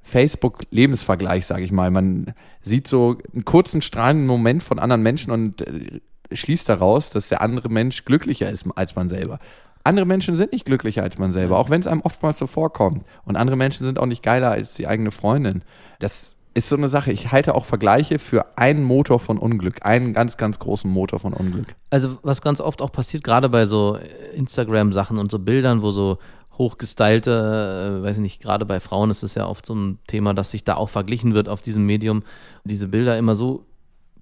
Facebook-Lebensvergleich, 0.02 1.46
sage 1.46 1.64
ich 1.64 1.72
mal. 1.72 1.92
Man 1.92 2.34
sieht 2.62 2.88
so 2.88 3.18
einen 3.34 3.46
kurzen 3.46 3.82
strahlenden 3.82 4.28
Moment 4.28 4.64
von 4.64 4.80
anderen 4.80 5.04
Menschen 5.04 5.32
und 5.32 5.62
äh, 5.62 6.02
schließt 6.32 6.70
daraus, 6.70 7.10
dass 7.10 7.30
der 7.30 7.42
andere 7.42 7.70
Mensch 7.70 8.06
glücklicher 8.06 8.50
ist 8.50 8.66
als 8.76 8.96
man 8.96 9.10
selber. 9.10 9.40
Andere 9.84 10.06
Menschen 10.06 10.36
sind 10.36 10.52
nicht 10.52 10.66
glücklicher 10.66 11.04
als 11.04 11.18
man 11.18 11.32
selber, 11.32 11.58
auch 11.58 11.70
wenn 11.70 11.80
es 11.80 11.88
einem 11.88 12.02
oftmals 12.02 12.38
so 12.38 12.48
vorkommt. 12.48 13.06
Und 13.26 13.38
andere 13.38 13.58
Menschen 13.58 13.86
sind 13.86 13.98
auch 13.98 14.06
nicht 14.06 14.24
geiler 14.24 14.52
als 14.52 14.74
die 14.74 14.88
eigene 14.88 15.12
Freundin. 15.12 15.64
Das 16.00 16.36
ist 16.54 16.70
so 16.70 16.76
eine 16.76 16.88
Sache. 16.88 17.12
Ich 17.12 17.32
halte 17.32 17.56
auch 17.56 17.66
Vergleiche 17.66 18.20
für 18.20 18.58
einen 18.58 18.84
Motor 18.84 19.20
von 19.20 19.38
Unglück, 19.38 19.86
einen 19.86 20.14
ganz, 20.14 20.38
ganz 20.38 20.60
großen 20.60 20.90
Motor 20.90 21.20
von 21.20 21.34
Unglück. 21.34 21.68
Also 21.90 22.18
was 22.22 22.42
ganz 22.42 22.60
oft 22.60 22.82
auch 22.82 22.92
passiert, 22.92 23.24
gerade 23.24 23.50
bei 23.50 23.66
so 23.66 23.98
Instagram-Sachen 24.34 25.18
und 25.18 25.32
so 25.32 25.40
Bildern, 25.40 25.82
wo 25.82 25.92
so 25.92 26.18
hochgestylte, 26.60 28.00
äh, 28.02 28.04
weiß 28.04 28.18
ich 28.18 28.22
nicht, 28.22 28.42
gerade 28.42 28.66
bei 28.66 28.80
Frauen 28.80 29.10
ist 29.10 29.24
es 29.24 29.34
ja 29.34 29.48
oft 29.48 29.66
so 29.66 29.74
ein 29.74 29.98
Thema, 30.08 30.34
dass 30.36 30.52
sich 30.52 30.64
da 30.64 30.76
auch 30.76 30.90
verglichen 30.90 31.34
wird 31.34 31.50
auf 31.50 31.62
diesem 31.62 31.86
Medium, 31.86 32.22
diese 32.64 32.88
Bilder 32.88 33.18
immer 33.18 33.36
so 33.36 33.66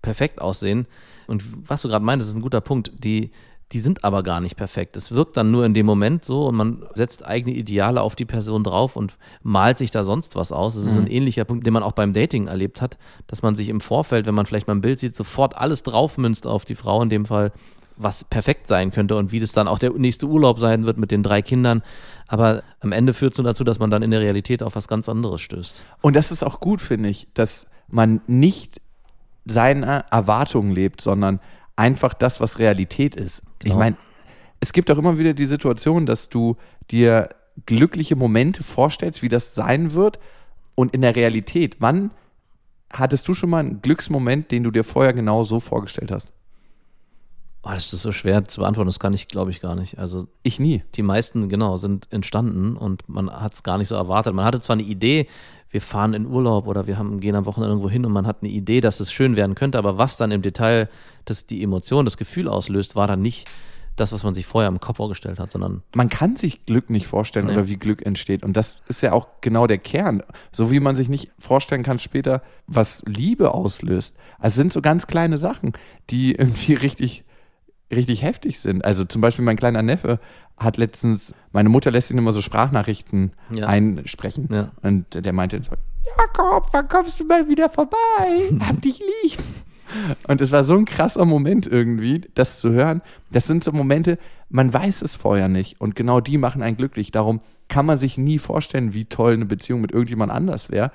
perfekt 0.01 0.39
aussehen. 0.41 0.85
Und 1.27 1.43
was 1.67 1.81
du 1.81 1.89
gerade 1.89 2.05
meintest, 2.05 2.29
ist 2.29 2.37
ein 2.37 2.41
guter 2.41 2.61
Punkt. 2.61 2.91
Die, 3.03 3.31
die 3.73 3.81
sind 3.81 4.05
aber 4.05 4.23
gar 4.23 4.39
nicht 4.39 4.55
perfekt. 4.55 4.95
Es 4.95 5.11
wirkt 5.11 5.35
dann 5.35 5.51
nur 5.51 5.65
in 5.65 5.73
dem 5.73 5.85
Moment 5.85 6.23
so 6.23 6.45
und 6.47 6.55
man 6.55 6.85
setzt 6.93 7.25
eigene 7.25 7.53
Ideale 7.55 8.01
auf 8.01 8.15
die 8.15 8.23
Person 8.23 8.63
drauf 8.63 8.95
und 8.95 9.17
malt 9.43 9.77
sich 9.79 9.91
da 9.91 10.03
sonst 10.05 10.35
was 10.35 10.53
aus. 10.53 10.75
Das 10.75 10.85
ist 10.85 10.95
Mhm. 10.95 11.03
ein 11.03 11.07
ähnlicher 11.07 11.43
Punkt, 11.43 11.65
den 11.65 11.73
man 11.73 11.83
auch 11.83 11.91
beim 11.91 12.13
Dating 12.13 12.47
erlebt 12.47 12.81
hat, 12.81 12.97
dass 13.25 13.41
man 13.41 13.55
sich 13.55 13.67
im 13.67 13.81
Vorfeld, 13.81 14.25
wenn 14.25 14.35
man 14.35 14.45
vielleicht 14.45 14.67
mal 14.67 14.75
ein 14.75 14.81
Bild 14.81 14.99
sieht, 14.99 15.15
sofort 15.15 15.57
alles 15.57 15.83
draufmünzt 15.83 16.47
auf 16.47 16.63
die 16.63 16.75
Frau 16.75 17.01
in 17.01 17.09
dem 17.09 17.25
Fall, 17.25 17.51
was 17.97 18.23
perfekt 18.23 18.67
sein 18.67 18.91
könnte 18.91 19.15
und 19.15 19.31
wie 19.31 19.39
das 19.39 19.51
dann 19.51 19.67
auch 19.67 19.79
der 19.79 19.91
nächste 19.91 20.27
Urlaub 20.27 20.59
sein 20.59 20.85
wird 20.85 20.97
mit 20.97 21.11
den 21.11 21.23
drei 21.23 21.41
Kindern. 21.41 21.83
Aber 22.27 22.63
am 22.79 22.91
Ende 22.91 23.13
führt 23.13 23.33
es 23.33 23.37
nur 23.37 23.45
dazu, 23.45 23.63
dass 23.63 23.79
man 23.79 23.89
dann 23.89 24.03
in 24.03 24.11
der 24.11 24.19
Realität 24.19 24.61
auf 24.63 24.75
was 24.75 24.87
ganz 24.87 25.09
anderes 25.09 25.41
stößt. 25.41 25.83
Und 26.01 26.15
das 26.15 26.31
ist 26.31 26.43
auch 26.43 26.59
gut, 26.59 26.81
finde 26.81 27.09
ich, 27.09 27.27
dass 27.33 27.67
man 27.87 28.21
nicht 28.27 28.81
seine 29.45 30.05
Erwartungen 30.11 30.71
lebt, 30.71 31.01
sondern 31.01 31.39
einfach 31.75 32.13
das, 32.13 32.39
was 32.41 32.59
Realität 32.59 33.15
ist. 33.15 33.43
Ich 33.59 33.65
Genau. 33.65 33.77
meine, 33.77 33.97
es 34.59 34.73
gibt 34.73 34.91
auch 34.91 34.97
immer 34.97 35.17
wieder 35.17 35.33
die 35.33 35.45
Situation, 35.45 36.05
dass 36.05 36.29
du 36.29 36.57
dir 36.91 37.29
glückliche 37.65 38.15
Momente 38.15 38.63
vorstellst, 38.63 39.21
wie 39.21 39.29
das 39.29 39.55
sein 39.55 39.93
wird. 39.93 40.19
Und 40.75 40.93
in 40.93 41.01
der 41.01 41.15
Realität, 41.15 41.77
wann 41.79 42.11
hattest 42.91 43.27
du 43.27 43.33
schon 43.33 43.49
mal 43.49 43.59
einen 43.59 43.81
Glücksmoment, 43.81 44.51
den 44.51 44.63
du 44.63 44.71
dir 44.71 44.83
vorher 44.83 45.13
genau 45.13 45.43
so 45.43 45.59
vorgestellt 45.59 46.11
hast? 46.11 46.31
Oh, 47.67 47.73
das 47.73 47.91
ist 47.91 48.01
so 48.01 48.11
schwer 48.13 48.45
zu 48.45 48.61
beantworten, 48.61 48.87
das 48.87 48.99
kann 48.99 49.13
ich, 49.13 49.27
glaube 49.27 49.51
ich, 49.51 49.59
gar 49.59 49.75
nicht. 49.75 49.99
Also 49.99 50.27
Ich 50.43 50.59
nie. 50.59 50.83
die 50.95 51.01
meisten, 51.03 51.49
genau, 51.49 51.75
sind 51.75 52.07
entstanden 52.11 52.77
und 52.77 53.07
man 53.09 53.29
hat 53.29 53.53
es 53.53 53.63
gar 53.63 53.77
nicht 53.77 53.89
so 53.89 53.95
erwartet. 53.95 54.33
Man 54.33 54.45
hatte 54.45 54.61
zwar 54.61 54.75
eine 54.75 54.83
Idee, 54.83 55.27
wir 55.69 55.81
fahren 55.81 56.13
in 56.13 56.25
Urlaub 56.27 56.65
oder 56.67 56.87
wir 56.87 56.97
haben, 56.97 57.19
gehen 57.19 57.35
am 57.35 57.45
Wochenende 57.45 57.71
irgendwo 57.71 57.89
hin 57.89 58.05
und 58.05 58.13
man 58.13 58.25
hat 58.25 58.37
eine 58.41 58.49
Idee, 58.51 58.79
dass 58.79 58.99
es 59.01 59.11
schön 59.11 59.35
werden 59.35 59.53
könnte, 59.55 59.77
aber 59.77 59.97
was 59.97 60.15
dann 60.15 60.31
im 60.31 60.41
Detail 60.41 60.87
das 61.25 61.45
die 61.45 61.61
Emotion, 61.61 62.05
das 62.05 62.15
Gefühl 62.15 62.47
auslöst, 62.47 62.95
war 62.95 63.05
dann 63.07 63.21
nicht 63.21 63.47
das, 63.97 64.11
was 64.13 64.23
man 64.23 64.33
sich 64.35 64.45
vorher 64.45 64.69
im 64.69 64.79
Kopf 64.79 64.97
vorgestellt 64.97 65.39
hat, 65.39 65.51
sondern 65.51 65.81
man 65.95 66.07
kann 66.07 66.35
sich 66.35 66.65
Glück 66.67 66.89
nicht 66.89 67.07
vorstellen 67.07 67.47
Nee. 67.47 67.53
oder 67.53 67.67
wie 67.67 67.77
Glück 67.77 68.05
entsteht. 68.05 68.43
Und 68.45 68.55
das 68.55 68.77
ist 68.87 69.01
ja 69.01 69.11
auch 69.11 69.27
genau 69.41 69.65
der 69.67 69.79
Kern. 69.79 70.21
So 70.51 70.71
wie 70.71 70.79
man 70.79 70.95
sich 70.95 71.09
nicht 71.09 71.31
vorstellen 71.39 71.81
kann 71.83 71.97
später, 71.97 72.43
was 72.67 73.03
Liebe 73.07 73.53
auslöst. 73.53 74.15
Also 74.37 74.49
es 74.49 74.55
sind 74.55 74.71
so 74.71 74.81
ganz 74.81 75.07
kleine 75.07 75.37
Sachen, 75.39 75.73
die 76.11 76.33
irgendwie 76.35 76.73
richtig, 76.75 77.23
richtig 77.91 78.21
heftig 78.21 78.59
sind. 78.59 78.83
Also 78.83 79.05
zum 79.05 79.21
Beispiel 79.21 79.45
mein 79.45 79.57
kleiner 79.57 79.81
Neffe 79.81 80.19
hat 80.57 80.77
letztens, 80.77 81.33
meine 81.51 81.69
Mutter 81.69 81.91
lässt 81.91 82.11
ihn 82.11 82.17
immer 82.17 82.33
so 82.33 82.41
Sprachnachrichten 82.41 83.31
Ja. 83.51 83.67
einsprechen. 83.67 84.49
Ja. 84.51 84.71
Und 84.81 85.05
der 85.13 85.33
meinte 85.33 85.61
so, 85.63 85.71
Jakob, 86.17 86.67
wann 86.71 86.87
kommst 86.87 87.19
du 87.19 87.25
mal 87.25 87.47
wieder 87.47 87.69
vorbei? 87.69 87.97
Hab 88.67 88.81
dich 88.81 88.99
lieb. 88.99 89.37
Und 90.27 90.41
es 90.41 90.51
war 90.51 90.65
so 90.65 90.73
ein 90.75 90.83
krasser 90.85 91.23
Moment 91.23 91.65
irgendwie, 91.65 92.21
das 92.35 92.59
zu 92.59 92.71
hören. 92.71 93.01
Das 93.31 93.47
sind 93.47 93.63
so 93.63 93.71
Momente, 93.71 94.17
man 94.49 94.73
weiß 94.73 95.01
es 95.01 95.15
vorher 95.15 95.47
nicht. 95.47 95.79
Und 95.79 95.95
genau 95.95 96.19
die 96.19 96.37
machen 96.37 96.61
einen 96.61 96.75
glücklich. 96.75 97.11
Darum 97.11 97.39
kann 97.69 97.85
man 97.85 97.97
sich 97.97 98.17
nie 98.17 98.37
vorstellen, 98.37 98.93
wie 98.93 99.05
toll 99.05 99.33
eine 99.33 99.45
Beziehung 99.45 99.79
mit 99.81 99.91
irgendjemand 99.93 100.31
anders 100.31 100.71
wäre, 100.71 100.91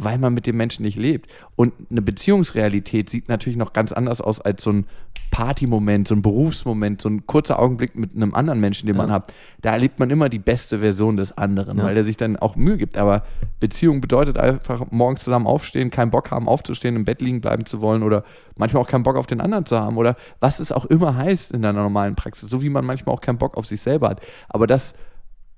weil 0.00 0.16
man 0.18 0.32
mit 0.32 0.46
dem 0.46 0.56
Menschen 0.56 0.84
nicht 0.84 0.96
lebt. 0.96 1.28
Und 1.56 1.72
eine 1.90 2.00
Beziehungsrealität 2.02 3.10
sieht 3.10 3.28
natürlich 3.28 3.56
noch 3.56 3.72
ganz 3.72 3.90
anders 3.92 4.20
aus 4.20 4.40
als 4.40 4.62
so 4.62 4.70
ein 4.70 4.86
Partymoment, 5.30 6.08
so 6.08 6.14
ein 6.14 6.22
Berufsmoment, 6.22 7.02
so 7.02 7.08
ein 7.08 7.26
kurzer 7.26 7.58
Augenblick 7.58 7.94
mit 7.96 8.14
einem 8.14 8.32
anderen 8.34 8.60
Menschen, 8.60 8.86
den 8.86 8.96
man 8.96 9.08
Ja. 9.08 9.14
hat. 9.14 9.32
Da 9.60 9.72
erlebt 9.72 9.98
man 9.98 10.08
immer 10.08 10.28
die 10.28 10.38
beste 10.38 10.78
Version 10.78 11.16
des 11.16 11.36
anderen, 11.36 11.78
Ja. 11.78 11.84
weil 11.84 11.94
der 11.94 12.04
sich 12.04 12.16
dann 12.16 12.36
auch 12.36 12.56
Mühe 12.56 12.76
gibt. 12.76 12.96
Aber 12.96 13.24
Beziehung 13.60 14.00
bedeutet 14.00 14.38
einfach 14.38 14.86
morgens 14.90 15.24
zusammen 15.24 15.46
aufstehen, 15.46 15.90
keinen 15.90 16.10
Bock 16.10 16.30
haben 16.30 16.48
aufzustehen, 16.48 16.96
im 16.96 17.04
Bett 17.04 17.20
liegen 17.20 17.40
bleiben 17.40 17.66
zu 17.66 17.80
wollen 17.80 18.02
oder 18.04 18.24
manchmal 18.56 18.82
auch 18.84 18.88
keinen 18.88 19.02
Bock 19.02 19.16
auf 19.16 19.26
den 19.26 19.40
anderen 19.40 19.66
zu 19.66 19.78
haben 19.78 19.96
oder 19.96 20.16
was 20.40 20.60
es 20.60 20.70
auch 20.72 20.86
immer 20.86 21.16
heißt 21.16 21.50
in 21.52 21.60
deiner 21.62 21.82
normalen 21.82 22.14
Praxis, 22.14 22.48
so 22.48 22.62
wie 22.62 22.70
man 22.70 22.86
manchmal 22.86 23.14
auch 23.14 23.20
keinen 23.20 23.38
Bock 23.38 23.56
auf 23.56 23.66
sich 23.66 23.80
selber 23.80 24.08
hat. 24.08 24.20
Aber 24.48 24.66
das 24.68 24.94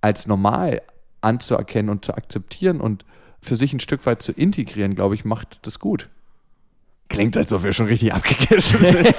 als 0.00 0.26
normal 0.26 0.80
anzuerkennen 1.20 1.90
und 1.90 2.04
zu 2.06 2.14
akzeptieren 2.14 2.80
und 2.80 3.04
für 3.42 3.56
sich 3.56 3.72
ein 3.72 3.80
Stück 3.80 4.06
weit 4.06 4.22
zu 4.22 4.32
integrieren, 4.32 4.94
glaube 4.94 5.14
ich, 5.14 5.24
macht 5.24 5.58
das 5.66 5.78
gut. 5.78 6.08
Klingt, 7.08 7.36
als 7.36 7.52
ob 7.52 7.64
wir 7.64 7.72
schon 7.72 7.86
richtig 7.86 8.14
abgegessen 8.14 8.84
sind. 8.84 9.14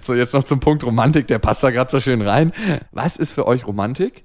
so, 0.02 0.14
jetzt 0.14 0.34
noch 0.34 0.42
zum 0.44 0.58
Punkt 0.58 0.82
Romantik, 0.82 1.28
der 1.28 1.38
passt 1.38 1.62
da 1.62 1.70
gerade 1.70 1.90
so 1.90 2.00
schön 2.00 2.20
rein. 2.22 2.52
Was 2.90 3.16
ist 3.16 3.32
für 3.32 3.46
euch 3.46 3.66
Romantik? 3.66 4.24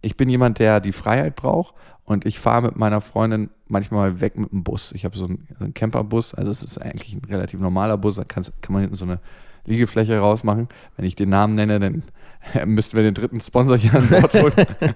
Ich 0.00 0.16
bin 0.16 0.28
jemand, 0.30 0.58
der 0.58 0.80
die 0.80 0.92
Freiheit 0.92 1.36
braucht 1.36 1.74
und 2.04 2.24
ich 2.24 2.38
fahre 2.38 2.62
mit 2.62 2.76
meiner 2.76 3.00
Freundin 3.02 3.50
manchmal 3.68 4.20
weg 4.20 4.38
mit 4.38 4.50
dem 4.52 4.62
Bus. 4.64 4.92
Ich 4.92 5.04
habe 5.04 5.18
so 5.18 5.26
einen, 5.26 5.46
so 5.58 5.64
einen 5.64 5.74
Camperbus, 5.74 6.32
also 6.32 6.50
es 6.50 6.62
ist 6.62 6.78
eigentlich 6.78 7.12
ein 7.12 7.22
relativ 7.28 7.60
normaler 7.60 7.98
Bus, 7.98 8.14
da 8.14 8.24
kann's- 8.24 8.52
kann 8.62 8.72
man 8.72 8.82
hinten 8.82 8.96
so 8.96 9.04
eine 9.04 9.18
Liegefläche 9.66 10.18
rausmachen. 10.18 10.68
Wenn 10.96 11.04
ich 11.04 11.16
den 11.16 11.28
Namen 11.28 11.56
nenne, 11.56 11.80
dann 11.80 12.02
müssten 12.66 12.96
wir 12.96 13.02
den 13.02 13.14
dritten 13.14 13.40
Sponsor 13.40 13.76
hier 13.76 13.94
an 13.94 14.08
Bord 14.08 14.32
holen. 14.34 14.54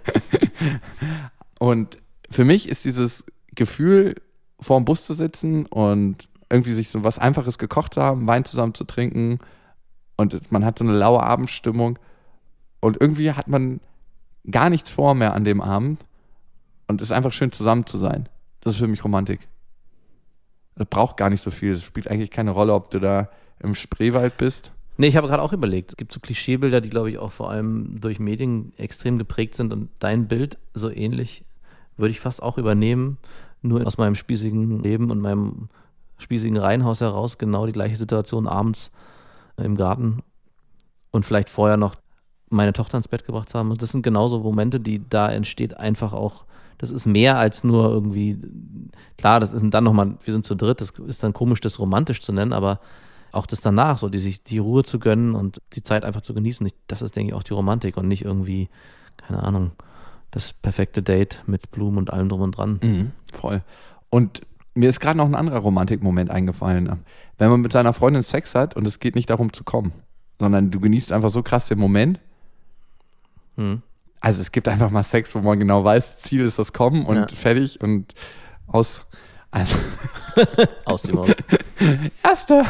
und 1.59 1.99
für 2.31 2.45
mich 2.45 2.69
ist 2.69 2.85
dieses 2.85 3.25
Gefühl, 3.55 4.17
vor 4.61 4.79
dem 4.79 4.85
Bus 4.85 5.05
zu 5.05 5.15
sitzen 5.15 5.67
und 5.67 6.17
irgendwie 6.51 6.75
sich 6.75 6.91
so 6.91 7.05
was 7.05 7.19
Einfaches 7.19 7.59
gekocht 7.59 7.95
zu 7.95 8.03
haben, 8.03 8.27
Wein 8.27 8.45
zusammen 8.45 8.75
zu 8.75 8.85
trinken 8.85 9.39
und 10.17 10.53
man 10.53 10.65
hat 10.65 10.79
so 10.79 10.85
eine 10.85 10.97
laue 10.97 11.23
Abendstimmung 11.23 11.99
und 12.81 13.01
irgendwie 13.01 13.33
hat 13.33 13.49
man 13.49 13.81
gar 14.51 14.71
nichts 14.71 14.91
vor 14.91 15.15
mehr 15.15 15.35
an 15.35 15.45
dem 15.45 15.61
Abend 15.61 16.05
und 16.89 17.01
es 17.01 17.09
ist 17.09 17.13
einfach 17.13 17.33
schön 17.33 17.53
zusammen 17.53 17.87
zu 17.87 17.99
sein. 17.99 18.29
Das 18.61 18.75
ist 18.75 18.81
für 18.81 18.89
mich 18.89 19.05
Romantik. 19.05 19.49
Das 20.77 20.87
braucht 20.89 21.17
gar 21.17 21.31
nicht 21.31 21.43
so 21.43 21.51
viel. 21.51 21.73
Es 21.73 21.83
spielt 21.85 22.09
eigentlich 22.09 22.31
keine 22.31 22.51
Rolle, 22.51 22.75
ob 22.75 22.91
du 22.91 23.01
da 23.01 23.31
im 23.61 23.75
Spreewald 23.75 24.37
bist. 24.39 24.73
Nee, 24.97 25.09
ich 25.09 25.17
habe 25.17 25.29
gerade 25.29 25.43
auch 25.43 25.53
überlegt. 25.53 25.93
Es 25.93 25.97
gibt 25.97 26.13
so 26.13 26.21
Klischeebilder, 26.21 26.81
die, 26.81 26.91
glaube 26.91 27.11
ich, 27.11 27.19
auch 27.19 27.33
vor 27.33 27.51
allem 27.51 28.01
durch 28.01 28.19
Medien 28.19 28.73
extrem 28.77 29.19
geprägt 29.19 29.55
sind. 29.55 29.73
Und 29.73 29.89
dein 29.99 30.29
Bild, 30.29 30.59
so 30.75 30.91
ähnlich, 30.91 31.45
würde 32.01 32.13
ich 32.13 32.21
fast 32.21 32.43
auch 32.43 32.59
übernehmen. 32.59 33.19
Nur 33.63 33.87
aus 33.87 33.99
meinem 33.99 34.15
spießigen 34.15 34.83
Leben 34.83 35.11
und 35.11 35.21
meinem 35.21 35.69
spießigen 36.19 36.57
Reihenhaus 36.57 37.01
heraus 37.01 37.39
genau 37.39 37.67
die 37.67 37.73
gleiche 37.73 37.97
Situation 37.97 38.47
abends 38.47 38.91
im 39.57 39.77
Garten 39.77 40.23
und 41.11 41.25
vielleicht 41.25 41.51
vorher 41.51 41.77
noch 41.77 41.97
meine 42.49 42.73
Tochter 42.73 42.97
ins 42.97 43.09
Bett 43.09 43.25
gebracht 43.25 43.55
haben. 43.55 43.71
Und 43.71 43.83
das 43.83 43.91
sind 43.91 44.03
genauso 44.03 44.41
Momente, 44.41 44.81
die 44.81 45.03
da 45.09 45.31
entsteht 45.31 45.77
einfach 45.77 46.13
auch. 46.13 46.45
Das 46.79 46.91
ist 46.91 47.07
mehr 47.07 47.37
als 47.37 47.63
nur 47.63 47.91
irgendwie, 47.91 48.39
klar, 49.19 49.39
das 49.39 49.53
ist 49.53 49.63
dann 49.71 49.85
nochmal, 49.85 50.17
wir 50.25 50.33
sind 50.33 50.45
zu 50.45 50.55
dritt, 50.55 50.81
das 50.81 50.91
ist 50.91 51.23
dann 51.23 51.33
komisch, 51.33 51.61
das 51.61 51.79
romantisch 51.79 52.21
zu 52.21 52.33
nennen, 52.33 52.53
aber 52.53 52.81
auch 53.33 53.47
das 53.47 53.61
danach, 53.61 53.99
so 53.99 54.09
die 54.09 54.19
sich 54.19 54.43
die 54.43 54.59
Ruhe 54.59 54.83
zu 54.83 54.99
gönnen 54.99 55.35
und 55.35 55.61
die 55.75 55.83
Zeit 55.83 56.05
einfach 56.05 56.23
zu 56.23 56.35
genießen, 56.35 56.69
das 56.87 57.03
ist, 57.03 57.15
denke 57.15 57.33
ich, 57.33 57.35
auch 57.35 57.43
die 57.43 57.53
Romantik 57.53 57.97
und 57.97 58.09
nicht 58.09 58.25
irgendwie, 58.25 58.69
keine 59.19 59.43
Ahnung, 59.43 59.73
das 60.31 60.53
perfekte 60.53 61.03
Date 61.03 61.43
mit 61.47 61.71
Blumen 61.71 61.99
und 61.99 62.13
allem 62.13 62.29
drum 62.29 62.41
und 62.43 62.57
dran. 62.57 62.79
Mhm, 62.83 63.11
voll. 63.33 63.63
Und 64.11 64.43
mir 64.75 64.89
ist 64.89 65.01
gerade 65.01 65.17
noch 65.19 65.27
ein 65.27 65.35
anderer 65.35 65.59
Romantikmoment 65.59 66.31
eingefallen. 66.31 67.01
Wenn 67.39 67.51
man 67.51 67.61
mit 67.61 67.73
seiner 67.73 67.93
Freundin 67.93 68.23
Sex 68.23 68.55
hat 68.55 68.77
und 68.77 68.87
es 68.87 69.01
geht 69.01 69.15
nicht 69.17 69.31
darum 69.31 69.53
zu 69.53 69.65
kommen, 69.65 69.93
sondern 70.39 70.71
du 70.71 70.79
genießt 70.81 71.13
einfach 71.13 71.31
so 71.31 71.43
krass 71.43 71.67
den 71.67 71.79
Moment. 71.79 72.21
Hm. 73.57 73.83
Also 74.21 74.43
es 74.43 74.53
gibt 74.53 74.69
einfach 74.69 74.91
mal 74.91 75.03
Sex, 75.03 75.35
wo 75.35 75.41
man 75.41 75.59
genau 75.59 75.83
weiß, 75.83 76.21
Ziel 76.21 76.45
ist 76.45 76.59
das 76.59 76.73
Kommen 76.73 77.05
und 77.07 77.17
Ja. 77.17 77.27
fertig 77.29 77.81
und 77.81 78.15
aus. 78.67 79.03
Also, 79.51 79.75
Aus 80.85 81.03
dem 81.03 81.19
Haus. 81.19 81.31
erster. 82.23 82.65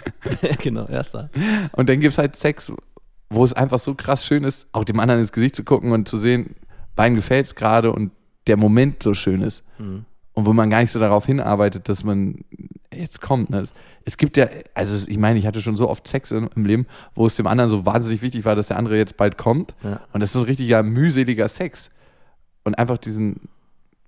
genau, 0.62 0.86
erster. 0.86 1.30
Und 1.72 1.88
dann 1.88 1.98
gibt 2.00 2.12
es 2.12 2.18
halt 2.18 2.36
Sex, 2.36 2.70
wo 3.30 3.42
es 3.42 3.54
einfach 3.54 3.78
so 3.78 3.94
krass 3.94 4.24
schön 4.26 4.44
ist, 4.44 4.66
auch 4.72 4.84
dem 4.84 5.00
anderen 5.00 5.20
ins 5.20 5.32
Gesicht 5.32 5.56
zu 5.56 5.64
gucken 5.64 5.92
und 5.92 6.06
zu 6.08 6.18
sehen, 6.18 6.54
beiden 6.96 7.14
gefällt 7.14 7.46
es 7.46 7.54
gerade 7.54 7.92
und 7.92 8.10
der 8.46 8.56
Moment 8.56 9.02
so 9.02 9.14
schön 9.14 9.42
ist. 9.42 9.62
Hm. 9.76 10.04
Und 10.32 10.44
wo 10.46 10.52
man 10.52 10.68
gar 10.68 10.80
nicht 10.80 10.90
so 10.90 11.00
darauf 11.00 11.24
hinarbeitet, 11.24 11.88
dass 11.88 12.04
man 12.04 12.44
jetzt 12.92 13.22
kommt. 13.22 13.48
Ne? 13.50 13.64
Es, 14.04 14.16
gibt 14.16 14.36
ja, 14.36 14.48
also 14.74 15.08
ich 15.08 15.18
meine, 15.18 15.38
ich 15.38 15.46
hatte 15.46 15.62
schon 15.62 15.76
so 15.76 15.88
oft 15.88 16.06
Sex 16.06 16.30
im, 16.30 16.50
im 16.54 16.64
Leben, 16.66 16.86
wo 17.14 17.26
es 17.26 17.36
dem 17.36 17.46
anderen 17.46 17.70
so 17.70 17.86
wahnsinnig 17.86 18.20
wichtig 18.20 18.44
war, 18.44 18.54
dass 18.54 18.68
der 18.68 18.76
andere 18.76 18.98
jetzt 18.98 19.16
bald 19.16 19.38
kommt. 19.38 19.74
Ja. 19.82 20.00
Und 20.12 20.20
das 20.20 20.30
ist 20.30 20.34
so 20.34 20.40
ein 20.40 20.46
richtiger 20.46 20.82
mühseliger 20.82 21.48
Sex. 21.48 21.90
Und 22.64 22.74
einfach 22.78 22.98
diesen 22.98 23.48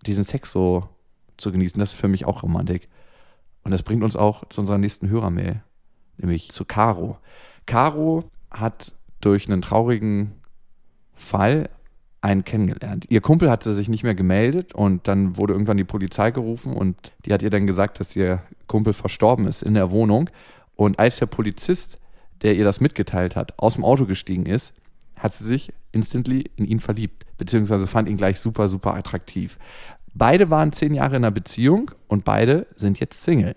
diesen 0.07 0.25
Sex 0.25 0.53
so 0.53 0.89
zu 1.37 1.53
genießen. 1.53 1.79
Das 1.79 1.93
ist 1.93 2.01
für 2.01 2.09
mich 2.09 2.25
auch 2.25 2.43
Romantik. 2.43 2.89
Und 3.63 3.71
das 3.71 3.83
bringt 3.83 4.03
uns 4.03 4.17
auch 4.17 4.49
zu 4.49 4.61
unserer 4.61 4.79
nächsten 4.79 5.09
Hörermail, 5.09 5.63
nämlich 6.17 6.51
zu 6.51 6.65
Caro. 6.65 7.19
Caro 7.67 8.31
hat 8.51 8.93
durch 9.21 9.49
einen 9.49 9.63
traurigen 9.63 10.33
Fall 11.15 11.69
einen 12.21 12.45
kennengelernt. 12.45 13.07
Ihr 13.09 13.21
Kumpel 13.21 13.51
hatte 13.51 13.75
sich 13.75 13.89
nicht 13.89 14.03
mehr 14.03 14.15
gemeldet 14.15 14.75
und 14.75 15.07
dann 15.07 15.37
wurde 15.37 15.53
irgendwann 15.53 15.77
die 15.77 15.85
Polizei 15.85 16.31
gerufen 16.31 16.75
und 16.75 17.13
die 17.25 17.33
hat 17.33 17.43
ihr 17.43 17.51
dann 17.51 17.67
gesagt, 17.67 18.01
dass 18.01 18.17
ihr 18.17 18.43
Kumpel 18.67 18.93
verstorben 18.93 19.47
ist 19.47 19.63
in 19.63 19.75
der 19.75 19.91
Wohnung. 19.91 20.29
Und 20.75 20.99
als 20.99 21.19
der 21.19 21.27
Polizist, 21.27 21.99
der 22.43 22.57
ihr 22.57 22.65
das 22.65 22.81
mitgeteilt 22.81 23.37
hat, 23.37 23.59
aus 23.59 23.75
dem 23.75 23.85
Auto 23.85 24.07
gestiegen 24.07 24.47
ist, 24.47 24.73
hat 25.17 25.35
sie 25.35 25.45
sich 25.45 25.73
instantly 25.93 26.51
in 26.57 26.67
ihn 26.67 26.81
verliebt, 26.81 27.25
beziehungsweise 27.39 27.87
fand 27.87 28.09
ihn 28.09 28.17
gleich 28.17 28.41
super, 28.41 28.69
super 28.69 28.95
attraktiv. 28.95 29.59
Beide 30.15 30.51
waren 30.51 30.73
zehn 30.73 30.95
Jahre 30.95 31.17
in 31.17 31.25
einer 31.25 31.31
Beziehung 31.31 31.91
und 32.09 32.25
beide 32.25 32.67
sind 32.77 32.99
jetzt 33.01 33.23
Single. 33.23 33.55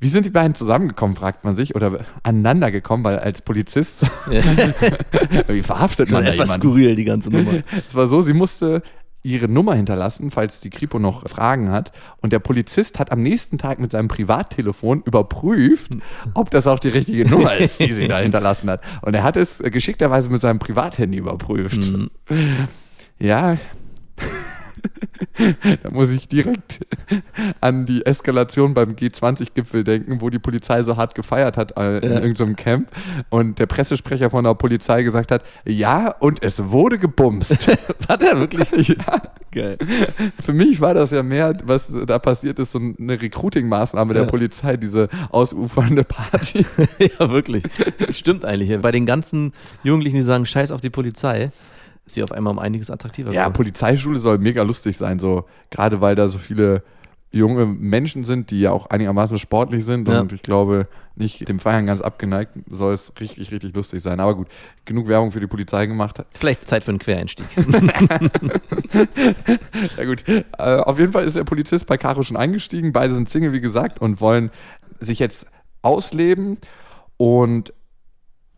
Wie 0.00 0.08
sind 0.08 0.26
die 0.26 0.30
beiden 0.30 0.54
zusammengekommen, 0.54 1.16
fragt 1.16 1.44
man 1.44 1.56
sich, 1.56 1.74
oder 1.74 2.04
aneinander 2.22 2.70
gekommen, 2.70 3.02
weil 3.04 3.18
als 3.18 3.42
Polizist, 3.42 4.02
wie 5.48 5.62
verhaftet 5.62 6.10
man 6.10 6.24
da 6.24 6.30
etwas 6.30 6.48
jemanden? 6.48 6.68
skurril, 6.68 6.94
die 6.94 7.04
ganze 7.04 7.30
Nummer. 7.30 7.62
Es 7.88 7.94
war 7.94 8.06
so, 8.06 8.22
sie 8.22 8.32
musste 8.32 8.82
ihre 9.22 9.48
Nummer 9.48 9.74
hinterlassen, 9.74 10.30
falls 10.30 10.60
die 10.60 10.70
Kripo 10.70 10.98
noch 11.00 11.28
Fragen 11.28 11.72
hat. 11.72 11.92
Und 12.18 12.32
der 12.32 12.38
Polizist 12.38 12.98
hat 12.98 13.10
am 13.10 13.22
nächsten 13.22 13.58
Tag 13.58 13.80
mit 13.80 13.90
seinem 13.90 14.08
Privattelefon 14.08 15.02
überprüft, 15.02 15.90
ob 16.34 16.50
das 16.50 16.66
auch 16.68 16.78
die 16.78 16.88
richtige 16.88 17.28
Nummer 17.28 17.56
ist, 17.56 17.80
die 17.80 17.92
sie 17.92 18.06
da 18.06 18.20
hinterlassen 18.20 18.70
hat. 18.70 18.82
Und 19.02 19.14
er 19.14 19.24
hat 19.24 19.36
es 19.36 19.58
geschickterweise 19.58 20.30
mit 20.30 20.40
seinem 20.40 20.60
Privathandy 20.60 21.18
überprüft. 21.18 21.92
Ja. 23.18 23.56
da 25.82 25.90
muss 25.90 26.10
ich 26.10 26.28
direkt 26.28 26.80
an 27.60 27.86
die 27.86 28.04
Eskalation 28.06 28.74
beim 28.74 28.92
G20-Gipfel 28.92 29.84
denken, 29.84 30.20
wo 30.20 30.30
die 30.30 30.38
Polizei 30.38 30.82
so 30.82 30.96
hart 30.96 31.14
gefeiert 31.14 31.56
hat 31.56 31.76
äh, 31.78 31.98
in 31.98 32.12
Ja. 32.12 32.20
irgendeinem 32.20 32.56
Camp 32.56 32.90
und 33.30 33.58
der 33.58 33.66
Pressesprecher 33.66 34.30
von 34.30 34.44
der 34.44 34.54
Polizei 34.54 35.02
gesagt 35.02 35.30
hat, 35.30 35.42
ja, 35.66 36.14
und 36.20 36.42
es 36.42 36.70
wurde 36.70 36.98
gebumst. 36.98 37.68
Hat 38.08 38.22
er 38.22 38.38
wirklich? 38.38 38.68
ja. 38.88 39.22
Geil. 39.50 39.78
Für 40.40 40.52
mich 40.52 40.80
war 40.80 40.94
das 40.94 41.10
ja 41.10 41.22
mehr, 41.22 41.56
was 41.64 41.90
da 42.06 42.18
passiert 42.18 42.58
ist, 42.58 42.72
so 42.72 42.78
eine 42.78 43.20
Recruiting-Maßnahme 43.20 44.12
der 44.14 44.24
Ja. 44.24 44.28
Polizei, 44.28 44.76
diese 44.76 45.08
ausufernde 45.30 46.04
Party. 46.04 46.66
ja, 46.98 47.30
wirklich. 47.30 47.64
Stimmt 48.10 48.44
eigentlich. 48.44 48.78
Bei 48.80 48.92
den 48.92 49.06
ganzen 49.06 49.52
Jugendlichen, 49.82 50.16
die 50.16 50.22
sagen, 50.22 50.44
scheiß 50.46 50.70
auf 50.70 50.80
die 50.80 50.90
Polizei, 50.90 51.50
ist 52.06 52.14
sie 52.14 52.22
auf 52.22 52.32
einmal 52.32 52.52
um 52.52 52.58
einiges 52.58 52.90
attraktiver 52.90 53.32
Ja, 53.32 53.42
geworden. 53.44 53.54
Polizeischule 53.56 54.18
soll 54.18 54.38
mega 54.38 54.62
lustig 54.62 54.96
sein, 54.96 55.18
so 55.18 55.44
gerade 55.70 56.00
weil 56.00 56.14
da 56.14 56.28
so 56.28 56.38
viele 56.38 56.82
junge 57.30 57.66
Menschen 57.66 58.24
sind, 58.24 58.50
die 58.50 58.60
ja 58.60 58.72
auch 58.72 58.86
einigermaßen 58.86 59.38
sportlich 59.38 59.84
sind 59.84 60.08
Ja. 60.08 60.20
und 60.20 60.32
ich 60.32 60.42
glaube 60.42 60.88
nicht 61.14 61.46
dem 61.48 61.58
Feiern 61.58 61.84
ganz 61.86 62.00
abgeneigt, 62.00 62.52
soll 62.70 62.94
es 62.94 63.12
richtig, 63.20 63.50
richtig 63.50 63.74
lustig 63.74 64.02
sein. 64.02 64.18
Aber 64.20 64.34
gut, 64.36 64.46
genug 64.84 65.08
Werbung 65.08 65.30
für 65.32 65.40
die 65.40 65.46
Polizei 65.46 65.86
gemacht. 65.86 66.24
Vielleicht 66.38 66.66
Zeit 66.68 66.84
für 66.84 66.90
einen 66.92 66.98
Quereinstieg. 67.00 67.46
Ja 69.96 70.04
gut, 70.04 70.24
äh, 70.28 70.42
auf 70.58 70.98
jeden 70.98 71.12
Fall 71.12 71.24
ist 71.24 71.36
der 71.36 71.44
Polizist 71.44 71.86
bei 71.86 71.96
Caro 71.98 72.22
schon 72.22 72.36
eingestiegen. 72.36 72.92
Beide 72.92 73.14
sind 73.14 73.28
Single, 73.28 73.52
wie 73.52 73.60
gesagt, 73.60 74.00
und 74.00 74.20
wollen 74.20 74.50
sich 74.98 75.18
jetzt 75.18 75.46
ausleben. 75.82 76.58
Und 77.16 77.72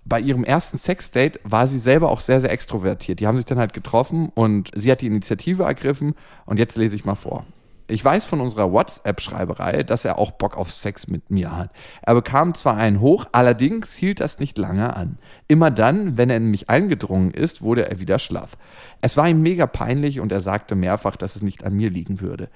bei 0.05 0.21
ihrem 0.21 0.45
ersten 0.45 0.79
Sexdate 0.79 1.41
war 1.45 1.67
sie 1.67 1.79
selber 1.79 2.11
auch 2.11 2.21
sehr, 2.21 2.41
sehr 2.41 2.51
extrovertiert. 2.53 3.21
Die 3.21 3.27
haben 3.27 3.37
sich 3.37 3.47
dann 3.47 3.59
halt 3.59 3.73
getroffen 3.73 4.31
und 4.35 4.71
sie 4.75 4.91
hat 4.91 5.01
die 5.01 5.07
Initiative 5.07 5.65
ergriffen. 5.65 6.15
Und 6.47 6.59
jetzt 6.59 6.77
lese 6.77 6.97
ich 6.97 7.05
mal 7.05 7.15
vor. 7.15 7.45
Ich 7.91 8.05
weiß 8.05 8.25
von 8.25 8.41
unserer 8.41 8.73
WhatsApp-Schreiberei, 8.73 9.83
dass 9.83 10.05
er 10.05 10.19
auch 10.19 10.31
Bock 10.31 10.57
auf 10.57 10.71
Sex 10.71 11.09
mit 11.09 11.31
mir 11.31 11.57
hat. 11.57 11.71
Er 12.03 12.15
bekam 12.15 12.55
zwar 12.55 12.77
einen 12.77 13.01
hoch, 13.01 13.27
allerdings 13.33 13.95
hielt 13.95 14.21
das 14.21 14.39
nicht 14.39 14.59
lange 14.59 14.95
an. 14.95 15.19
Immer 15.49 15.73
dann, 15.73 16.17
wenn 16.17 16.31
er 16.31 16.37
in 16.37 16.47
mich 16.47 16.71
eingedrungen 16.71 17.33
ist, 17.33 17.63
wurde 17.63 17.91
er 17.91 17.99
wieder 17.99 18.21
schlaff. 18.21 18.57
Es 19.01 19.17
war 19.17 19.29
ihm 19.29 19.43
mega 19.43 19.67
peinlich 19.67 20.21
und 20.21 20.31
er 20.31 20.41
sagte 20.41 20.77
mehrfach, 20.77 21.17
dass 21.17 21.35
es 21.35 21.43
nicht 21.43 21.65
an 21.65 21.75
mir 21.75 21.91
liegen 21.91 22.21
würde. 22.21 22.49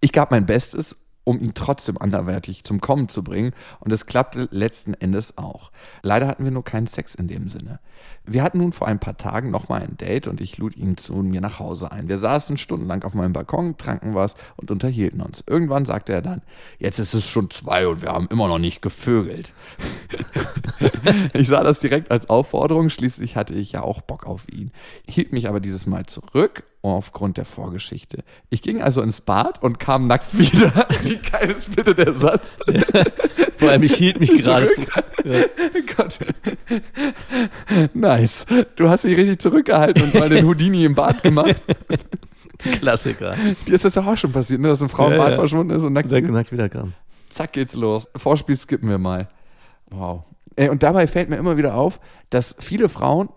Ich 0.00 0.12
gab 0.12 0.32
mein 0.32 0.46
Bestes, 0.46 0.96
um 1.30 1.40
ihn 1.40 1.54
trotzdem 1.54 1.96
anderweitig 1.96 2.64
zum 2.64 2.80
Kommen 2.80 3.08
zu 3.08 3.22
bringen 3.22 3.52
und 3.78 3.92
es 3.92 4.06
klappte 4.06 4.48
letzten 4.50 4.94
Endes 4.94 5.38
auch. 5.38 5.70
Leider 6.02 6.26
hatten 6.26 6.42
wir 6.42 6.50
nur 6.50 6.64
keinen 6.64 6.88
Sex 6.88 7.14
in 7.14 7.28
dem 7.28 7.48
Sinne. 7.48 7.78
Wir 8.26 8.42
hatten 8.42 8.58
nun 8.58 8.72
vor 8.72 8.88
ein 8.88 8.98
paar 8.98 9.16
Tagen 9.16 9.52
nochmal 9.52 9.82
ein 9.82 9.96
Date 9.96 10.26
und 10.26 10.40
ich 10.40 10.58
lud 10.58 10.76
ihn 10.76 10.96
zu 10.96 11.14
mir 11.14 11.40
nach 11.40 11.60
Hause 11.60 11.92
ein. 11.92 12.08
Wir 12.08 12.18
saßen 12.18 12.56
stundenlang 12.56 13.04
auf 13.04 13.14
meinem 13.14 13.32
Balkon, 13.32 13.76
tranken 13.76 14.16
was 14.16 14.34
und 14.56 14.72
unterhielten 14.72 15.20
uns. 15.20 15.44
Irgendwann 15.46 15.84
sagte 15.84 16.12
er 16.12 16.20
dann, 16.20 16.42
jetzt 16.80 16.98
ist 16.98 17.14
es 17.14 17.28
schon 17.28 17.48
zwei 17.50 17.86
und 17.86 18.02
wir 18.02 18.10
haben 18.10 18.26
immer 18.28 18.48
noch 18.48 18.58
nicht 18.58 18.82
gevögelt. 18.82 19.54
ich 21.32 21.46
sah 21.46 21.62
das 21.62 21.78
direkt 21.78 22.10
als 22.10 22.28
Aufforderung, 22.28 22.90
schließlich 22.90 23.36
hatte 23.36 23.54
ich 23.54 23.70
ja 23.70 23.82
auch 23.82 24.00
Bock 24.00 24.26
auf 24.26 24.48
ihn. 24.50 24.72
Hielt 25.06 25.32
mich 25.32 25.48
aber 25.48 25.60
dieses 25.60 25.86
Mal 25.86 26.06
zurück 26.06 26.64
aufgrund 26.82 27.36
der 27.36 27.44
Vorgeschichte. 27.44 28.24
Ich 28.48 28.62
ging 28.62 28.80
also 28.80 29.02
ins 29.02 29.20
Bad 29.20 29.62
und 29.62 29.78
kam 29.78 30.06
nackt 30.06 30.36
wieder. 30.36 30.86
Wie 31.02 31.18
geil 31.18 31.50
ist 31.50 31.74
bitte 31.76 31.94
der 31.94 32.14
Satz? 32.14 32.56
Vor 33.58 33.68
allem, 33.68 33.82
ich 33.82 33.94
hielt 33.94 34.18
mich 34.20 34.30
gerade. 34.42 34.70
Zurück. 34.70 34.88
Gott. 35.96 36.18
Nice. 37.94 38.46
Du 38.76 38.88
hast 38.88 39.04
dich 39.04 39.16
richtig 39.16 39.40
zurückgehalten 39.40 40.02
und 40.04 40.14
mal 40.14 40.28
den 40.28 40.46
Houdini 40.46 40.84
im 40.84 40.94
Bad 40.94 41.22
gemacht. 41.22 41.60
Klassiker. 42.58 43.36
Dir 43.66 43.74
ist 43.74 43.84
das 43.84 43.94
doch 43.94 44.06
auch 44.06 44.16
schon 44.16 44.32
passiert, 44.32 44.60
ne? 44.60 44.68
dass 44.68 44.80
eine 44.80 44.88
Frau 44.88 45.06
im 45.06 45.12
Ja, 45.12 45.18
Bad 45.18 45.30
ja. 45.32 45.34
verschwunden 45.36 45.74
ist 45.74 45.82
und 45.82 45.92
nackt. 45.92 46.10
Der 46.10 46.22
nackt 46.22 46.52
wieder 46.52 46.68
kam. 46.68 46.94
Zack 47.28 47.52
geht's 47.52 47.74
los. 47.74 48.08
Vorspiel 48.16 48.56
skippen 48.56 48.88
wir 48.88 48.98
mal. 48.98 49.28
Wow. 49.90 50.24
Und 50.56 50.82
dabei 50.82 51.06
fällt 51.06 51.30
mir 51.30 51.36
immer 51.36 51.56
wieder 51.56 51.74
auf, 51.74 52.00
dass 52.28 52.56
viele 52.58 52.88
Frauen, 52.88 53.28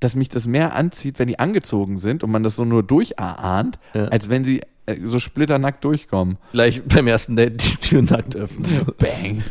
dass 0.00 0.14
mich 0.14 0.28
das 0.28 0.46
mehr 0.46 0.74
anzieht, 0.74 1.18
wenn 1.18 1.28
die 1.28 1.38
angezogen 1.38 1.96
sind 1.98 2.22
und 2.22 2.30
man 2.30 2.42
das 2.42 2.56
so 2.56 2.64
nur 2.64 2.82
durcherahnt, 2.82 3.78
Ja. 3.94 4.04
als 4.08 4.28
wenn 4.28 4.44
sie 4.44 4.60
äh, 4.86 4.96
so 5.04 5.18
splitternackt 5.20 5.82
durchkommen. 5.84 6.38
Gleich 6.52 6.82
beim 6.84 7.06
ersten 7.06 7.34
Date 7.36 7.62
die 7.62 7.76
Tür 7.88 8.02
nackt 8.02 8.36
öffnen. 8.36 8.86
Bang. 8.98 9.42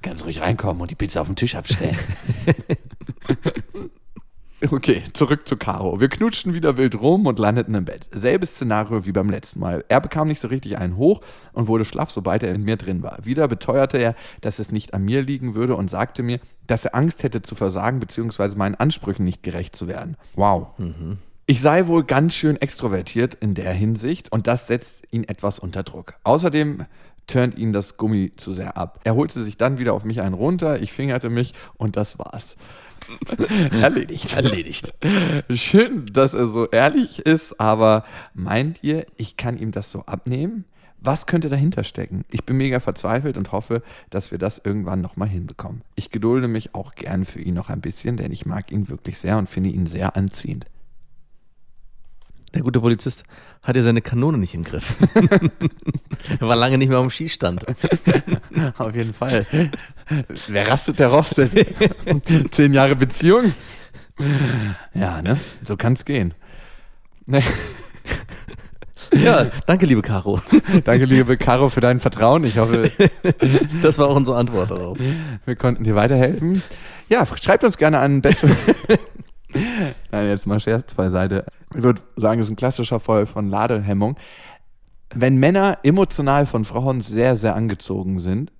Kannst 0.00 0.24
ruhig 0.24 0.40
reinkommen 0.40 0.80
und 0.82 0.90
die 0.90 0.94
Pizza 0.94 1.20
auf 1.20 1.26
den 1.28 1.36
Tisch 1.36 1.54
abstellen. 1.54 1.96
Okay, 4.70 5.02
zurück 5.12 5.48
zu 5.48 5.56
Caro. 5.56 6.00
Wir 6.00 6.08
knutschten 6.08 6.54
wieder 6.54 6.76
wild 6.76 7.00
rum 7.00 7.26
und 7.26 7.38
landeten 7.40 7.74
im 7.74 7.84
Bett. 7.84 8.06
Selbes 8.12 8.54
Szenario 8.54 9.04
wie 9.04 9.10
beim 9.10 9.28
letzten 9.28 9.58
Mal. 9.58 9.84
Er 9.88 10.00
bekam 10.00 10.28
nicht 10.28 10.38
so 10.38 10.46
richtig 10.48 10.78
einen 10.78 10.96
hoch 10.96 11.20
und 11.52 11.66
wurde 11.66 11.84
schlaff, 11.84 12.12
sobald 12.12 12.44
er 12.44 12.54
in 12.54 12.62
mir 12.62 12.76
drin 12.76 13.02
war. 13.02 13.18
Wieder 13.24 13.48
beteuerte 13.48 13.98
er, 13.98 14.14
dass 14.40 14.60
es 14.60 14.70
nicht 14.70 14.94
an 14.94 15.04
mir 15.04 15.22
liegen 15.22 15.54
würde 15.54 15.74
und 15.74 15.90
sagte 15.90 16.22
mir, 16.22 16.38
dass 16.68 16.84
er 16.84 16.94
Angst 16.94 17.24
hätte 17.24 17.42
zu 17.42 17.56
versagen 17.56 17.98
bzw. 17.98 18.56
meinen 18.56 18.76
Ansprüchen 18.76 19.24
nicht 19.24 19.42
gerecht 19.42 19.74
zu 19.74 19.88
werden. 19.88 20.16
Wow. 20.36 20.68
Ich 21.46 21.60
sei 21.60 21.88
wohl 21.88 22.04
ganz 22.04 22.34
schön 22.34 22.56
extrovertiert 22.56 23.34
in 23.34 23.54
der 23.54 23.72
Hinsicht 23.72 24.30
und 24.30 24.46
das 24.46 24.68
setzt 24.68 25.02
ihn 25.10 25.24
etwas 25.24 25.58
unter 25.58 25.82
Druck. 25.82 26.14
Außerdem 26.22 26.86
turnt 27.26 27.58
ihn 27.58 27.72
das 27.72 27.96
Gummi 27.96 28.32
zu 28.36 28.52
sehr 28.52 28.76
ab. 28.76 29.00
Er 29.02 29.16
holte 29.16 29.42
sich 29.42 29.56
dann 29.56 29.78
wieder 29.78 29.92
auf 29.92 30.04
mich 30.04 30.20
einen 30.20 30.34
runter, 30.34 30.80
ich 30.80 30.92
fingerte 30.92 31.30
mich 31.30 31.52
und 31.76 31.96
das 31.96 32.18
war's. 32.18 32.56
Erledigt. 33.70 34.34
Erledigt. 34.34 34.94
Schön, 35.50 36.06
dass 36.06 36.34
er 36.34 36.46
so 36.46 36.68
ehrlich 36.68 37.20
ist, 37.20 37.60
aber 37.60 38.04
meint 38.34 38.82
ihr, 38.82 39.06
ich 39.16 39.36
kann 39.36 39.56
ihm 39.58 39.72
das 39.72 39.90
so 39.90 40.00
abnehmen? 40.06 40.64
Was 41.04 41.26
könnte 41.26 41.48
dahinter 41.48 41.82
stecken? 41.82 42.24
Ich 42.30 42.44
bin 42.44 42.56
mega 42.56 42.78
verzweifelt 42.78 43.36
und 43.36 43.50
hoffe, 43.50 43.82
dass 44.10 44.30
wir 44.30 44.38
das 44.38 44.60
irgendwann 44.62 45.00
nochmal 45.00 45.28
hinbekommen. 45.28 45.82
Ich 45.96 46.10
gedulde 46.10 46.46
mich 46.46 46.76
auch 46.76 46.94
gern 46.94 47.24
für 47.24 47.40
ihn 47.40 47.54
noch 47.54 47.70
ein 47.70 47.80
bisschen, 47.80 48.16
denn 48.16 48.30
ich 48.30 48.46
mag 48.46 48.70
ihn 48.70 48.88
wirklich 48.88 49.18
sehr 49.18 49.36
und 49.36 49.48
finde 49.48 49.70
ihn 49.70 49.86
sehr 49.86 50.16
anziehend. 50.16 50.66
Der 52.54 52.62
gute 52.62 52.80
Polizist 52.80 53.24
hat 53.62 53.76
ja 53.76 53.82
seine 53.82 54.02
Kanone 54.02 54.36
nicht 54.36 54.54
im 54.54 54.62
Griff. 54.62 54.96
er 56.38 56.40
war 56.48 56.56
lange 56.56 56.76
nicht 56.78 56.88
mehr 56.88 56.98
auf 56.98 57.06
dem 57.06 57.10
Schießstand. 57.10 57.64
Auf 58.78 58.94
jeden 58.94 59.14
Fall. 59.14 59.46
Wer 60.48 60.68
rastet, 60.68 60.98
der 60.98 61.08
rostet. 61.08 61.52
Zehn 62.50 62.74
Jahre 62.74 62.94
Beziehung? 62.96 63.54
Ja, 64.94 65.22
ne? 65.22 65.40
So 65.64 65.76
kann's 65.76 66.04
gehen. 66.04 66.34
Ne. 67.26 67.42
Ja, 69.14 69.50
danke, 69.66 69.86
liebe 69.86 70.02
Caro. 70.02 70.40
Danke, 70.84 71.04
liebe 71.06 71.36
Caro, 71.36 71.68
für 71.70 71.80
dein 71.80 72.00
Vertrauen. 72.00 72.44
Ich 72.44 72.58
hoffe, 72.58 72.90
Das 73.82 73.98
war 73.98 74.08
auch 74.08 74.16
unsere 74.16 74.36
Antwort 74.36 74.70
darauf. 74.70 74.98
wir 75.44 75.56
konnten 75.56 75.84
dir 75.84 75.94
weiterhelfen. 75.94 76.62
Ja, 77.08 77.26
schreibt 77.40 77.64
uns 77.64 77.76
gerne 77.76 77.98
an 77.98 78.22
besser. 78.22 78.48
Nein, 80.10 80.28
jetzt 80.28 80.46
mal 80.46 80.60
Scherz 80.60 80.94
beiseite. 80.94 81.44
Ich 81.74 81.82
würde 81.82 82.02
sagen, 82.16 82.40
es 82.40 82.46
ist 82.46 82.52
ein 82.52 82.56
klassischer 82.56 83.00
Fall 83.00 83.26
von 83.26 83.48
Ladehemmung. 83.48 84.16
Wenn 85.14 85.36
Männer 85.36 85.78
emotional 85.82 86.46
von 86.46 86.64
Frauen 86.64 87.00
sehr, 87.00 87.36
sehr 87.36 87.54
angezogen 87.54 88.18
sind, 88.18 88.52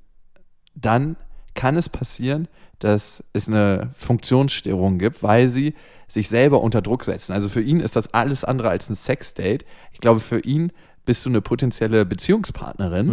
dann 0.75 1.17
kann 1.55 1.77
es 1.77 1.89
passieren, 1.89 2.49
dass 2.79 3.23
es 3.33 3.49
eine 3.49 3.91
Funktionsstörung 3.95 4.99
gibt, 4.99 5.23
weil 5.23 5.49
sie 5.49 5.75
sich 6.09 6.29
selber 6.29 6.61
unter 6.63 6.83
Druck 6.83 7.05
setzen. 7.05 7.33
Also 7.33 7.49
für 7.49 7.63
ihn 7.63 7.81
ist 7.81 7.97
das 7.97 8.13
alles 8.13 8.45
andere 8.45 8.69
als 8.69 8.91
ein 8.91 8.95
Sexdate. 8.95 9.65
Ich 9.93 10.01
glaube, 10.01 10.21
für 10.21 10.41
ihn 10.41 10.73
bist 11.05 11.25
du 11.25 11.31
eine 11.31 11.41
potenzielle 11.41 12.05
Beziehungspartnerin. 12.05 13.09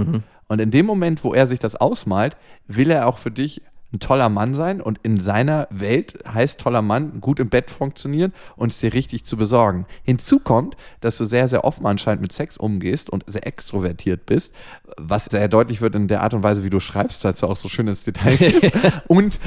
Und 0.48 0.60
in 0.60 0.72
dem 0.72 0.86
Moment, 0.86 1.24
wo 1.24 1.34
er 1.34 1.48
sich 1.48 1.60
das 1.60 1.76
ausmalt, 1.76 2.36
will 2.68 2.92
er 2.92 3.08
auch 3.08 3.18
für 3.18 3.32
dich 3.32 3.62
ein 3.92 4.00
toller 4.00 4.30
Mann 4.30 4.54
sein 4.54 4.82
und 4.82 5.00
in 5.02 5.20
seiner 5.20 5.68
Welt 5.72 6.20
heißt 6.32 6.60
toller 6.60 6.82
Mann 6.82 7.22
gut 7.22 7.40
im 7.40 7.50
Bett 7.50 7.72
funktionieren 7.72 8.34
und 8.56 8.72
es 8.72 8.80
dir 8.80 8.94
richtig 8.94 9.26
zu 9.26 9.36
besorgen. 9.36 9.86
Hinzu 10.04 10.40
kommt, 10.40 10.78
dass 11.02 11.18
du 11.18 11.26
sehr, 11.26 11.48
sehr 11.48 11.64
offen 11.64 11.86
anscheinend 11.86 12.22
mit 12.22 12.32
Sex 12.32 12.58
umgehst 12.58 13.10
und 13.10 13.24
sehr 13.26 13.48
extrovertiert 13.48 14.26
bist, 14.28 14.54
was 14.98 15.26
sehr 15.26 15.48
deutlich 15.48 15.82
wird 15.82 15.96
in 15.96 16.08
der 16.08 16.22
Art 16.22 16.34
und 16.34 16.44
Weise, 16.44 16.64
wie 16.64 16.70
du 16.70 16.80
schreibst, 16.80 17.24
weil 17.24 17.34
du 17.34 17.48
auch 17.48 17.58
so 17.58 17.68
schön 17.68 17.88
ins 17.88 18.04
Detail 18.04 18.38
gehst. 18.38 18.72
und 19.08 19.40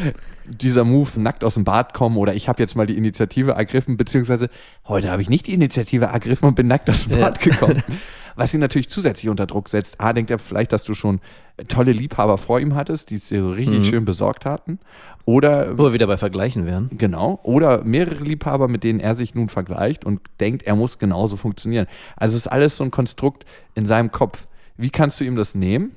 dieser 0.44 0.84
Move, 0.84 1.20
nackt 1.20 1.44
aus 1.44 1.54
dem 1.54 1.64
Bad 1.64 1.94
kommen 1.94 2.16
oder 2.16 2.34
ich 2.34 2.48
habe 2.48 2.60
jetzt 2.60 2.74
mal 2.74 2.86
die 2.86 2.96
Initiative 2.96 3.52
ergriffen, 3.52 3.96
beziehungsweise 3.96 4.48
heute 4.88 5.10
habe 5.10 5.22
ich 5.22 5.30
nicht 5.30 5.46
die 5.46 5.54
Initiative 5.54 6.06
ergriffen 6.06 6.48
und 6.48 6.56
bin 6.56 6.66
nackt 6.66 6.90
aus 6.90 7.06
dem 7.06 7.20
Bad 7.20 7.40
gekommen. 7.40 7.82
Was 8.36 8.54
ihn 8.54 8.60
natürlich 8.60 8.88
zusätzlich 8.88 9.28
unter 9.28 9.46
Druck 9.46 9.68
setzt. 9.68 10.00
A, 10.00 10.12
denkt 10.12 10.30
er 10.30 10.38
vielleicht, 10.38 10.72
dass 10.72 10.84
du 10.84 10.94
schon 10.94 11.20
tolle 11.68 11.92
Liebhaber 11.92 12.38
vor 12.38 12.60
ihm 12.60 12.74
hattest, 12.74 13.10
die 13.10 13.16
es 13.16 13.28
dir 13.28 13.42
so 13.42 13.52
richtig 13.52 13.86
schön 13.88 14.04
besorgt 14.04 14.44
hatten. 14.46 14.78
Oder 15.24 15.78
Wo 15.78 15.84
wir 15.84 15.92
wieder 15.92 16.06
bei 16.06 16.16
Vergleichen 16.16 16.66
wären. 16.66 16.90
Genau. 16.96 17.38
Oder 17.42 17.84
mehrere 17.84 18.22
Liebhaber, 18.22 18.68
mit 18.68 18.84
denen 18.84 19.00
er 19.00 19.14
sich 19.14 19.34
nun 19.34 19.48
vergleicht 19.48 20.04
und 20.04 20.20
denkt, 20.40 20.64
er 20.64 20.74
muss 20.74 20.98
genauso 20.98 21.36
funktionieren. 21.36 21.86
Also 22.16 22.36
es 22.36 22.46
ist 22.46 22.52
alles 22.52 22.76
so 22.76 22.84
ein 22.84 22.90
Konstrukt 22.90 23.44
in 23.74 23.86
seinem 23.86 24.10
Kopf. 24.10 24.46
Wie 24.76 24.90
kannst 24.90 25.20
du 25.20 25.24
ihm 25.24 25.36
das 25.36 25.54
nehmen? 25.54 25.92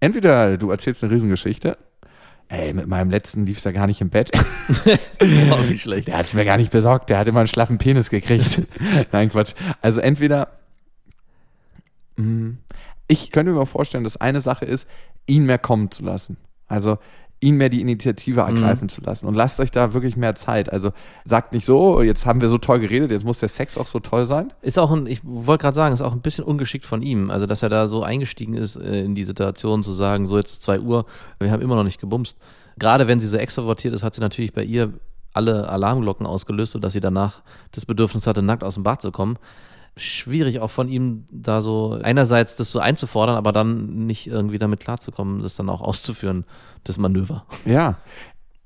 Entweder 0.00 0.56
du 0.58 0.70
erzählst 0.70 1.04
eine 1.04 1.12
Riesengeschichte. 1.12 1.76
Ey, 2.48 2.74
mit 2.74 2.86
meinem 2.86 3.10
letzten 3.10 3.46
lief 3.46 3.58
es 3.58 3.64
ja 3.64 3.72
gar 3.72 3.86
nicht 3.86 4.00
im 4.00 4.10
Bett. 4.10 4.30
Oh, 5.20 5.68
wie 5.68 5.78
schlecht. 5.78 6.08
Der 6.08 6.18
hat 6.18 6.26
es 6.26 6.34
mir 6.34 6.44
gar 6.44 6.56
nicht 6.56 6.72
besorgt. 6.72 7.08
Der 7.08 7.18
hat 7.18 7.28
immer 7.28 7.40
einen 7.40 7.46
schlaffen 7.46 7.78
Penis 7.78 8.10
gekriegt. 8.10 8.62
Nein, 9.12 9.28
Quatsch. 9.28 9.52
Also 9.80 10.00
entweder 10.00 10.48
ich 13.08 13.30
könnte 13.30 13.52
mir 13.52 13.66
vorstellen, 13.66 14.04
dass 14.04 14.16
eine 14.16 14.40
Sache 14.40 14.64
ist, 14.64 14.86
ihn 15.26 15.44
mehr 15.44 15.58
kommen 15.58 15.90
zu 15.90 16.04
lassen. 16.04 16.36
Also 16.66 16.98
ihn 17.42 17.56
mehr 17.56 17.68
die 17.68 17.80
Initiative 17.80 18.40
ergreifen 18.42 18.88
zu 18.88 19.00
lassen. 19.00 19.26
Und 19.26 19.34
lasst 19.34 19.58
euch 19.58 19.72
da 19.72 19.94
wirklich 19.94 20.16
mehr 20.16 20.36
Zeit. 20.36 20.72
Also 20.72 20.92
sagt 21.24 21.52
nicht 21.52 21.64
so, 21.64 22.00
jetzt 22.00 22.24
haben 22.24 22.40
wir 22.40 22.48
so 22.48 22.56
toll 22.56 22.78
geredet, 22.78 23.10
jetzt 23.10 23.24
muss 23.24 23.40
der 23.40 23.48
Sex 23.48 23.76
auch 23.76 23.88
so 23.88 23.98
toll 23.98 24.26
sein. 24.26 24.52
Ist 24.62 24.78
auch 24.78 24.92
ein, 24.92 25.06
ich 25.06 25.20
wollte 25.24 25.62
gerade 25.62 25.74
sagen, 25.74 25.92
ist 25.92 26.02
auch 26.02 26.12
ein 26.12 26.20
bisschen 26.20 26.44
ungeschickt 26.44 26.86
von 26.86 27.02
ihm. 27.02 27.30
Also, 27.30 27.46
dass 27.46 27.62
er 27.62 27.68
da 27.68 27.88
so 27.88 28.04
eingestiegen 28.04 28.54
ist 28.54 28.76
äh, 28.76 29.02
in 29.02 29.16
die 29.16 29.24
Situation 29.24 29.82
zu 29.82 29.92
sagen, 29.92 30.26
so 30.26 30.38
jetzt 30.38 30.52
ist 30.52 30.62
2 30.62 30.80
Uhr, 30.80 31.04
wir 31.40 31.50
haben 31.50 31.62
immer 31.62 31.74
noch 31.74 31.84
nicht 31.84 32.00
gebumst. 32.00 32.38
Gerade 32.78 33.08
wenn 33.08 33.18
sie 33.18 33.28
so 33.28 33.36
extrovertiert 33.36 33.92
ist, 33.92 34.04
hat 34.04 34.14
sie 34.14 34.20
natürlich 34.20 34.52
bei 34.52 34.62
ihr 34.62 34.92
alle 35.34 35.68
Alarmglocken 35.68 36.26
ausgelöst, 36.26 36.72
sodass 36.72 36.92
sie 36.92 37.00
danach 37.00 37.42
das 37.72 37.86
Bedürfnis 37.86 38.26
hatte, 38.26 38.42
nackt 38.42 38.62
aus 38.62 38.74
dem 38.74 38.84
Bad 38.84 39.02
zu 39.02 39.10
kommen. 39.10 39.36
Schwierig 39.96 40.60
auch 40.60 40.70
von 40.70 40.88
ihm 40.88 41.26
da 41.30 41.60
so 41.60 41.98
einerseits 42.02 42.56
das 42.56 42.70
so 42.70 42.78
einzufordern, 42.78 43.36
aber 43.36 43.52
dann 43.52 44.06
nicht 44.06 44.26
irgendwie 44.26 44.58
damit 44.58 44.80
klarzukommen, 44.80 45.42
das 45.42 45.54
dann 45.56 45.68
auch 45.68 45.82
auszuführen, 45.82 46.44
das 46.84 46.96
Manöver. 46.96 47.44
Ja, 47.66 47.98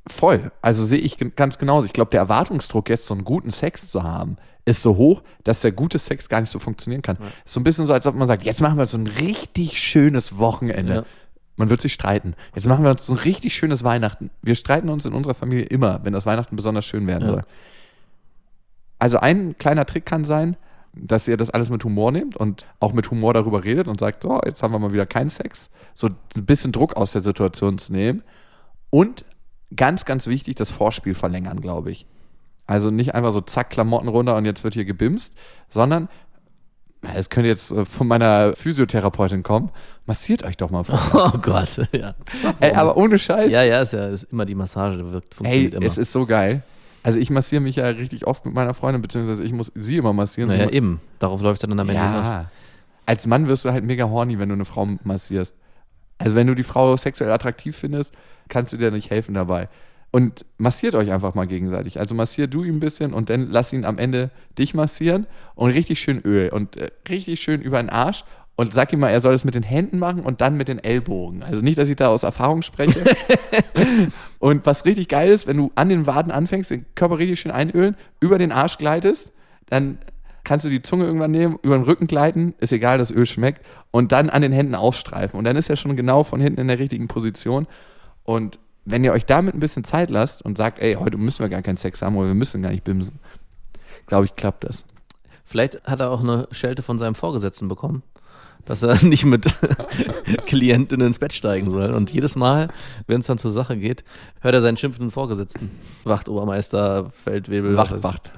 voll. 0.06 0.52
Also 0.62 0.84
sehe 0.84 1.00
ich 1.00 1.16
ganz 1.34 1.58
genauso. 1.58 1.86
Ich 1.86 1.92
glaube, 1.92 2.12
der 2.12 2.20
Erwartungsdruck, 2.20 2.88
jetzt 2.88 3.06
so 3.06 3.14
einen 3.14 3.24
guten 3.24 3.50
Sex 3.50 3.90
zu 3.90 4.04
haben, 4.04 4.36
ist 4.64 4.82
so 4.82 4.96
hoch, 4.96 5.22
dass 5.42 5.60
der 5.60 5.72
gute 5.72 5.98
Sex 5.98 6.28
gar 6.28 6.40
nicht 6.40 6.50
so 6.50 6.58
funktionieren 6.60 7.02
kann. 7.02 7.16
Ist 7.44 7.54
so 7.54 7.60
ein 7.60 7.64
bisschen 7.64 7.86
so, 7.86 7.92
als 7.92 8.06
ob 8.06 8.14
man 8.14 8.26
sagt, 8.28 8.44
jetzt 8.44 8.60
machen 8.60 8.78
wir 8.78 8.86
so 8.86 8.98
ein 8.98 9.06
richtig 9.08 9.80
schönes 9.80 10.38
Wochenende. 10.38 10.94
Ja. 10.94 11.04
Man 11.56 11.70
wird 11.70 11.80
sich 11.80 11.92
streiten. 11.92 12.34
Jetzt 12.54 12.68
machen 12.68 12.84
wir 12.84 12.90
uns 12.90 13.06
so 13.06 13.14
ein 13.14 13.18
richtig 13.18 13.54
schönes 13.54 13.82
Weihnachten. 13.82 14.30
Wir 14.42 14.54
streiten 14.54 14.90
uns 14.90 15.06
in 15.06 15.12
unserer 15.12 15.34
Familie 15.34 15.64
immer, 15.64 16.00
wenn 16.04 16.12
das 16.12 16.26
Weihnachten 16.26 16.54
besonders 16.54 16.84
schön 16.84 17.06
werden 17.06 17.22
Ja. 17.22 17.28
soll. 17.28 17.44
Also 18.98 19.18
ein 19.18 19.56
kleiner 19.58 19.86
Trick 19.86 20.06
kann 20.06 20.24
sein, 20.24 20.56
dass 20.96 21.28
ihr 21.28 21.36
das 21.36 21.50
alles 21.50 21.70
mit 21.70 21.84
Humor 21.84 22.10
nehmt 22.10 22.36
und 22.36 22.66
auch 22.80 22.92
mit 22.92 23.10
Humor 23.10 23.34
darüber 23.34 23.64
redet 23.64 23.86
und 23.86 24.00
sagt, 24.00 24.22
so, 24.22 24.40
jetzt 24.44 24.62
haben 24.62 24.72
wir 24.72 24.78
mal 24.78 24.92
wieder 24.92 25.06
keinen 25.06 25.28
Sex. 25.28 25.70
So 25.94 26.08
ein 26.08 26.46
bisschen 26.46 26.72
Druck 26.72 26.96
aus 26.96 27.12
der 27.12 27.22
Situation 27.22 27.78
zu 27.78 27.92
nehmen. 27.92 28.22
Und 28.90 29.24
ganz, 29.74 30.04
ganz 30.04 30.26
wichtig, 30.26 30.54
das 30.54 30.70
Vorspiel 30.70 31.14
verlängern, 31.14 31.60
glaube 31.60 31.90
ich. 31.90 32.06
Also 32.66 32.90
nicht 32.90 33.14
einfach 33.14 33.32
so 33.32 33.40
zack, 33.40 33.70
Klamotten 33.70 34.08
runter 34.08 34.36
und 34.36 34.44
jetzt 34.44 34.64
wird 34.64 34.74
hier 34.74 34.84
gebimst, 34.84 35.34
sondern 35.70 36.08
es 37.14 37.30
könnte 37.30 37.48
jetzt 37.48 37.70
äh, 37.70 37.84
von 37.84 38.08
meiner 38.08 38.54
Physiotherapeutin 38.54 39.42
kommen, 39.42 39.70
massiert 40.06 40.44
euch 40.44 40.56
doch 40.56 40.70
mal 40.70 40.82
vor. 40.82 41.00
Oh 41.34 41.38
Gott, 41.38 41.68
ja. 41.92 42.14
Ey, 42.60 42.72
aber 42.74 42.96
ohne 42.96 43.18
Scheiß. 43.18 43.52
Ja, 43.52 43.62
ja, 43.62 43.82
ist 43.82 43.92
ja 43.92 44.06
ist 44.06 44.24
immer 44.24 44.44
die 44.44 44.54
Massage, 44.54 45.12
wirkt, 45.12 45.32
Ey, 45.32 45.36
funktioniert 45.36 45.74
immer. 45.74 45.86
es 45.86 45.98
ist 45.98 46.10
so 46.10 46.26
geil. 46.26 46.62
Also 47.06 47.20
ich 47.20 47.30
massiere 47.30 47.62
mich 47.62 47.76
ja 47.76 47.86
richtig 47.86 48.26
oft 48.26 48.44
mit 48.44 48.52
meiner 48.52 48.74
Freundin, 48.74 49.00
beziehungsweise 49.00 49.44
ich 49.44 49.52
muss 49.52 49.70
sie 49.76 49.96
immer 49.96 50.12
massieren. 50.12 50.50
naja, 50.50 50.68
eben. 50.70 51.00
Darauf 51.20 51.40
läuft 51.40 51.62
es 51.62 51.68
dann 51.68 51.78
am 51.78 51.88
Ende 51.88 52.02
hinaus. 52.02 52.26
ja. 52.26 52.50
Als 53.06 53.26
Mann 53.28 53.46
wirst 53.46 53.64
du 53.64 53.70
halt 53.70 53.84
mega 53.84 54.08
horny, 54.08 54.40
wenn 54.40 54.48
du 54.48 54.54
eine 54.56 54.64
Frau 54.64 54.88
massierst. 55.04 55.54
Also 56.18 56.34
wenn 56.34 56.48
du 56.48 56.56
die 56.56 56.64
Frau 56.64 56.96
sexuell 56.96 57.30
attraktiv 57.30 57.76
findest, 57.76 58.12
kannst 58.48 58.72
du 58.72 58.76
dir 58.76 58.90
nicht 58.90 59.10
helfen 59.10 59.34
dabei. 59.34 59.68
Und 60.10 60.44
massiert 60.58 60.96
euch 60.96 61.12
einfach 61.12 61.36
mal 61.36 61.46
gegenseitig. 61.46 62.00
Also 62.00 62.16
massier 62.16 62.48
du 62.48 62.64
ihn 62.64 62.76
ein 62.76 62.80
bisschen 62.80 63.12
und 63.12 63.30
dann 63.30 63.50
lass 63.50 63.72
ihn 63.72 63.84
am 63.84 63.98
Ende 63.98 64.32
dich 64.58 64.74
massieren 64.74 65.28
und 65.54 65.70
richtig 65.70 66.00
schön 66.00 66.20
Öl 66.22 66.48
und 66.48 66.76
äh, 66.76 66.90
richtig 67.08 67.40
schön 67.40 67.60
über 67.60 67.80
den 67.80 67.88
Arsch 67.88 68.24
und 68.56 68.72
sag 68.72 68.92
ihm 68.92 69.00
mal, 69.00 69.10
er 69.10 69.20
soll 69.20 69.34
es 69.34 69.44
mit 69.44 69.54
den 69.54 69.62
Händen 69.62 69.98
machen 69.98 70.20
und 70.20 70.40
dann 70.40 70.56
mit 70.56 70.68
den 70.68 70.82
Ellbogen. 70.82 71.42
Also 71.42 71.60
nicht, 71.60 71.76
dass 71.76 71.90
ich 71.90 71.96
da 71.96 72.08
aus 72.08 72.22
Erfahrung 72.22 72.62
spreche. 72.62 73.04
und 74.38 74.64
was 74.64 74.86
richtig 74.86 75.08
geil 75.08 75.30
ist, 75.30 75.46
wenn 75.46 75.58
du 75.58 75.70
an 75.74 75.90
den 75.90 76.06
Waden 76.06 76.32
anfängst, 76.32 76.70
den 76.70 76.86
Körper 76.94 77.18
richtig 77.18 77.38
schön 77.38 77.52
einölen, 77.52 77.96
über 78.18 78.38
den 78.38 78.52
Arsch 78.52 78.78
gleitest, 78.78 79.32
dann 79.66 79.98
kannst 80.42 80.64
du 80.64 80.70
die 80.70 80.80
Zunge 80.80 81.04
irgendwann 81.04 81.32
nehmen, 81.32 81.58
über 81.62 81.76
den 81.76 81.84
Rücken 81.84 82.06
gleiten, 82.06 82.54
ist 82.58 82.72
egal, 82.72 82.98
das 82.98 83.10
Öl 83.10 83.26
schmeckt, 83.26 83.66
und 83.90 84.12
dann 84.12 84.30
an 84.30 84.42
den 84.42 84.52
Händen 84.52 84.74
ausstreifen. 84.74 85.36
Und 85.36 85.44
dann 85.44 85.56
ist 85.56 85.68
er 85.68 85.76
schon 85.76 85.96
genau 85.96 86.22
von 86.22 86.40
hinten 86.40 86.60
in 86.60 86.68
der 86.68 86.78
richtigen 86.78 87.08
Position. 87.08 87.66
Und 88.24 88.58
wenn 88.86 89.04
ihr 89.04 89.12
euch 89.12 89.26
damit 89.26 89.54
ein 89.54 89.60
bisschen 89.60 89.84
Zeit 89.84 90.08
lasst 90.08 90.42
und 90.42 90.56
sagt, 90.56 90.78
ey, 90.78 90.94
heute 90.94 91.18
müssen 91.18 91.40
wir 91.40 91.48
gar 91.48 91.62
keinen 91.62 91.76
Sex 91.76 92.00
haben 92.00 92.16
oder 92.16 92.28
wir 92.28 92.34
müssen 92.34 92.62
gar 92.62 92.70
nicht 92.70 92.84
bimsen, 92.84 93.18
glaube 94.06 94.24
ich, 94.24 94.36
klappt 94.36 94.64
das. 94.64 94.84
Vielleicht 95.44 95.82
hat 95.84 96.00
er 96.00 96.10
auch 96.10 96.20
eine 96.20 96.48
Schelte 96.52 96.82
von 96.82 96.98
seinem 96.98 97.16
Vorgesetzten 97.16 97.68
bekommen, 97.68 98.02
dass 98.66 98.82
er 98.82 99.02
nicht 99.04 99.24
mit 99.24 99.46
Klientinnen 100.46 101.06
ins 101.06 101.18
Bett 101.18 101.32
steigen 101.32 101.70
soll. 101.70 101.94
Und 101.94 102.12
jedes 102.12 102.36
Mal, 102.36 102.68
wenn 103.06 103.20
es 103.20 103.26
dann 103.26 103.38
zur 103.38 103.52
Sache 103.52 103.76
geht, 103.76 104.04
hört 104.40 104.54
er 104.54 104.60
seinen 104.60 104.76
schimpfenden 104.76 105.10
Vorgesetzten. 105.10 105.70
Wachtobermeister, 106.04 107.10
Feldwebel. 107.24 107.76
Wacht, 107.76 108.02
wacht. 108.02 108.30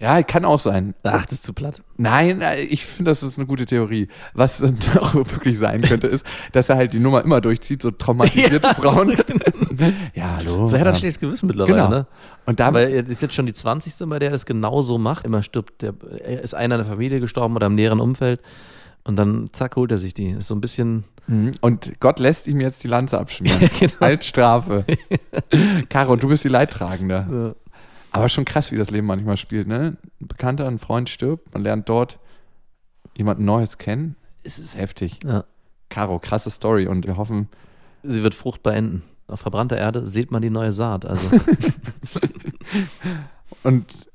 Ja, 0.00 0.22
kann 0.22 0.44
auch 0.44 0.60
sein. 0.60 0.94
Ach, 1.02 1.24
das 1.24 1.32
ist 1.34 1.44
zu 1.44 1.52
platt. 1.52 1.82
Nein, 1.96 2.40
äh, 2.40 2.60
ich 2.60 2.84
finde, 2.86 3.10
das 3.10 3.24
ist 3.24 3.36
eine 3.36 3.48
gute 3.48 3.66
Theorie. 3.66 4.06
Was 4.32 4.58
doch 4.94 5.14
wirklich 5.14 5.58
sein 5.58 5.82
könnte, 5.82 6.06
ist, 6.06 6.24
dass 6.52 6.68
er 6.68 6.76
halt 6.76 6.92
die 6.92 7.00
Nummer 7.00 7.24
immer 7.24 7.40
durchzieht, 7.40 7.82
so 7.82 7.90
traumatisierte 7.90 8.60
Frauen. 8.74 9.16
ja, 10.14 10.36
hallo. 10.36 10.68
Vielleicht 10.68 10.72
hat 10.72 10.72
er 10.72 10.78
ein 10.78 10.86
ja. 10.86 10.94
schlechtes 10.94 11.18
Gewissen 11.18 11.48
mittlerweile, 11.48 11.76
Genau. 11.76 11.88
ne? 11.90 12.06
Und 12.46 12.60
da, 12.60 12.68
Aber 12.68 12.82
er 12.82 13.08
ist 13.08 13.20
jetzt 13.20 13.34
schon 13.34 13.46
die 13.46 13.52
20. 13.52 14.08
bei 14.08 14.20
der 14.20 14.28
er 14.28 14.32
das 14.32 14.46
genau 14.46 14.82
so 14.82 14.98
macht. 14.98 15.24
Immer 15.24 15.42
stirbt, 15.42 15.82
der, 15.82 15.94
er 16.24 16.42
ist 16.42 16.54
einer 16.54 16.76
in 16.76 16.82
der 16.82 16.90
Familie 16.90 17.18
gestorben 17.18 17.56
oder 17.56 17.66
im 17.66 17.74
näheren 17.74 17.98
Umfeld. 17.98 18.40
Und 19.08 19.16
dann 19.16 19.48
zack, 19.54 19.76
holt 19.76 19.90
er 19.90 19.96
sich 19.96 20.12
die. 20.12 20.32
Ist 20.32 20.48
so 20.48 20.54
ein 20.54 20.60
bisschen. 20.60 21.04
Mhm. 21.28 21.52
und 21.62 21.98
Gott 21.98 22.18
lässt 22.18 22.46
ihm 22.46 22.60
jetzt 22.60 22.84
die 22.84 22.88
Lanze 22.88 23.18
abschmieren. 23.18 23.60
Ja, 23.62 23.68
genau. 23.80 23.94
Als 24.00 24.26
Strafe. 24.26 24.84
Caro, 25.88 26.16
du 26.16 26.28
bist 26.28 26.44
die 26.44 26.48
Leidtragende. 26.48 27.26
Ja. 27.30 27.72
Aber 28.10 28.28
schon 28.28 28.44
krass, 28.44 28.70
wie 28.70 28.76
das 28.76 28.90
Leben 28.90 29.06
manchmal 29.06 29.38
spielt, 29.38 29.66
ne? 29.66 29.96
Ein 30.20 30.26
Bekannter, 30.26 30.66
ein 30.66 30.78
Freund 30.78 31.08
stirbt, 31.08 31.54
man 31.54 31.62
lernt 31.62 31.88
dort 31.88 32.18
jemand 33.16 33.40
Neues 33.40 33.78
kennen. 33.78 34.14
Es 34.42 34.58
ist 34.58 34.76
heftig. 34.76 35.20
Ja. 35.24 35.44
Caro, 35.88 36.18
krasse 36.18 36.50
Story 36.50 36.86
und 36.86 37.06
wir 37.06 37.16
hoffen, 37.16 37.48
Sie 38.02 38.22
wird 38.22 38.34
fruchtbar 38.34 38.74
enden. 38.74 39.04
Auf 39.26 39.40
verbrannter 39.40 39.78
Erde 39.78 40.06
sieht 40.06 40.30
man 40.30 40.42
die 40.42 40.50
neue 40.50 40.72
Saat. 40.72 41.06
Also 41.06 41.28
Und 43.62 44.07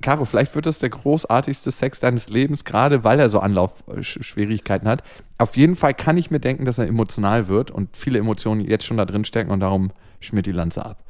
Caro, 0.00 0.24
vielleicht 0.24 0.54
wird 0.54 0.66
das 0.66 0.78
der 0.78 0.90
großartigste 0.90 1.70
Sex 1.70 2.00
deines 2.00 2.28
Lebens, 2.28 2.64
gerade 2.64 3.04
weil 3.04 3.18
er 3.18 3.30
so 3.30 3.40
Anlaufschwierigkeiten 3.40 4.88
hat. 4.88 5.02
Auf 5.38 5.56
jeden 5.56 5.76
Fall 5.76 5.94
kann 5.94 6.16
ich 6.16 6.30
mir 6.30 6.40
denken, 6.40 6.64
dass 6.64 6.78
er 6.78 6.86
emotional 6.86 7.48
wird 7.48 7.70
und 7.70 7.96
viele 7.96 8.18
Emotionen 8.18 8.60
jetzt 8.60 8.86
schon 8.86 8.96
da 8.96 9.04
drin 9.04 9.24
stecken 9.24 9.50
und 9.50 9.60
darum 9.60 9.90
schmiert 10.20 10.46
die 10.46 10.52
Lanze 10.52 10.84
ab. 10.84 11.02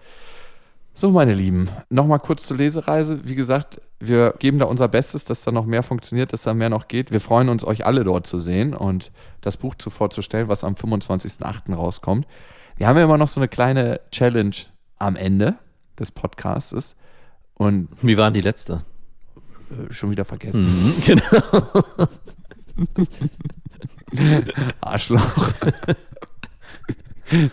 So, 0.95 1.11
meine 1.11 1.34
Lieben, 1.34 1.68
nochmal 1.91 2.18
kurz 2.18 2.47
zur 2.47 2.57
Lesereise. 2.57 3.20
Wie 3.28 3.36
gesagt, 3.36 3.80
wir 4.01 4.34
geben 4.41 4.59
da 4.59 4.64
unser 4.64 4.89
Bestes, 4.89 5.24
dass 5.24 5.43
da 5.43 5.53
noch 5.53 5.64
mehr 5.64 5.84
funktioniert, 5.84 6.32
dass 6.32 6.43
da 6.43 6.55
mehr 6.55 6.70
noch 6.70 6.89
geht. 6.89 7.12
Wir 7.12 7.20
freuen 7.20 7.49
uns, 7.51 7.64
euch 7.64 7.86
alle 7.86 8.03
dort 8.03 8.26
zu 8.26 8.39
sehen 8.41 8.74
und 8.74 9.12
das 9.41 9.57
Buch 9.57 9.76
zu 9.76 9.91
vorzustellen, 9.91 10.49
was 10.49 10.64
am 10.64 10.74
25.08. 10.74 11.72
rauskommt. 11.72 12.26
Wir 12.76 12.89
haben 12.89 12.97
ja 12.97 13.05
immer 13.05 13.18
noch 13.18 13.28
so 13.28 13.39
eine 13.39 13.47
kleine 13.47 14.01
Challenge 14.11 14.57
am 14.97 15.14
Ende 15.14 15.55
des 15.99 16.11
Podcasts 16.11 16.97
und 17.59 17.89
wie 18.03 18.17
war 18.17 18.27
denn 18.31 18.35
die 18.35 18.41
letzte? 18.41 18.79
äh, 19.71 19.93
schon 19.93 20.11
wieder 20.11 20.25
vergessen. 20.25 20.65
Mhm, 20.65 20.95
genau. 21.05 21.85
Arschloch. 24.81 25.21
ja, 27.31 27.49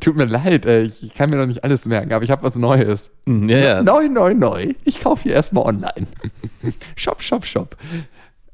tut 0.00 0.16
mir 0.16 0.24
leid, 0.24 0.66
ey. 0.66 0.82
Ich, 0.82 1.02
ich 1.04 1.14
kann 1.14 1.30
mir 1.30 1.36
noch 1.36 1.46
nicht 1.46 1.62
alles 1.62 1.86
merken, 1.86 2.12
aber 2.12 2.24
ich 2.24 2.30
habe 2.30 2.42
was 2.42 2.56
Neues. 2.56 3.10
Ja, 3.26 3.58
ja. 3.58 3.82
Neu, 3.82 4.08
neu, 4.08 4.34
neu. 4.34 4.74
Ich 4.84 5.00
kaufe 5.00 5.22
hier 5.24 5.34
erstmal 5.34 5.64
online. 5.64 6.06
shop, 6.96 7.22
shop, 7.22 7.44
shop. 7.46 7.76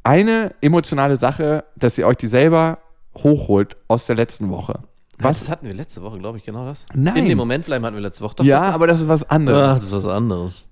eine 0.02 0.54
emotionale 0.60 1.16
Sache, 1.16 1.64
dass 1.76 1.96
ihr 1.96 2.06
euch 2.06 2.16
die 2.18 2.26
selber 2.26 2.78
hochholt 3.16 3.76
aus 3.88 4.06
der 4.06 4.16
letzten 4.16 4.50
Woche. 4.50 4.80
Was 5.18 5.42
Was? 5.42 5.48
hatten 5.48 5.66
wir 5.66 5.74
letzte 5.74 6.02
Woche, 6.02 6.18
glaube 6.18 6.38
ich, 6.38 6.44
genau 6.44 6.66
das? 6.66 6.84
Nein. 6.94 7.16
In 7.16 7.24
dem 7.26 7.38
Moment 7.38 7.66
bleiben 7.66 7.84
hatten 7.84 7.96
wir 7.96 8.02
letzte 8.02 8.24
Woche. 8.24 8.36
Doch, 8.36 8.44
Ja, 8.44 8.62
aber 8.70 8.86
das 8.86 9.00
ist 9.00 9.08
was 9.08 9.28
anderes. 9.28 9.62
Ach, 9.62 9.76
das 9.76 9.84
ist 9.86 9.92
was 9.92 10.06
anderes. 10.06 10.66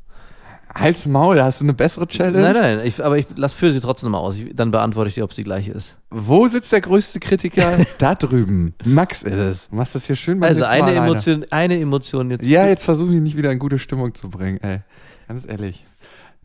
Halt's 0.79 1.07
Maul, 1.07 1.37
da 1.37 1.45
hast 1.45 1.61
du 1.61 1.65
eine 1.65 1.75
bessere 1.75 2.07
Challenge. 2.07 2.53
Nein, 2.53 2.55
nein, 2.55 2.87
ich, 2.87 3.03
aber 3.05 3.19
ich 3.19 3.27
lasse 3.35 3.57
für 3.57 3.73
sie 3.73 3.81
trotzdem 3.81 4.11
mal 4.11 4.19
aus. 4.19 4.39
Ich, 4.39 4.55
dann 4.55 4.71
beantworte 4.71 5.09
ich 5.09 5.15
dir, 5.15 5.25
ob 5.25 5.33
sie 5.33 5.43
gleich 5.45 5.69
ist. 5.69 5.95
Wo 6.11 6.47
sitzt 6.47 6.71
der 6.73 6.81
größte 6.81 7.21
Kritiker? 7.21 7.79
da 7.99 8.15
drüben. 8.15 8.75
Max 8.85 9.23
ist 9.23 9.35
es. 9.35 9.69
Du 9.69 9.77
machst 9.77 9.95
das 9.95 10.07
hier 10.07 10.17
schön 10.17 10.41
beim 10.41 10.51
Also 10.51 10.65
eine. 10.65 10.95
Emotion, 10.95 11.45
eine 11.51 11.81
Emotion 11.81 12.31
jetzt. 12.31 12.47
Ja, 12.47 12.67
jetzt 12.67 12.85
versuche 12.85 13.15
ich 13.15 13.21
nicht 13.21 13.37
wieder 13.37 13.51
in 13.51 13.59
gute 13.59 13.79
Stimmung 13.79 14.15
zu 14.15 14.31
bringen, 14.31 14.59
ey. 14.63 14.81
Ganz 15.27 15.47
ehrlich. 15.49 15.85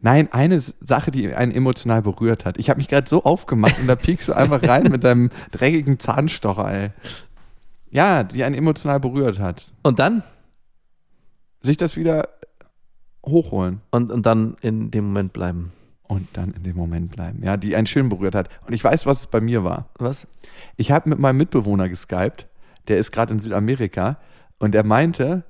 Nein, 0.02 0.28
eine 0.34 0.60
Sache, 0.60 1.12
die 1.12 1.34
einen 1.34 1.54
emotional 1.54 2.02
berührt 2.02 2.44
hat. 2.44 2.58
Ich 2.58 2.70
habe 2.70 2.78
mich 2.78 2.90
gerade 2.90 3.08
so 3.08 3.24
aufgemacht 3.24 3.80
und 3.80 3.88
da 3.88 3.96
piekst 3.96 4.28
du 4.28 4.34
einfach 4.34 4.62
rein 4.64 4.84
mit 4.92 5.04
deinem 5.04 5.30
dreckigen 5.52 6.00
Zahnstocher, 6.00 6.70
ey. 6.70 6.90
Ja, 7.90 8.24
die 8.24 8.44
einen 8.44 8.56
emotional 8.56 9.00
berührt 9.00 9.40
hat. 9.40 9.64
Und 9.82 10.00
dann? 10.00 10.24
Sich 11.62 11.78
das 11.78 11.96
wieder 11.96 12.28
hochholen 13.26 13.82
Und, 13.92 14.12
und 14.12 14.26
dann 14.26 14.56
in 14.62 14.92
dem 14.92 15.06
Moment 15.06 15.34
bleiben. 15.34 15.72
und 16.08 16.28
dann 16.34 16.52
in 16.52 16.64
dem 16.64 16.76
Moment 16.76 17.12
bleiben. 17.12 17.42
Ja, 17.44 17.58
die 17.58 17.76
einen 17.76 17.88
schön 17.88 18.10
berührt 18.10 18.36
hat. 18.36 18.50
Und 18.68 18.74
ich 18.74 18.84
weiß, 18.84 19.06
was 19.06 19.20
es 19.22 19.28
bei 19.28 19.42
mir 19.42 19.64
war. 19.64 19.88
Was? 19.98 20.28
Ich 20.78 20.92
habe 20.92 21.10
mit 21.10 21.20
meinem 21.20 21.38
Mitbewohner 21.38 21.90
geskypt, 21.90 22.48
der 22.88 22.98
ist 22.98 23.12
gerade 23.12 23.34
in 23.34 23.40
Südamerika 23.40 24.18
und 24.60 24.76
er 24.76 24.84
meinte, 24.84 25.44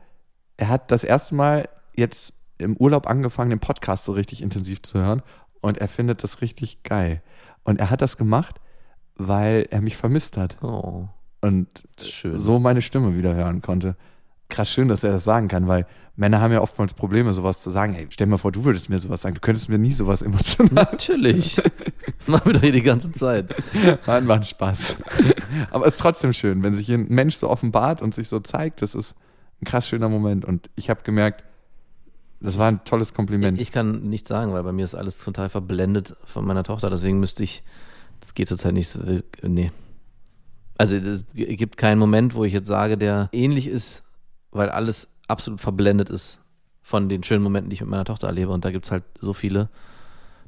er 0.58 0.70
hat 0.70 0.92
das 0.92 1.04
erste 1.04 1.34
Mal 1.36 1.68
jetzt 1.96 2.34
im 2.60 2.78
Urlaub 2.78 3.08
angefangen, 3.08 3.50
den 3.50 3.60
Podcast 3.60 4.06
so 4.06 4.12
richtig 4.12 4.42
intensiv 4.42 4.82
zu 4.84 5.00
hören 5.00 5.22
und 5.62 5.80
er 5.80 5.88
findet 5.88 6.24
das 6.24 6.42
richtig 6.42 6.84
geil. 6.84 7.22
Und 7.64 7.80
er 7.80 7.90
hat 7.90 8.02
das 8.02 8.18
gemacht, 8.18 8.62
weil 9.16 9.68
er 9.72 9.82
mich 9.82 9.98
vermisst 9.98 10.38
hat 10.38 10.58
Oh. 10.62 11.08
und 11.42 11.68
so 11.98 12.60
meine 12.60 12.82
Stimme 12.82 13.18
wieder 13.18 13.34
hören 13.34 13.62
konnte. 13.62 13.96
Krass 14.50 14.70
schön, 14.70 14.88
dass 14.88 15.04
er 15.04 15.12
das 15.14 15.24
sagen 15.24 15.48
kann, 15.48 15.68
weil 15.68 15.88
Männer 16.16 16.42
haben 16.42 16.54
ja 16.54 16.62
oftmals 16.62 16.94
Probleme, 16.94 17.34
sowas 17.34 17.62
zu 17.62 17.72
sagen. 17.72 17.94
Hey, 17.94 18.08
stell 18.10 18.28
dir 18.28 18.32
mal 18.32 18.38
vor, 18.38 18.52
du 18.52 18.64
würdest 18.64 18.90
mir 18.90 19.00
sowas 19.00 19.22
sagen. 19.22 19.36
Du 19.36 19.42
könntest 19.42 19.70
mir 19.70 19.80
nie 19.80 19.94
sowas 19.94 20.22
emotional 20.24 20.74
Natürlich. 20.74 21.60
Machen 22.28 22.46
wir 22.46 22.54
doch 22.54 22.62
hier 22.62 22.72
die 22.72 22.84
ganze 22.84 23.12
Zeit. 23.12 23.56
Nein, 24.06 24.26
macht 24.26 24.46
Spaß. 24.46 24.98
Aber 25.72 25.86
es 25.88 25.96
ist 25.96 26.00
trotzdem 26.00 26.34
schön, 26.34 26.62
wenn 26.62 26.76
sich 26.76 26.90
ein 26.92 27.08
Mensch 27.10 27.36
so 27.36 27.50
offenbart 27.50 28.02
und 28.02 28.14
sich 28.14 28.28
so 28.28 28.40
zeigt. 28.40 28.82
Das 28.82 28.96
ist 28.96 29.16
ein 29.62 29.66
krass 29.66 29.88
schöner 29.88 30.08
Moment. 30.08 30.46
Und 30.46 30.70
ich 30.76 30.90
habe 30.90 31.02
gemerkt, 31.04 31.44
das 32.40 32.58
war 32.58 32.68
ein 32.68 32.84
tolles 32.84 33.14
Kompliment. 33.14 33.60
Ich 33.60 33.72
kann 33.72 34.04
nichts 34.10 34.30
sagen, 34.30 34.54
weil 34.54 34.64
bei 34.64 34.72
mir 34.72 34.84
ist 34.84 34.96
alles 34.96 35.18
total 35.18 35.50
verblendet 35.50 36.16
von 36.26 36.46
meiner 36.46 36.64
Tochter. 36.64 36.90
Deswegen 36.90 37.20
müsste 37.20 37.42
ich, 37.42 37.64
das 38.22 38.34
geht 38.36 38.50
zurzeit 38.50 38.74
nicht 38.74 38.90
so, 38.90 39.00
nee. 39.42 39.72
Also 40.78 40.98
es 40.98 41.24
gibt 41.34 41.78
keinen 41.78 42.00
Moment, 42.00 42.36
wo 42.36 42.44
ich 42.44 42.54
jetzt 42.54 42.68
sage, 42.68 42.98
der 42.98 43.30
ähnlich 43.32 43.68
ist, 43.68 44.04
weil 44.52 44.70
alles 44.70 45.08
absolut 45.34 45.60
verblendet 45.60 46.10
ist 46.10 46.40
von 46.82 47.10
den 47.10 47.24
schönen 47.24 47.44
Momenten, 47.44 47.70
die 47.70 47.74
ich 47.76 47.82
mit 47.82 47.90
meiner 47.90 48.06
Tochter 48.06 48.28
erlebe. 48.28 48.52
Und 48.52 48.64
da 48.66 48.72
gibt 48.72 48.86
es 48.86 48.92
halt 48.92 49.04
so 49.20 49.34
viele, 49.34 49.70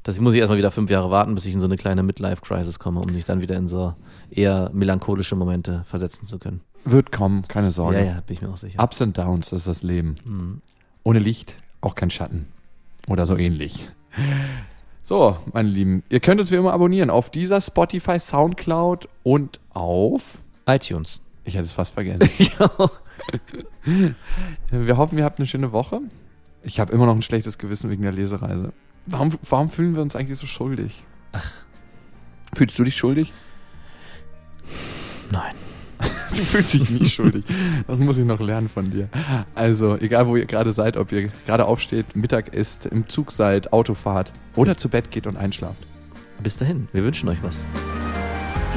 dass 0.02 0.16
ich 0.16 0.20
muss 0.20 0.34
ich 0.34 0.40
erstmal 0.40 0.58
wieder 0.58 0.70
fünf 0.70 0.90
Jahre 0.90 1.10
warten, 1.10 1.34
bis 1.34 1.46
ich 1.46 1.54
in 1.54 1.60
so 1.60 1.66
eine 1.66 1.76
kleine 1.76 2.02
Midlife-Crisis 2.02 2.78
komme, 2.78 3.00
um 3.00 3.12
mich 3.12 3.24
dann 3.24 3.40
wieder 3.40 3.56
in 3.56 3.68
so 3.68 3.94
eher 4.30 4.70
melancholische 4.72 5.34
Momente 5.36 5.84
versetzen 5.86 6.26
zu 6.26 6.38
können. 6.38 6.60
Wird 6.84 7.10
kommen, 7.10 7.42
keine 7.48 7.72
Sorge. 7.72 7.98
Ja, 7.98 8.04
ja, 8.04 8.20
bin 8.20 8.34
ich 8.34 8.42
mir 8.42 8.48
auch 8.48 8.56
sicher. 8.56 8.82
Ups 8.82 9.02
and 9.02 9.18
Downs, 9.18 9.50
ist 9.50 9.66
das 9.66 9.82
Leben. 9.82 10.16
Mhm. 10.24 10.62
Ohne 11.02 11.18
Licht 11.18 11.54
auch 11.80 11.94
kein 11.94 12.10
Schatten. 12.10 12.46
Oder 13.08 13.26
so 13.26 13.36
ähnlich. 13.36 13.88
So, 15.02 15.36
meine 15.52 15.68
Lieben, 15.68 16.02
ihr 16.08 16.20
könnt 16.20 16.40
uns 16.40 16.50
wie 16.50 16.56
immer 16.56 16.72
abonnieren 16.72 17.10
auf 17.10 17.30
dieser 17.30 17.60
Spotify, 17.60 18.18
Soundcloud 18.18 19.08
und 19.22 19.60
auf. 19.70 20.38
iTunes. 20.66 21.20
Ich 21.44 21.54
hätte 21.54 21.64
es 21.64 21.72
fast 21.72 21.94
vergessen. 21.94 22.28
Ich 22.38 22.60
auch. 22.60 22.90
Wir 24.70 24.96
hoffen, 24.96 25.18
ihr 25.18 25.24
habt 25.24 25.38
eine 25.38 25.46
schöne 25.46 25.72
Woche. 25.72 26.00
Ich 26.62 26.80
habe 26.80 26.92
immer 26.92 27.06
noch 27.06 27.14
ein 27.14 27.22
schlechtes 27.22 27.58
Gewissen 27.58 27.90
wegen 27.90 28.02
der 28.02 28.12
Lesereise. 28.12 28.72
Warum, 29.06 29.32
warum 29.48 29.70
fühlen 29.70 29.94
wir 29.94 30.02
uns 30.02 30.16
eigentlich 30.16 30.38
so 30.38 30.46
schuldig? 30.46 31.02
Ach. 31.32 31.48
Fühlst 32.54 32.78
du 32.78 32.84
dich 32.84 32.96
schuldig? 32.96 33.32
Nein. 35.30 35.54
Du 36.36 36.42
fühlst 36.42 36.74
dich 36.74 36.90
nie 36.90 37.06
schuldig. 37.06 37.44
Das 37.86 37.98
muss 37.98 38.18
ich 38.18 38.24
noch 38.24 38.40
lernen 38.40 38.68
von 38.68 38.90
dir. 38.90 39.08
Also, 39.54 39.96
egal 39.96 40.26
wo 40.26 40.36
ihr 40.36 40.44
gerade 40.44 40.72
seid, 40.72 40.96
ob 40.96 41.12
ihr 41.12 41.30
gerade 41.46 41.64
aufsteht, 41.64 42.16
Mittag 42.16 42.52
isst, 42.52 42.84
im 42.86 43.08
Zug 43.08 43.30
seid, 43.30 43.72
Autofahrt 43.72 44.32
oder 44.54 44.76
zu 44.76 44.88
Bett 44.88 45.10
geht 45.10 45.26
und 45.26 45.36
einschlaft. 45.36 45.86
Bis 46.42 46.58
dahin, 46.58 46.88
wir 46.92 47.04
wünschen 47.04 47.28
euch 47.28 47.42
was. 47.42 47.64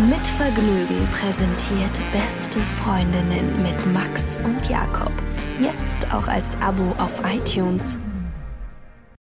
Mit 0.08 0.26
Vergnügen 0.26 1.06
präsentiert 1.12 2.00
Beste 2.14 2.58
Freundinnen 2.60 3.62
mit 3.62 3.86
Max 3.94 4.40
und 4.46 4.70
Jakob. 4.70 5.12
Jetzt 5.60 6.14
auch 6.14 6.30
als 6.30 6.56
Abo 6.62 6.96
auf 7.00 7.22
iTunes. 7.26 8.00